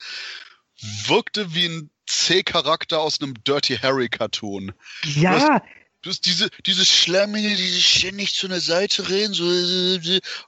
[1.06, 4.72] wirkte wie ein C-Charakter aus einem Dirty Harry Cartoon.
[5.04, 5.62] Ja,
[6.02, 9.44] Du hast diese, diese Schlammige, die sich ständig zu einer Seite reden, so,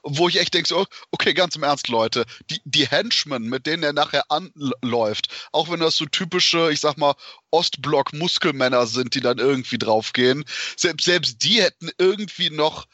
[0.03, 3.83] wo ich echt denke, so, okay, ganz im Ernst, Leute, die, die Henchmen, mit denen
[3.83, 7.15] er nachher anläuft, auch wenn das so typische, ich sag mal,
[7.51, 10.43] Ostblock-Muskelmänner sind, die dann irgendwie draufgehen,
[10.75, 12.85] selbst, selbst die hätten irgendwie noch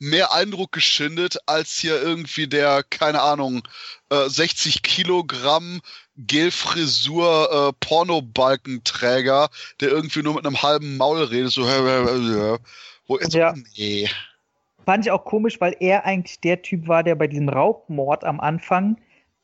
[0.00, 3.62] mehr Eindruck geschindet als hier irgendwie der, keine Ahnung,
[4.10, 5.80] äh, 60 Kilogramm
[6.16, 9.48] Gelfrisur äh, Pornobalkenträger,
[9.80, 11.62] der irgendwie nur mit einem halben Maul redet, so
[13.06, 13.54] wo ist ja.
[13.76, 14.08] nee.
[14.84, 18.40] Fand ich auch komisch, weil er eigentlich der Typ war, der bei diesem Raubmord am
[18.40, 18.96] Anfang,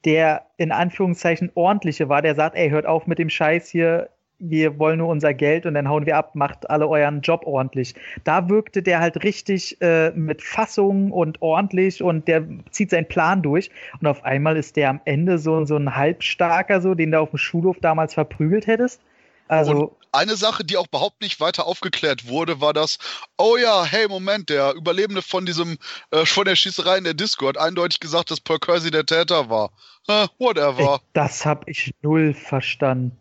[0.05, 4.79] der in Anführungszeichen ordentliche war, der sagt, ey, hört auf mit dem Scheiß hier, wir
[4.79, 7.95] wollen nur unser Geld und dann hauen wir ab, macht alle euren Job ordentlich.
[8.25, 13.43] Da wirkte der halt richtig äh, mit Fassung und ordentlich und der zieht seinen Plan
[13.43, 13.71] durch.
[14.01, 17.31] Und auf einmal ist der am Ende so, so ein Halbstarker, so, den du auf
[17.31, 19.01] dem Schulhof damals verprügelt hättest.
[19.49, 19.73] Also.
[19.73, 22.99] Und eine Sache, die auch überhaupt nicht weiter aufgeklärt wurde, war das,
[23.39, 25.79] oh ja, hey, Moment, der Überlebende von diesem,
[26.11, 29.49] äh, von der Schießerei in der Disco hat eindeutig gesagt, dass Paul Kersey der Täter
[29.49, 29.71] war.
[30.09, 31.01] Huh, whatever.
[31.13, 33.17] Das hab ich null verstanden.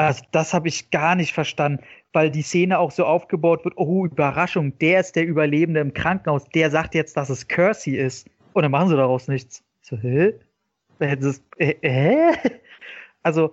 [0.00, 1.84] Also das habe ich gar nicht verstanden,
[2.14, 6.44] weil die Szene auch so aufgebaut wird, oh, Überraschung, der ist der Überlebende im Krankenhaus,
[6.54, 8.26] der sagt jetzt, dass es Kersey ist.
[8.54, 9.62] Und dann machen sie daraus nichts.
[9.82, 10.32] So, hä?
[11.00, 12.32] Äh, hä?
[13.22, 13.52] Also,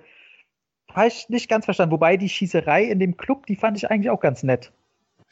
[0.93, 1.91] habe ich nicht ganz verstanden.
[1.91, 4.71] Wobei die Schießerei in dem Club, die fand ich eigentlich auch ganz nett.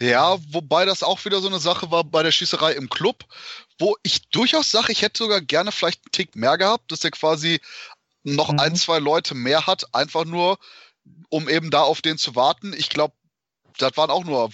[0.02, 3.24] Ja, wobei das auch wieder so eine Sache war bei der Schießerei im Club,
[3.80, 7.12] wo ich durchaus sage, ich hätte sogar gerne vielleicht einen Tick mehr gehabt, dass er
[7.12, 7.62] quasi
[8.26, 8.60] noch mhm.
[8.60, 10.58] ein, zwei Leute mehr hat, einfach nur,
[11.30, 12.74] um eben da auf den zu warten.
[12.78, 13.14] Ich glaube,
[13.78, 14.50] das waren auch nur,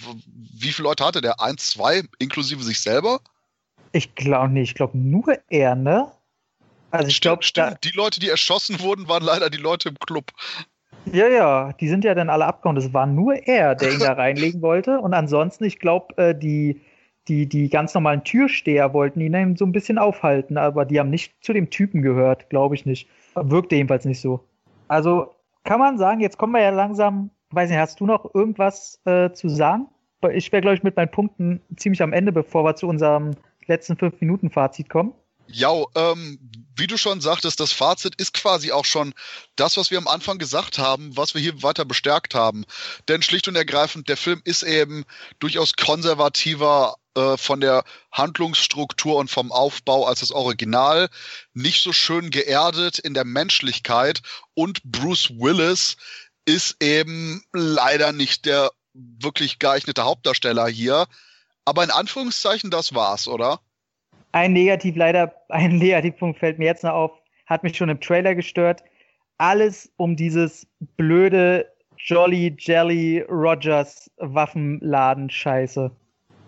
[0.54, 1.40] wie viele Leute hatte der?
[1.42, 3.20] Eins, zwei, inklusive sich selber?
[3.92, 6.12] Ich glaube nicht, ich glaube nur er, ne?
[6.92, 7.46] Also ich glaube,
[7.84, 10.32] die Leute, die erschossen wurden, waren leider die Leute im Club.
[11.06, 12.76] Ja, ja, die sind ja dann alle abgehauen.
[12.76, 15.00] Das war nur er, der ihn da reinlegen wollte.
[15.00, 16.82] Und ansonsten, ich glaube, äh, die,
[17.28, 21.10] die, die ganz normalen Türsteher wollten ihn dann so ein bisschen aufhalten, aber die haben
[21.10, 23.08] nicht zu dem Typen gehört, glaube ich nicht.
[23.36, 24.44] Wirkte jedenfalls nicht so.
[24.88, 25.34] Also,
[25.64, 29.32] kann man sagen, jetzt kommen wir ja langsam, weiß nicht, hast du noch irgendwas äh,
[29.32, 29.88] zu sagen?
[30.34, 33.32] Ich wäre, glaube ich, mit meinen Punkten ziemlich am Ende, bevor wir zu unserem
[33.66, 35.14] letzten fünf Minuten Fazit kommen.
[35.48, 36.40] Ja, ähm,
[36.76, 39.14] wie du schon sagtest, das Fazit ist quasi auch schon
[39.56, 42.64] das, was wir am Anfang gesagt haben, was wir hier weiter bestärkt haben.
[43.10, 45.04] Denn schlicht und ergreifend, der Film ist eben
[45.40, 51.10] durchaus konservativer äh, von der Handlungsstruktur und vom Aufbau als das Original,
[51.54, 54.22] nicht so schön geerdet in der Menschlichkeit
[54.54, 55.98] und Bruce Willis
[56.46, 61.06] ist eben leider nicht der wirklich geeignete Hauptdarsteller hier.
[61.66, 63.60] Aber in Anführungszeichen, das war's, oder?
[64.32, 67.12] Ein Negativ, leider, ein Negativpunkt fällt mir jetzt noch auf,
[67.46, 68.84] hat mich schon im Trailer gestört.
[69.38, 70.68] Alles um dieses
[70.98, 71.68] blöde
[71.98, 75.92] Jolly Jelly Rogers Waffenladen Scheiße.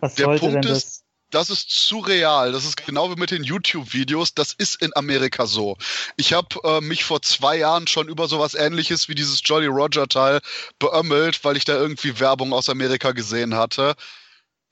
[0.04, 0.78] Was Der Punkt das?
[0.78, 2.52] ist, das ist zu real.
[2.52, 4.34] Das ist genau wie mit den YouTube-Videos.
[4.34, 5.78] Das ist in Amerika so.
[6.18, 10.42] Ich habe äh, mich vor zwei Jahren schon über sowas ähnliches wie dieses Jolly Roger-Teil
[10.78, 13.96] beömmelt, weil ich da irgendwie Werbung aus Amerika gesehen hatte.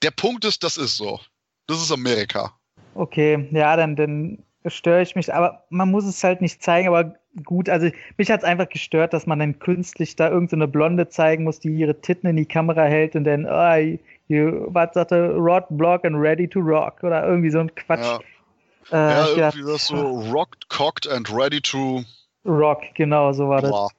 [0.04, 1.22] Der Punkt ist, das ist so.
[1.68, 2.54] Das ist Amerika.
[2.94, 7.16] Okay, ja, dann, dann störe ich mich, aber man muss es halt nicht zeigen, aber
[7.46, 11.08] gut, also mich hat es einfach gestört, dass man dann künstlich da irgendeine so Blonde
[11.08, 13.78] zeigen muss, die ihre Titten in die Kamera hält und dann, ah,
[14.32, 18.00] you, was sagte, Rod, Block and Ready to Rock oder irgendwie so ein Quatsch.
[18.02, 18.20] Ja,
[18.92, 22.04] Äh, ja irgendwie gedacht, das so rocked, cocked and ready to.
[22.46, 23.72] Rock, genau, so war das.
[23.72, 23.90] Boah.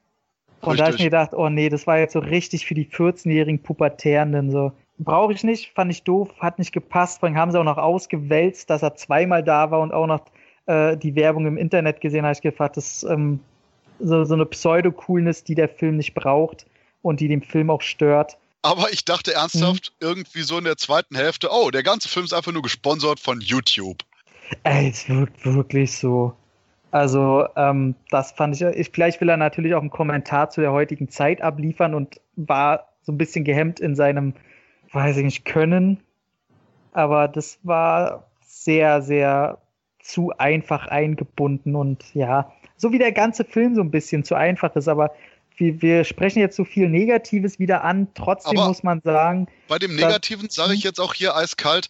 [0.61, 1.05] Und da habe ich mir Richtig.
[1.05, 4.71] gedacht, oh nee, das war jetzt so richtig für die 14-jährigen Pubertärenden so.
[4.97, 7.19] Brauche ich nicht, fand ich doof, hat nicht gepasst.
[7.19, 10.21] Vor allem haben sie auch noch ausgewälzt, dass er zweimal da war und auch noch
[10.67, 13.39] äh, die Werbung im Internet gesehen, habe ich gefragt, das ist ähm,
[13.99, 16.65] so, so eine Pseudo-Coolness, die der Film nicht braucht
[17.01, 18.37] und die dem Film auch stört.
[18.63, 22.33] Aber ich dachte ernsthaft, irgendwie so in der zweiten Hälfte, oh, der ganze Film ist
[22.33, 23.97] einfach nur gesponsert von YouTube.
[24.63, 26.33] Ey, es wirkt wirklich so.
[26.91, 30.71] Also, ähm, das fand ich, ich, vielleicht will er natürlich auch einen Kommentar zu der
[30.71, 34.33] heutigen Zeit abliefern und war so ein bisschen gehemmt in seinem,
[34.93, 35.99] weiß ich nicht, Können.
[36.93, 39.57] Aber das war sehr, sehr
[39.99, 44.75] zu einfach eingebunden und ja, so wie der ganze Film so ein bisschen zu einfach
[44.75, 45.11] ist, aber
[45.57, 48.07] wir, wir sprechen jetzt so viel Negatives wieder an.
[48.15, 51.89] Trotzdem Aber- muss man sagen, Bei dem Negativen sage ich jetzt auch hier eiskalt,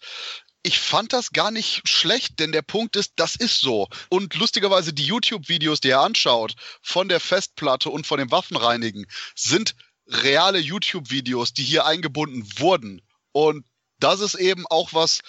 [0.66, 3.88] ich fand das gar nicht schlecht, denn der Punkt ist, das ist so.
[4.08, 9.74] Und lustigerweise die YouTube-Videos, die er anschaut, von der Festplatte und von dem Waffenreinigen, sind
[10.08, 13.02] reale YouTube-Videos, die hier eingebunden wurden.
[13.32, 13.66] Und
[13.98, 15.20] das ist eben auch was,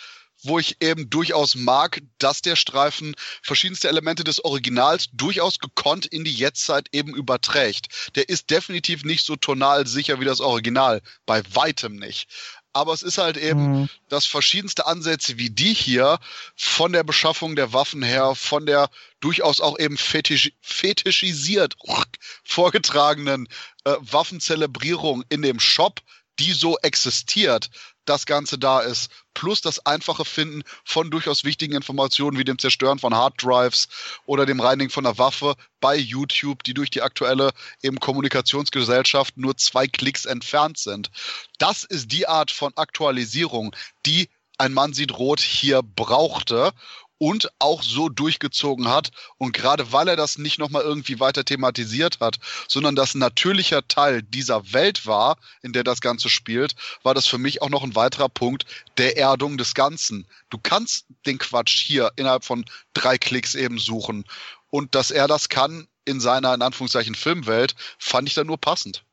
[0.45, 6.23] wo ich eben durchaus mag, dass der Streifen verschiedenste Elemente des Originals durchaus gekonnt in
[6.23, 8.11] die Jetztzeit eben überträgt.
[8.15, 11.01] Der ist definitiv nicht so tonal sicher wie das Original.
[11.26, 12.27] Bei weitem nicht.
[12.76, 16.19] Aber es ist halt eben, hm, dass verschiedenste Ansätze wie die hier
[16.57, 18.89] von der Beschaffung der Waffen her, von der
[19.22, 21.77] durchaus auch eben fetisch, fetischisiert
[22.43, 23.47] vorgetragenen
[23.85, 26.01] äh, Waffenzelebrierung in dem Shop,
[26.38, 27.69] die so existiert,
[28.06, 32.99] das Ganze da ist, plus das einfache Finden von durchaus wichtigen Informationen wie dem Zerstören
[32.99, 33.88] von Harddrives
[34.26, 37.52] oder dem Reinigen von einer Waffe bei YouTube, die durch die aktuelle
[37.82, 41.11] eben Kommunikationsgesellschaft nur zwei Klicks entfernt sind.
[41.57, 43.76] Das ist die Art von Aktualisierung,
[44.06, 46.72] die ein Mann sieht rot hier brauchte
[47.17, 49.11] und auch so durchgezogen hat.
[49.37, 54.21] Und gerade weil er das nicht nochmal irgendwie weiter thematisiert hat, sondern das natürlicher Teil
[54.21, 57.95] dieser Welt war, in der das Ganze spielt, war das für mich auch noch ein
[57.95, 58.65] weiterer Punkt
[58.97, 60.27] der Erdung des Ganzen.
[60.49, 64.25] Du kannst den Quatsch hier innerhalb von drei Klicks eben suchen.
[64.69, 69.05] Und dass er das kann in seiner, in Anführungszeichen, Filmwelt, fand ich dann nur passend.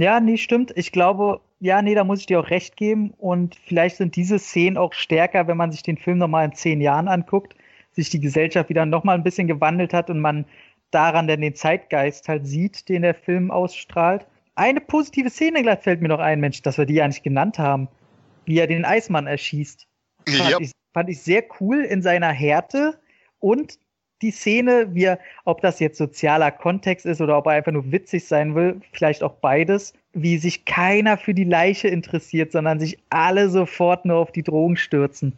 [0.00, 0.72] Ja, nee, stimmt.
[0.76, 3.12] Ich glaube, ja, nee, da muss ich dir auch recht geben.
[3.18, 6.80] Und vielleicht sind diese Szenen auch stärker, wenn man sich den Film nochmal in zehn
[6.80, 7.54] Jahren anguckt,
[7.92, 10.46] sich die Gesellschaft wieder nochmal ein bisschen gewandelt hat und man
[10.90, 14.26] daran dann den Zeitgeist halt sieht, den der Film ausstrahlt.
[14.54, 17.58] Eine positive Szene gleich fällt mir noch ein, Mensch, dass wir die ja nicht genannt
[17.58, 17.88] haben.
[18.46, 19.86] Wie er den Eismann erschießt.
[20.26, 22.98] Fand, Ja, ich, fand ich sehr cool in seiner Härte
[23.38, 23.78] und
[24.22, 27.90] die Szene, wie er, ob das jetzt sozialer Kontext ist oder ob er einfach nur
[27.90, 32.98] witzig sein will, vielleicht auch beides, wie sich keiner für die Leiche interessiert, sondern sich
[33.10, 35.32] alle sofort nur auf die Drogen stürzen.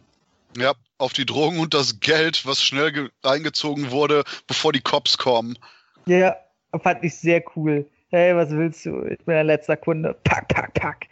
[0.57, 5.17] ja, auf die Drogen und das Geld, was schnell ge- reingezogen wurde, bevor die Cops
[5.17, 5.57] kommen.
[6.05, 6.35] Ja,
[6.81, 7.85] fand ich sehr cool.
[8.09, 9.03] Hey, was willst du?
[9.05, 10.15] Ich bin der letzter Kunde.
[10.23, 11.07] Pack, pack, pack.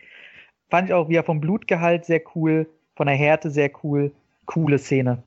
[0.69, 4.11] Fand ich auch wieder vom Blutgehalt sehr cool, von der Härte sehr cool.
[4.45, 5.21] Coole Szene.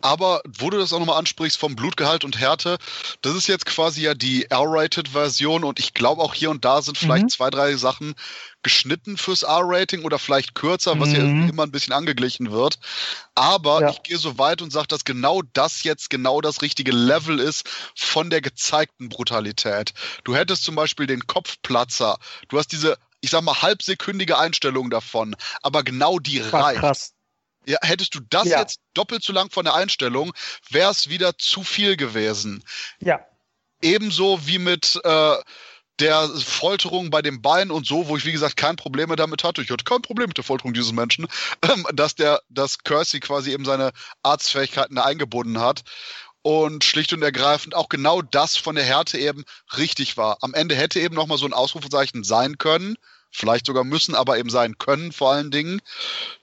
[0.00, 2.78] Aber wo du das auch nochmal ansprichst vom Blutgehalt und Härte,
[3.22, 6.96] das ist jetzt quasi ja die R-Rated-Version und ich glaube auch hier und da sind
[6.98, 7.28] vielleicht Mhm.
[7.30, 8.14] zwei, drei Sachen
[8.62, 11.48] geschnitten fürs R-Rating oder vielleicht kürzer, was ja Mhm.
[11.48, 12.78] immer ein bisschen angeglichen wird.
[13.34, 13.90] Aber Ja.
[13.90, 17.68] ich gehe so weit und sage, dass genau das jetzt genau das richtige Level ist
[17.96, 19.94] von der gezeigten Brutalität.
[20.24, 22.18] Du hättest zum Beispiel den Kopfplatzer,
[22.48, 26.80] du hast diese, ich sag mal, halbsekündige Einstellung davon, aber genau die reicht.
[26.80, 27.14] krass.
[27.68, 28.60] Ja, hättest du das Ja.
[28.60, 30.32] jetzt doppelt so lang von der Einstellung,
[30.70, 32.64] wäre es wieder zu viel gewesen.
[33.00, 33.20] Ja,
[33.82, 35.36] Ebenso wie mit äh,
[35.98, 39.44] der Folterung bei dem Bein und so, wo ich wie gesagt kein Problem mehr damit
[39.44, 39.60] hatte.
[39.60, 41.28] Ich hatte kein Problem mit der Folterung dieses Menschen,
[41.62, 43.92] ähm, dass der, dass Kersey quasi eben seine
[44.22, 45.82] Arztfähigkeiten da eingebunden hat.
[46.40, 49.44] Und schlicht und ergreifend auch genau das von der Härte eben
[49.76, 50.38] richtig war.
[50.40, 52.96] Am Ende hätte eben nochmal so ein Ausrufezeichen sein können,
[53.30, 55.80] vielleicht sogar müssen, aber eben sein können vor allen Dingen.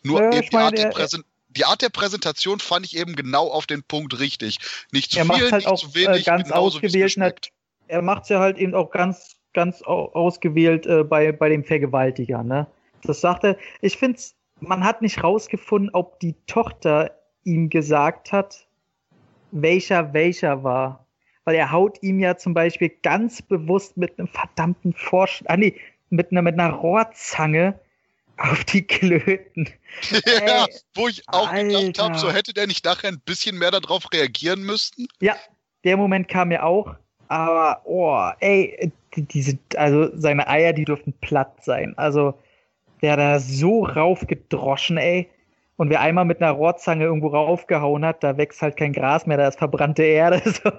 [0.03, 3.15] Nur Ja, eben die Art der er- Präsen die Art der Präsentation fand ich eben
[3.15, 4.59] genau auf den Punkt richtig.
[4.91, 7.51] Nicht zu er viel, halt nicht auch, zu wenig, äh, ganz genauso, ausgewählt.
[7.87, 11.63] Er macht es ja halt eben auch ganz, ganz au- ausgewählt äh, bei, bei dem
[11.63, 12.67] Vergewaltiger, ne?
[13.03, 13.57] Das sagt er.
[13.79, 14.19] Ich finde,
[14.59, 18.67] man hat nicht rausgefunden, ob die Tochter ihm gesagt hat,
[19.51, 21.07] welcher welcher war.
[21.45, 25.43] Weil er haut ihm ja zum Beispiel ganz bewusst mit einem verdammten Forsch...
[25.45, 25.79] Ah, nee,
[26.10, 27.80] mit einer, mit einer Rohrzange
[28.38, 29.69] auf die Klöten.
[30.26, 32.19] Ja, Ey, wo ich auch gedacht habe, Alter.
[32.19, 35.07] so hätte der nicht nachher ein bisschen mehr darauf reagieren müssen.
[35.22, 35.38] Ja,
[35.86, 36.95] der Moment kam mir auch.
[37.30, 41.98] Aber, oh, ey, die- diese, also seine Eier, die dürften platt sein.
[41.98, 42.38] Also,
[43.02, 45.30] der hat da so raufgedroschen, ey.
[45.77, 49.38] Und wer einmal mit einer Rohrzange irgendwo raufgehauen hat, da wächst halt kein Gras mehr,
[49.38, 50.41] da ist verbrannte Erde.
[50.64, 50.72] So.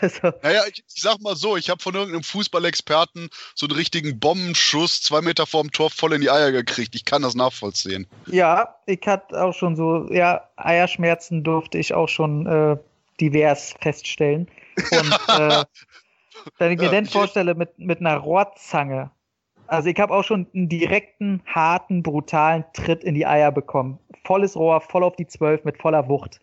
[0.00, 4.18] Also, Naja, ich, ich sag mal so, ich habe von irgendeinem Fußballexperten so einen richtigen
[4.18, 6.94] Bombenschuss zwei Meter vorm Tor voll in die Eier gekriegt.
[6.94, 8.06] Ich kann das nachvollziehen.
[8.26, 12.76] ja, ich hatte auch schon so, ja, Eierschmerzen durfte ich auch schon äh,
[13.20, 14.48] divers feststellen.
[14.90, 15.64] Und äh,
[16.58, 19.10] wenn ich mir Ja, dann vorstelle, mit, mit einer Rohrzange,
[19.72, 23.98] also ich habe auch schon einen direkten, harten, brutalen Tritt in die Eier bekommen.
[24.22, 26.40] Volles Rohr, voll auf die Zwölf mit voller Wucht.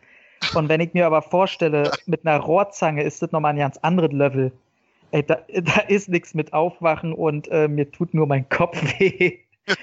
[0.55, 4.11] Und wenn ich mir aber vorstelle, mit einer Rohrzange ist das nochmal ein ganz anderes
[4.11, 4.51] Level.
[5.11, 9.37] Ey, da, da ist nichts mit Aufwachen und äh, mir tut nur mein Kopf weh.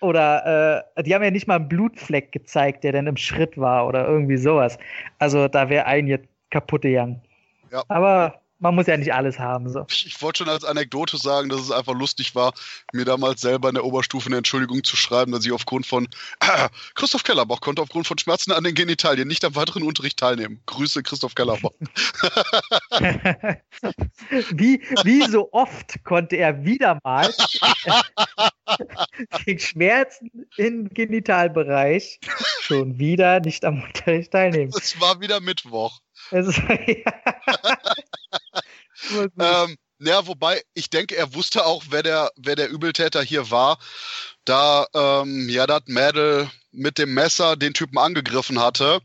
[0.00, 3.86] Oder äh, die haben ja nicht mal einen Blutfleck gezeigt, der dann im Schritt war
[3.86, 4.76] oder irgendwie sowas.
[5.20, 7.22] Also da wäre ein jetzt kaputt gegangen.
[7.70, 7.84] Ja.
[7.86, 9.68] Aber man muss ja nicht alles haben.
[9.68, 9.84] So.
[9.90, 12.54] Ich, wollte schon als Anekdote sagen, dass es einfach lustig war,
[12.92, 16.06] mir damals selber in der Oberstufe eine Entschuldigung zu schreiben, dass ich aufgrund von
[16.40, 20.62] äh, Christoph Kellerbach konnte aufgrund von Schmerzen an den Genitalien nicht am weiteren Unterricht teilnehmen.
[20.66, 21.72] Grüße Christoph Kellerbach.
[24.52, 27.34] wie, wie so oft konnte er wieder mal
[29.44, 32.20] gegen Schmerzen im Genitalbereich
[32.60, 34.72] schon wieder nicht am Unterricht teilnehmen.
[34.76, 35.98] Es war wieder Mittwoch.
[36.30, 37.04] Es Nur gut.
[39.38, 43.78] Ähm, ja, wobei ich denke, er wusste auch, wer der, wer der Übeltäter hier war,
[44.44, 49.00] da ähm, ja, das Mädel mit dem Messer den Typen angegriffen hatte.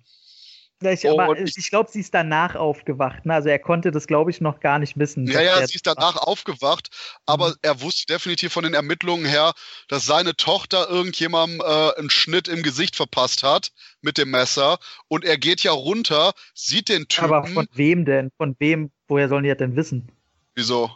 [0.82, 3.26] Ja, ich, Oh, aber ich, ich- glaube, sie ist danach aufgewacht.
[3.26, 3.34] Ne?
[3.34, 5.26] Also er konnte das, glaube ich, noch gar nicht wissen.
[5.26, 6.90] Ja, ja, sie ist danach aufgewacht,
[7.26, 7.56] aber Mhm.
[7.64, 9.53] er wusste definitiv von den Ermittlungen her,
[9.88, 13.69] dass seine Tochter irgendjemandem äh, einen Schnitt im Gesicht verpasst hat
[14.02, 17.34] mit dem Messer und er geht ja runter, sieht den Typen.
[17.34, 18.30] Aber von wem denn?
[18.38, 18.91] Von wem?
[19.08, 20.10] Woher sollen die das denn wissen?
[20.56, 20.92] Wieso?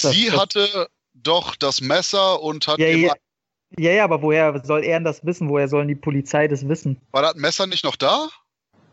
[0.00, 3.12] Das- sie das- hatte doch das Messer und hat Ja, ja,
[3.78, 5.48] ja, ja, aber woher soll er denn das wissen?
[5.48, 7.00] Woher sollen die Polizei das wissen?
[7.10, 8.28] war das Messer nicht noch da?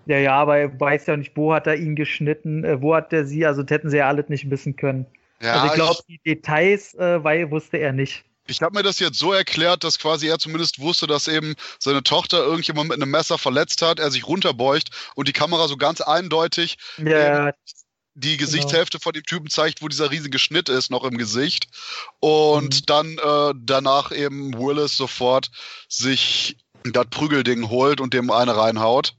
[0.06, 3.14] Ja, ja, aber er weiß ja nicht, wo hat er ihn geschnitten, äh, wo hat
[3.14, 5.06] er sie, also das hätten sie ja alles nicht wissen können.
[5.41, 8.26] Ja, also ich glaube, die Details äh, weil, wusste er nicht.
[8.48, 12.02] ich habe mir das jetzt so erklärt, dass quasi er zumindest wusste, dass eben seine
[12.04, 16.02] Tochter irgendjemand mit einem Messer verletzt hat, er sich runterbeugt und die Kamera so ganz
[16.02, 17.54] eindeutig Ja,
[18.15, 18.48] die Genau.
[18.49, 21.68] Gesichtshälfte von dem Typen zeigt, wo dieser riesige Schnitt ist, noch im Gesicht.
[22.19, 22.86] Und Mhm.
[22.86, 25.52] dann äh, danach eben Willis sofort
[25.88, 29.15] sich das Prügelding holt und dem eine reinhaut.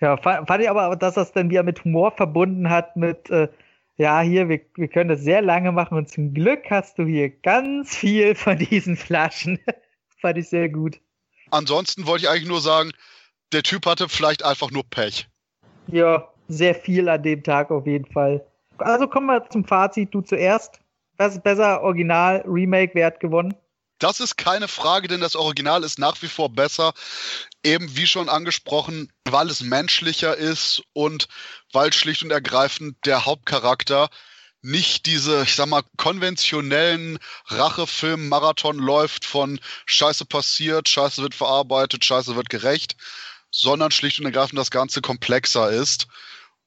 [0.00, 3.48] ja fa- fand ich aber, dass das dann wieder mit Humor verbunden hat, mit, äh,
[3.96, 7.30] ja, hier, wir, wir können das sehr lange machen und zum Glück hast du hier
[7.30, 9.58] ganz viel von diesen Flaschen.
[10.20, 11.00] fand ich sehr gut.
[11.50, 12.90] Ansonsten wollte ich eigentlich nur sagen,
[13.52, 15.28] der Typ hatte vielleicht einfach nur Pech.
[15.86, 18.44] Ja, sehr viel an dem Tag auf jeden Fall.
[18.78, 20.80] Also kommen wir zum Fazit, du zuerst.
[21.16, 23.54] Was ist besser, Original, Remake, wer hat gewonnen?
[23.98, 26.92] Das ist keine Frage, denn das Original ist nach wie vor besser.
[27.62, 31.28] Eben wie schon angesprochen, weil es menschlicher ist und
[31.72, 34.10] weil schlicht und ergreifend der Hauptcharakter
[34.64, 42.34] nicht diese, ich sag mal, konventionellen Rachefilm-Marathon läuft von Scheiße passiert, Scheiße wird verarbeitet, Scheiße
[42.34, 42.96] wird gerecht,
[43.50, 46.08] sondern schlicht und ergreifend das Ganze komplexer ist.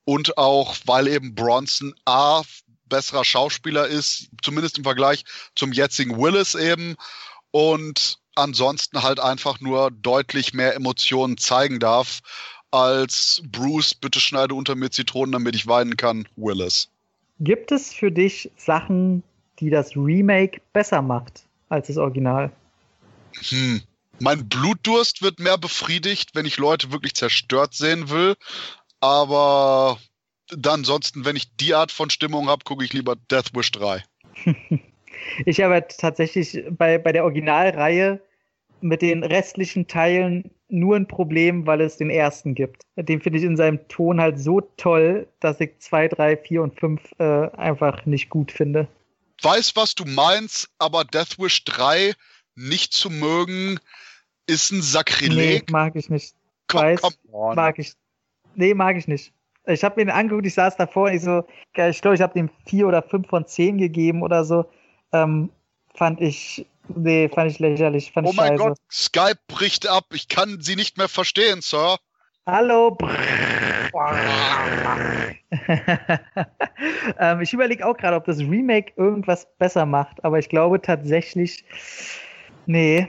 [0.08, 2.42] Und auch, weil eben Bronson A
[2.86, 6.96] besserer Schauspieler ist, zumindest im Vergleich zum jetzigen Willis eben.
[7.52, 12.22] Und ansonsten halt einfach nur deutlich mehr Emotionen zeigen darf,
[12.72, 16.90] als Bruce, bitte schneide unter mir Zitronen, damit ich weinen kann, Willis.
[17.42, 19.24] Gibt es für dich Sachen,
[19.60, 22.50] die das Remake besser macht als das Original?
[23.50, 23.82] Hm.
[24.20, 28.38] Mein Blutdurst wird mehr befriedigt, wenn ich Leute wirklich zerstört sehen will.
[29.00, 30.00] Aber
[30.50, 34.04] dann ansonsten, wenn ich die Art von Stimmung habe, gucke ich lieber Death Wish 3.
[35.46, 38.22] Ich habe tatsächlich bei, bei der Originalreihe
[38.82, 42.84] mit den restlichen Teilen nur ein Problem, weil es den ersten gibt.
[42.96, 46.80] Den finde ich in seinem Ton halt so toll, dass ich 2, 3, 4 und
[46.80, 48.88] 5 äh, einfach nicht gut finde.
[49.42, 52.14] Weiß, was du meinst, aber Death Wish 3
[52.56, 53.80] nicht zu mögen,
[54.46, 55.72] ist ein Nee, Sakrileg.
[55.72, 56.36] mag ich nicht.
[56.68, 57.94] komm, weiß, komm mag ich.
[58.58, 59.32] Nee, mag ich nicht.
[59.68, 61.44] Ich habe mir den angeguckt, ich saß davor und ich so,
[61.76, 64.66] ich glaube, ich habe dem vier oder fünf von zehn gegeben oder so.
[65.14, 65.52] Ähm,
[65.94, 68.50] fand ich, nee, fand ich lächerlich, fand oh ich scheiße.
[68.50, 71.98] mein Gott, Skype bricht ab, ich kann sie nicht mehr verstehen, Sir.
[72.48, 72.98] Hallo.
[77.20, 81.64] ähm, ich überlege auch gerade, ob das Remake irgendwas besser macht, aber ich glaube tatsächlich,
[82.66, 83.08] nee,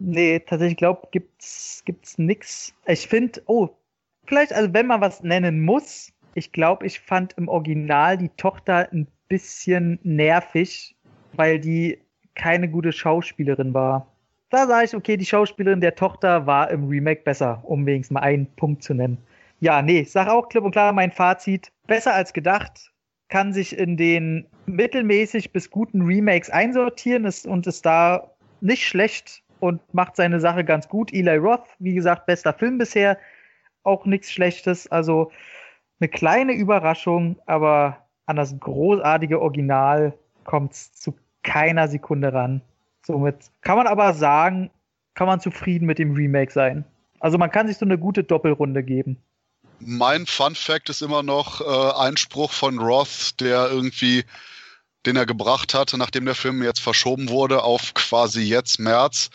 [0.00, 2.74] nee, tatsächlich glaube, gibt's gibt's nix.
[2.86, 3.77] Ich finde, oh,
[4.28, 8.88] vielleicht, also wenn man was nennen muss, ich glaube, ich fand im Original die Tochter
[8.92, 10.94] ein bisschen nervig,
[11.32, 11.98] weil die
[12.34, 14.12] keine gute Schauspielerin war.
[14.50, 18.20] Da sage ich, okay, die Schauspielerin der Tochter war im Remake besser, um wenigstens mal
[18.20, 19.18] einen Punkt zu nennen.
[19.60, 21.72] Ja, nee, ich sage auch klipp und klar mein Fazit.
[21.86, 22.92] Besser als gedacht,
[23.28, 28.30] kann sich in den mittelmäßig bis guten Remakes einsortieren ist, und ist da
[28.60, 31.12] nicht schlecht und macht seine Sache ganz gut.
[31.12, 33.18] Eli Roth, wie gesagt, bester Film bisher,
[33.88, 34.86] auch nichts Schlechtes.
[34.86, 35.32] Also
[36.00, 42.60] eine kleine Überraschung, aber an das großartige Original kommt es zu keiner Sekunde ran.
[43.04, 44.70] Somit kann man aber sagen,
[45.14, 46.84] kann man zufrieden mit dem Remake sein.
[47.20, 49.16] Also man kann sich so eine gute Doppelrunde geben.
[49.80, 54.24] Mein Fun Fact ist immer noch äh, Einspruch von Roth, der irgendwie,
[55.06, 59.30] den er gebracht hatte, nachdem der Film jetzt verschoben wurde auf quasi jetzt März.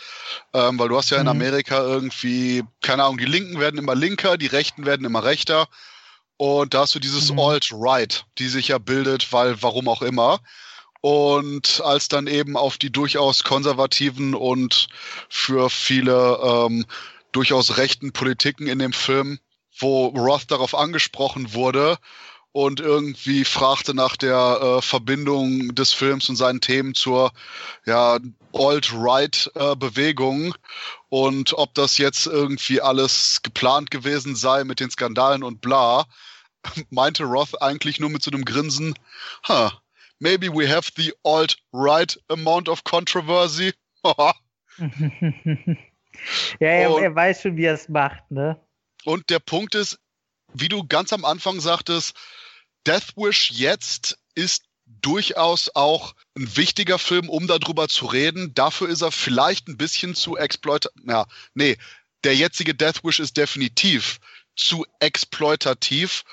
[0.54, 1.30] Ähm, weil du hast ja in mhm.
[1.30, 5.68] Amerika irgendwie, keine Ahnung, die Linken werden immer linker, die Rechten werden immer rechter.
[6.38, 7.40] Und da hast du dieses mhm.
[7.40, 10.40] Alt-Right, die sich ja bildet, weil warum auch immer.
[11.02, 14.88] Und als dann eben auf die durchaus konservativen und
[15.30, 16.86] für viele ähm,
[17.32, 19.40] durchaus rechten Politiken in dem Film,
[19.78, 21.98] wo Roth darauf angesprochen wurde
[22.54, 27.32] und irgendwie fragte nach der äh, Verbindung des Films und seinen Themen zur
[27.86, 28.20] ja,
[28.54, 30.54] Alt-Right-Bewegung
[31.10, 36.06] und ob das jetzt irgendwie alles geplant gewesen sei mit den Skandalen und bla,
[36.92, 38.94] meinte Roth eigentlich nur mit so einem Grinsen,
[39.48, 39.72] huh,
[40.20, 43.74] maybe we have the alt-right amount of controversy.
[44.04, 44.36] ja,
[46.60, 48.60] er, er weiß schon, wie er es macht, ne?
[49.06, 49.98] Und der Punkt ist,
[50.54, 52.16] wie du ganz am Anfang sagtest,
[52.86, 58.54] Death Wish jetzt ist durchaus auch ein wichtiger Film, um darüber zu reden.
[58.54, 60.90] Dafür ist er vielleicht ein bisschen zu exploit.
[61.08, 61.78] Ja, nee,
[62.24, 64.20] der jetzige Death Wish ist definitiv
[64.56, 66.24] zu exploitativ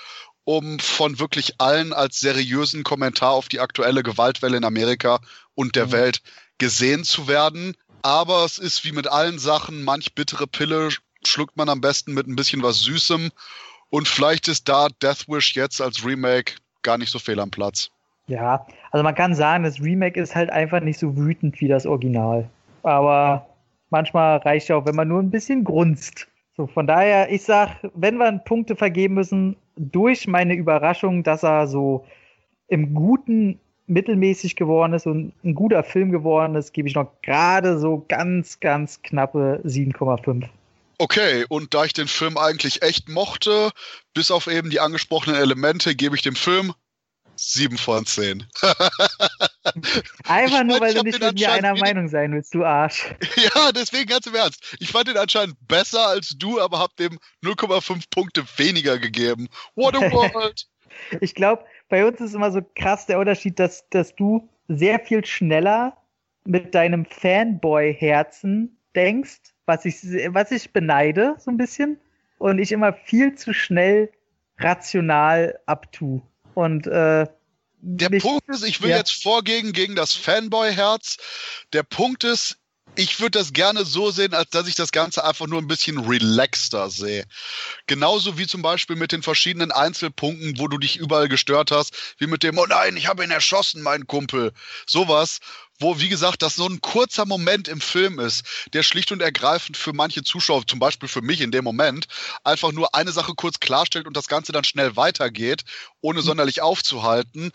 [0.44, 5.20] um von wirklich allen als seriösen Kommentar auf die aktuelle Gewaltwelle in Amerika
[5.54, 5.92] und der mhm.
[5.92, 6.22] Welt
[6.58, 7.76] gesehen zu werden.
[8.02, 10.88] Aber es ist wie mit allen Sachen, manch bittere Pille
[11.24, 13.30] schluckt man am besten mit ein bisschen was Süßem.
[13.90, 17.90] Und vielleicht ist da Death Wish jetzt als Remake gar nicht so fehl am Platz.
[18.28, 21.84] Ja, also man kann sagen, das Remake ist halt einfach nicht so wütend wie das
[21.84, 22.48] Original.
[22.84, 23.46] Aber
[23.90, 26.28] manchmal reicht ja auch, wenn man nur ein bisschen grunzt.
[26.56, 31.66] So, von daher, ich sag, wenn wir Punkte vergeben müssen, durch meine Überraschung, dass er
[31.66, 32.04] so
[32.68, 37.78] im Guten mittelmäßig geworden ist und ein guter Film geworden ist, gebe ich noch gerade
[37.78, 40.44] so ganz, ganz knappe 7,5.
[41.00, 43.70] Okay, und da ich den Film eigentlich echt mochte,
[44.12, 46.74] bis auf eben die angesprochenen Elemente, gebe ich dem Film
[47.36, 48.46] 7 von 10.
[50.24, 53.14] Einfach nur, weil du nicht mit mir einer Meinung sein willst, du Arsch.
[53.36, 54.76] Ja, deswegen ganz im Ernst.
[54.78, 59.48] Ich fand den anscheinend besser als du, aber hab dem 0,5 Punkte weniger gegeben.
[59.76, 60.66] What a world!
[61.22, 65.24] ich glaube, bei uns ist immer so krass der Unterschied, dass, dass du sehr viel
[65.24, 65.96] schneller
[66.44, 69.40] mit deinem Fanboy-Herzen denkst,
[69.70, 70.02] was ich,
[70.34, 72.00] was ich beneide, so ein bisschen.
[72.38, 74.10] Und ich immer viel zu schnell
[74.58, 76.22] rational abtue.
[76.54, 77.26] Und äh,
[77.82, 78.96] der mich, Punkt ist, ich will ja.
[78.98, 81.18] jetzt vorgehen gegen das Fanboy-Herz.
[81.72, 82.58] Der Punkt ist,
[82.96, 85.98] ich würde das gerne so sehen, als dass ich das Ganze einfach nur ein bisschen
[85.98, 87.24] relaxter sehe.
[87.86, 92.26] Genauso wie zum Beispiel mit den verschiedenen Einzelpunkten, wo du dich überall gestört hast, wie
[92.26, 94.52] mit dem, oh nein, ich habe ihn erschossen, mein Kumpel.
[94.86, 95.38] Sowas,
[95.80, 99.76] wo, wie gesagt, das so ein kurzer Moment im Film ist, der schlicht und ergreifend
[99.76, 102.06] für manche Zuschauer, zum Beispiel für mich in dem Moment,
[102.44, 105.64] einfach nur eine Sache kurz klarstellt und das Ganze dann schnell weitergeht,
[106.02, 107.50] ohne sonderlich aufzuhalten,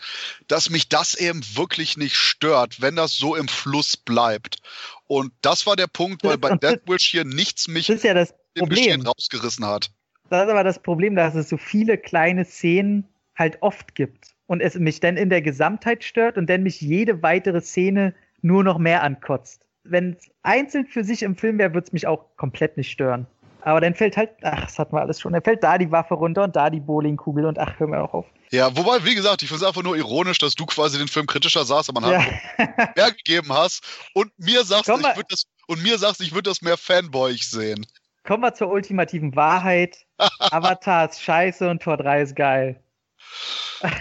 [0.48, 4.58] dass mich das eben wirklich nicht stört, wenn das so im Fluss bleibt.
[5.06, 8.14] Und das war der Punkt, weil bei Death Wish hier nichts mich das ist ja
[8.14, 9.02] das Problem.
[9.02, 9.90] rausgerissen hat.
[10.28, 14.60] Das ist aber das Problem, dass es so viele kleine Szenen halt oft gibt und
[14.60, 18.78] es mich dann in der Gesamtheit stört und dann mich jede weitere Szene nur noch
[18.78, 19.62] mehr ankotzt.
[19.84, 23.26] Wenn es einzeln für sich im Film wäre, würde es mich auch komplett nicht stören.
[23.66, 26.14] Aber dann fällt halt, ach, das hatten wir alles schon, dann fällt da die Waffe
[26.14, 28.26] runter und da die Bowlingkugel und ach, hör mir auch auf.
[28.52, 31.26] Ja, wobei, wie gesagt, ich finde es einfach nur ironisch, dass du quasi den Film
[31.26, 32.24] kritischer saßt, aber man ja.
[32.24, 33.82] hat mehr gegeben hast
[34.14, 37.84] und mir sagst, ich würde das, und mir sagst, ich würde das mehr fanboyig sehen.
[38.22, 40.06] kommen wir zur ultimativen Wahrheit.
[40.38, 42.80] Avatar ist scheiße und Tor 3 ist geil.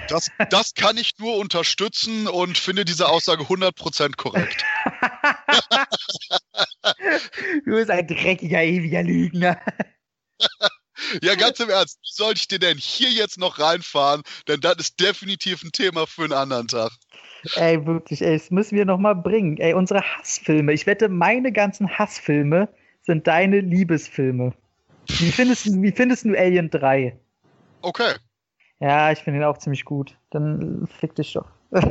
[0.08, 4.64] Das, das kann ich nur unterstützen und finde diese Aussage 100% korrekt.
[7.66, 9.60] du bist ein dreckiger, ewiger Lügner.
[11.22, 14.24] Ja, ganz im Ernst, wie sollte ich dir denn hier jetzt noch reinfahren?
[14.48, 16.92] Denn das ist definitiv ein Thema für einen anderen Tag.
[17.56, 19.58] Ey, wirklich, ey, das müssen wir noch mal bringen.
[19.58, 20.74] Ey, unsere Hassfilme.
[20.74, 22.70] Ich wette, meine ganzen Hassfilme
[23.02, 24.54] sind deine Liebesfilme.
[25.08, 27.18] Wie findest, wie findest du Alien 3?
[27.82, 28.16] Okay.
[28.86, 30.16] Ja, ich finde ihn auch ziemlich gut.
[30.30, 31.48] Dann fick dich doch.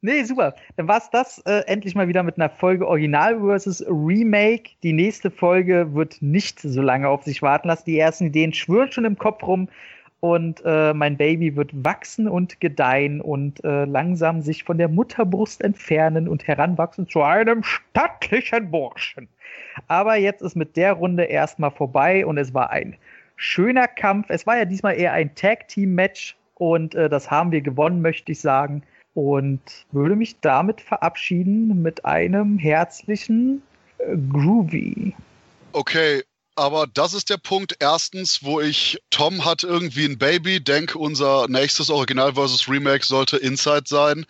[0.00, 0.54] nee, super.
[0.76, 4.70] Dann war's das äh, endlich mal wieder mit einer Folge Original versus Remake.
[4.84, 7.86] Die nächste Folge wird nicht so lange auf sich warten lassen.
[7.86, 9.68] Die ersten Ideen schwören schon im Kopf rum
[10.20, 15.64] und äh, mein Baby wird wachsen und gedeihen und äh, langsam sich von der Mutterbrust
[15.64, 19.26] entfernen und heranwachsen zu einem stattlichen Burschen.
[19.88, 22.96] Aber jetzt ist mit der Runde erstmal vorbei und es war ein
[23.42, 24.26] schöner Kampf.
[24.28, 28.40] Es war ja diesmal eher ein Tag-Team-Match und äh, das haben wir gewonnen, möchte ich
[28.40, 28.82] sagen.
[29.14, 29.60] Und
[29.90, 33.62] würde mich damit verabschieden mit einem herzlichen
[33.98, 35.14] äh, Groovy.
[35.72, 36.22] Okay,
[36.54, 37.76] aber das ist der Punkt.
[37.80, 43.36] Erstens, wo ich, Tom hat irgendwie ein Baby, denke, unser nächstes Original versus Remake sollte
[43.38, 44.24] Inside sein.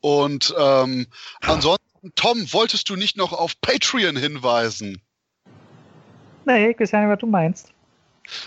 [0.00, 1.06] Und ähm,
[1.40, 5.00] ansonsten, Tom, wolltest du nicht noch auf Patreon hinweisen?
[6.44, 7.72] Nee, ich weiß ja nicht, was du meinst.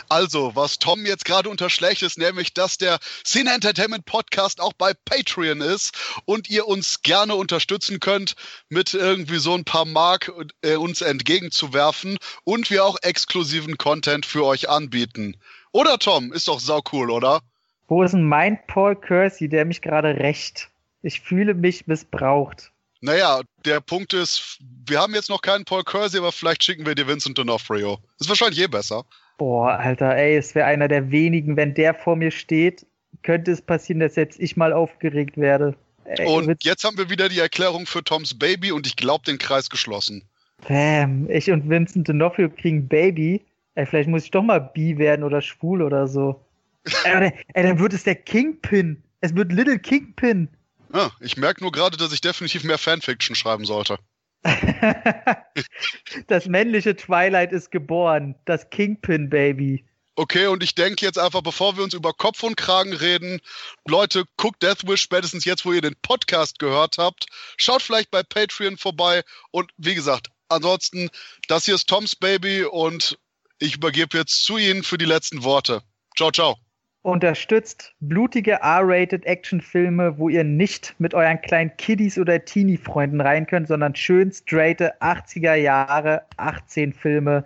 [0.10, 4.94] Also, was Tom jetzt gerade unterschlägt, ist nämlich, dass der Cine Entertainment Podcast auch bei
[5.06, 8.36] Patreon ist und ihr uns gerne unterstützen könnt,
[8.70, 10.32] mit irgendwie so ein paar Mark
[10.62, 15.38] äh, uns entgegenzuwerfen und wir auch exklusiven Content für euch anbieten.
[15.72, 16.34] Oder Tom?
[16.34, 17.42] Ist doch sau cool, oder?
[17.88, 20.70] Wo ist denn mein Paul Kersey, der mich gerade rächt?
[21.02, 22.72] Ich fühle mich missbraucht.
[23.02, 26.94] Naja, der Punkt ist, wir haben jetzt noch keinen Paul Kersey, aber vielleicht schicken wir
[26.94, 27.98] dir Vincent D'Onofrio.
[28.20, 29.06] Ist wahrscheinlich eh besser.
[29.42, 32.86] Boah, Alter, ey, es wäre einer der wenigen, wenn der vor mir steht,
[33.24, 35.76] könnte es passieren, dass jetzt ich mal aufgeregt werde.
[36.06, 39.40] Ey, und jetzt haben wir wieder die Erklärung für Toms Baby und ich glaube den
[39.40, 40.22] Kreis geschlossen.
[40.68, 43.44] Bam, ich und Vincent D'Onofrio kriegen Baby.
[43.74, 46.40] Ey, vielleicht muss ich doch mal bi werden oder schwul oder so.
[47.04, 49.02] ey, ey, dann wird es der Kingpin.
[49.22, 50.50] Es wird Little Kingpin.
[50.94, 53.98] Ja, ich merke nur gerade, dass ich definitiv mehr Fanfiction schreiben sollte.
[56.28, 58.36] das männliche Twilight ist geboren.
[58.46, 59.86] Das Kingpin-Baby.
[60.16, 63.40] Okay, und ich denke jetzt einfach, bevor wir uns über Kopf und Kragen reden,
[63.88, 67.28] Leute, guckt Deathwish spätestens jetzt, wo ihr den Podcast gehört habt.
[67.58, 69.24] Schaut vielleicht bei Patreon vorbei.
[69.52, 71.10] Und wie gesagt, ansonsten,
[71.48, 73.18] das hier ist Toms Baby und
[73.60, 75.82] ich übergebe jetzt zu Ihnen für die letzten Worte.
[76.16, 76.58] Ciao, ciao
[77.04, 83.68] unterstützt blutige R-rated Actionfilme, wo ihr nicht mit euren kleinen Kiddies oder Teenie-Freunden rein könnt,
[83.68, 87.44] sondern schön straighte 80er Jahre 18 Filme.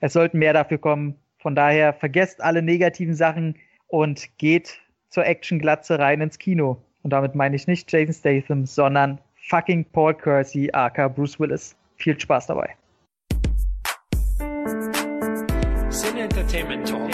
[0.00, 1.16] Es sollten mehr dafür kommen.
[1.38, 3.56] Von daher vergesst alle negativen Sachen
[3.88, 6.82] und geht zur Actionglatze rein ins Kino.
[7.02, 9.18] Und damit meine ich nicht Jason Statham, sondern
[9.48, 11.76] fucking Paul Kersey, aka Bruce Willis.
[11.96, 12.74] Viel Spaß dabei.
[15.90, 17.13] Sin Entertainment Talk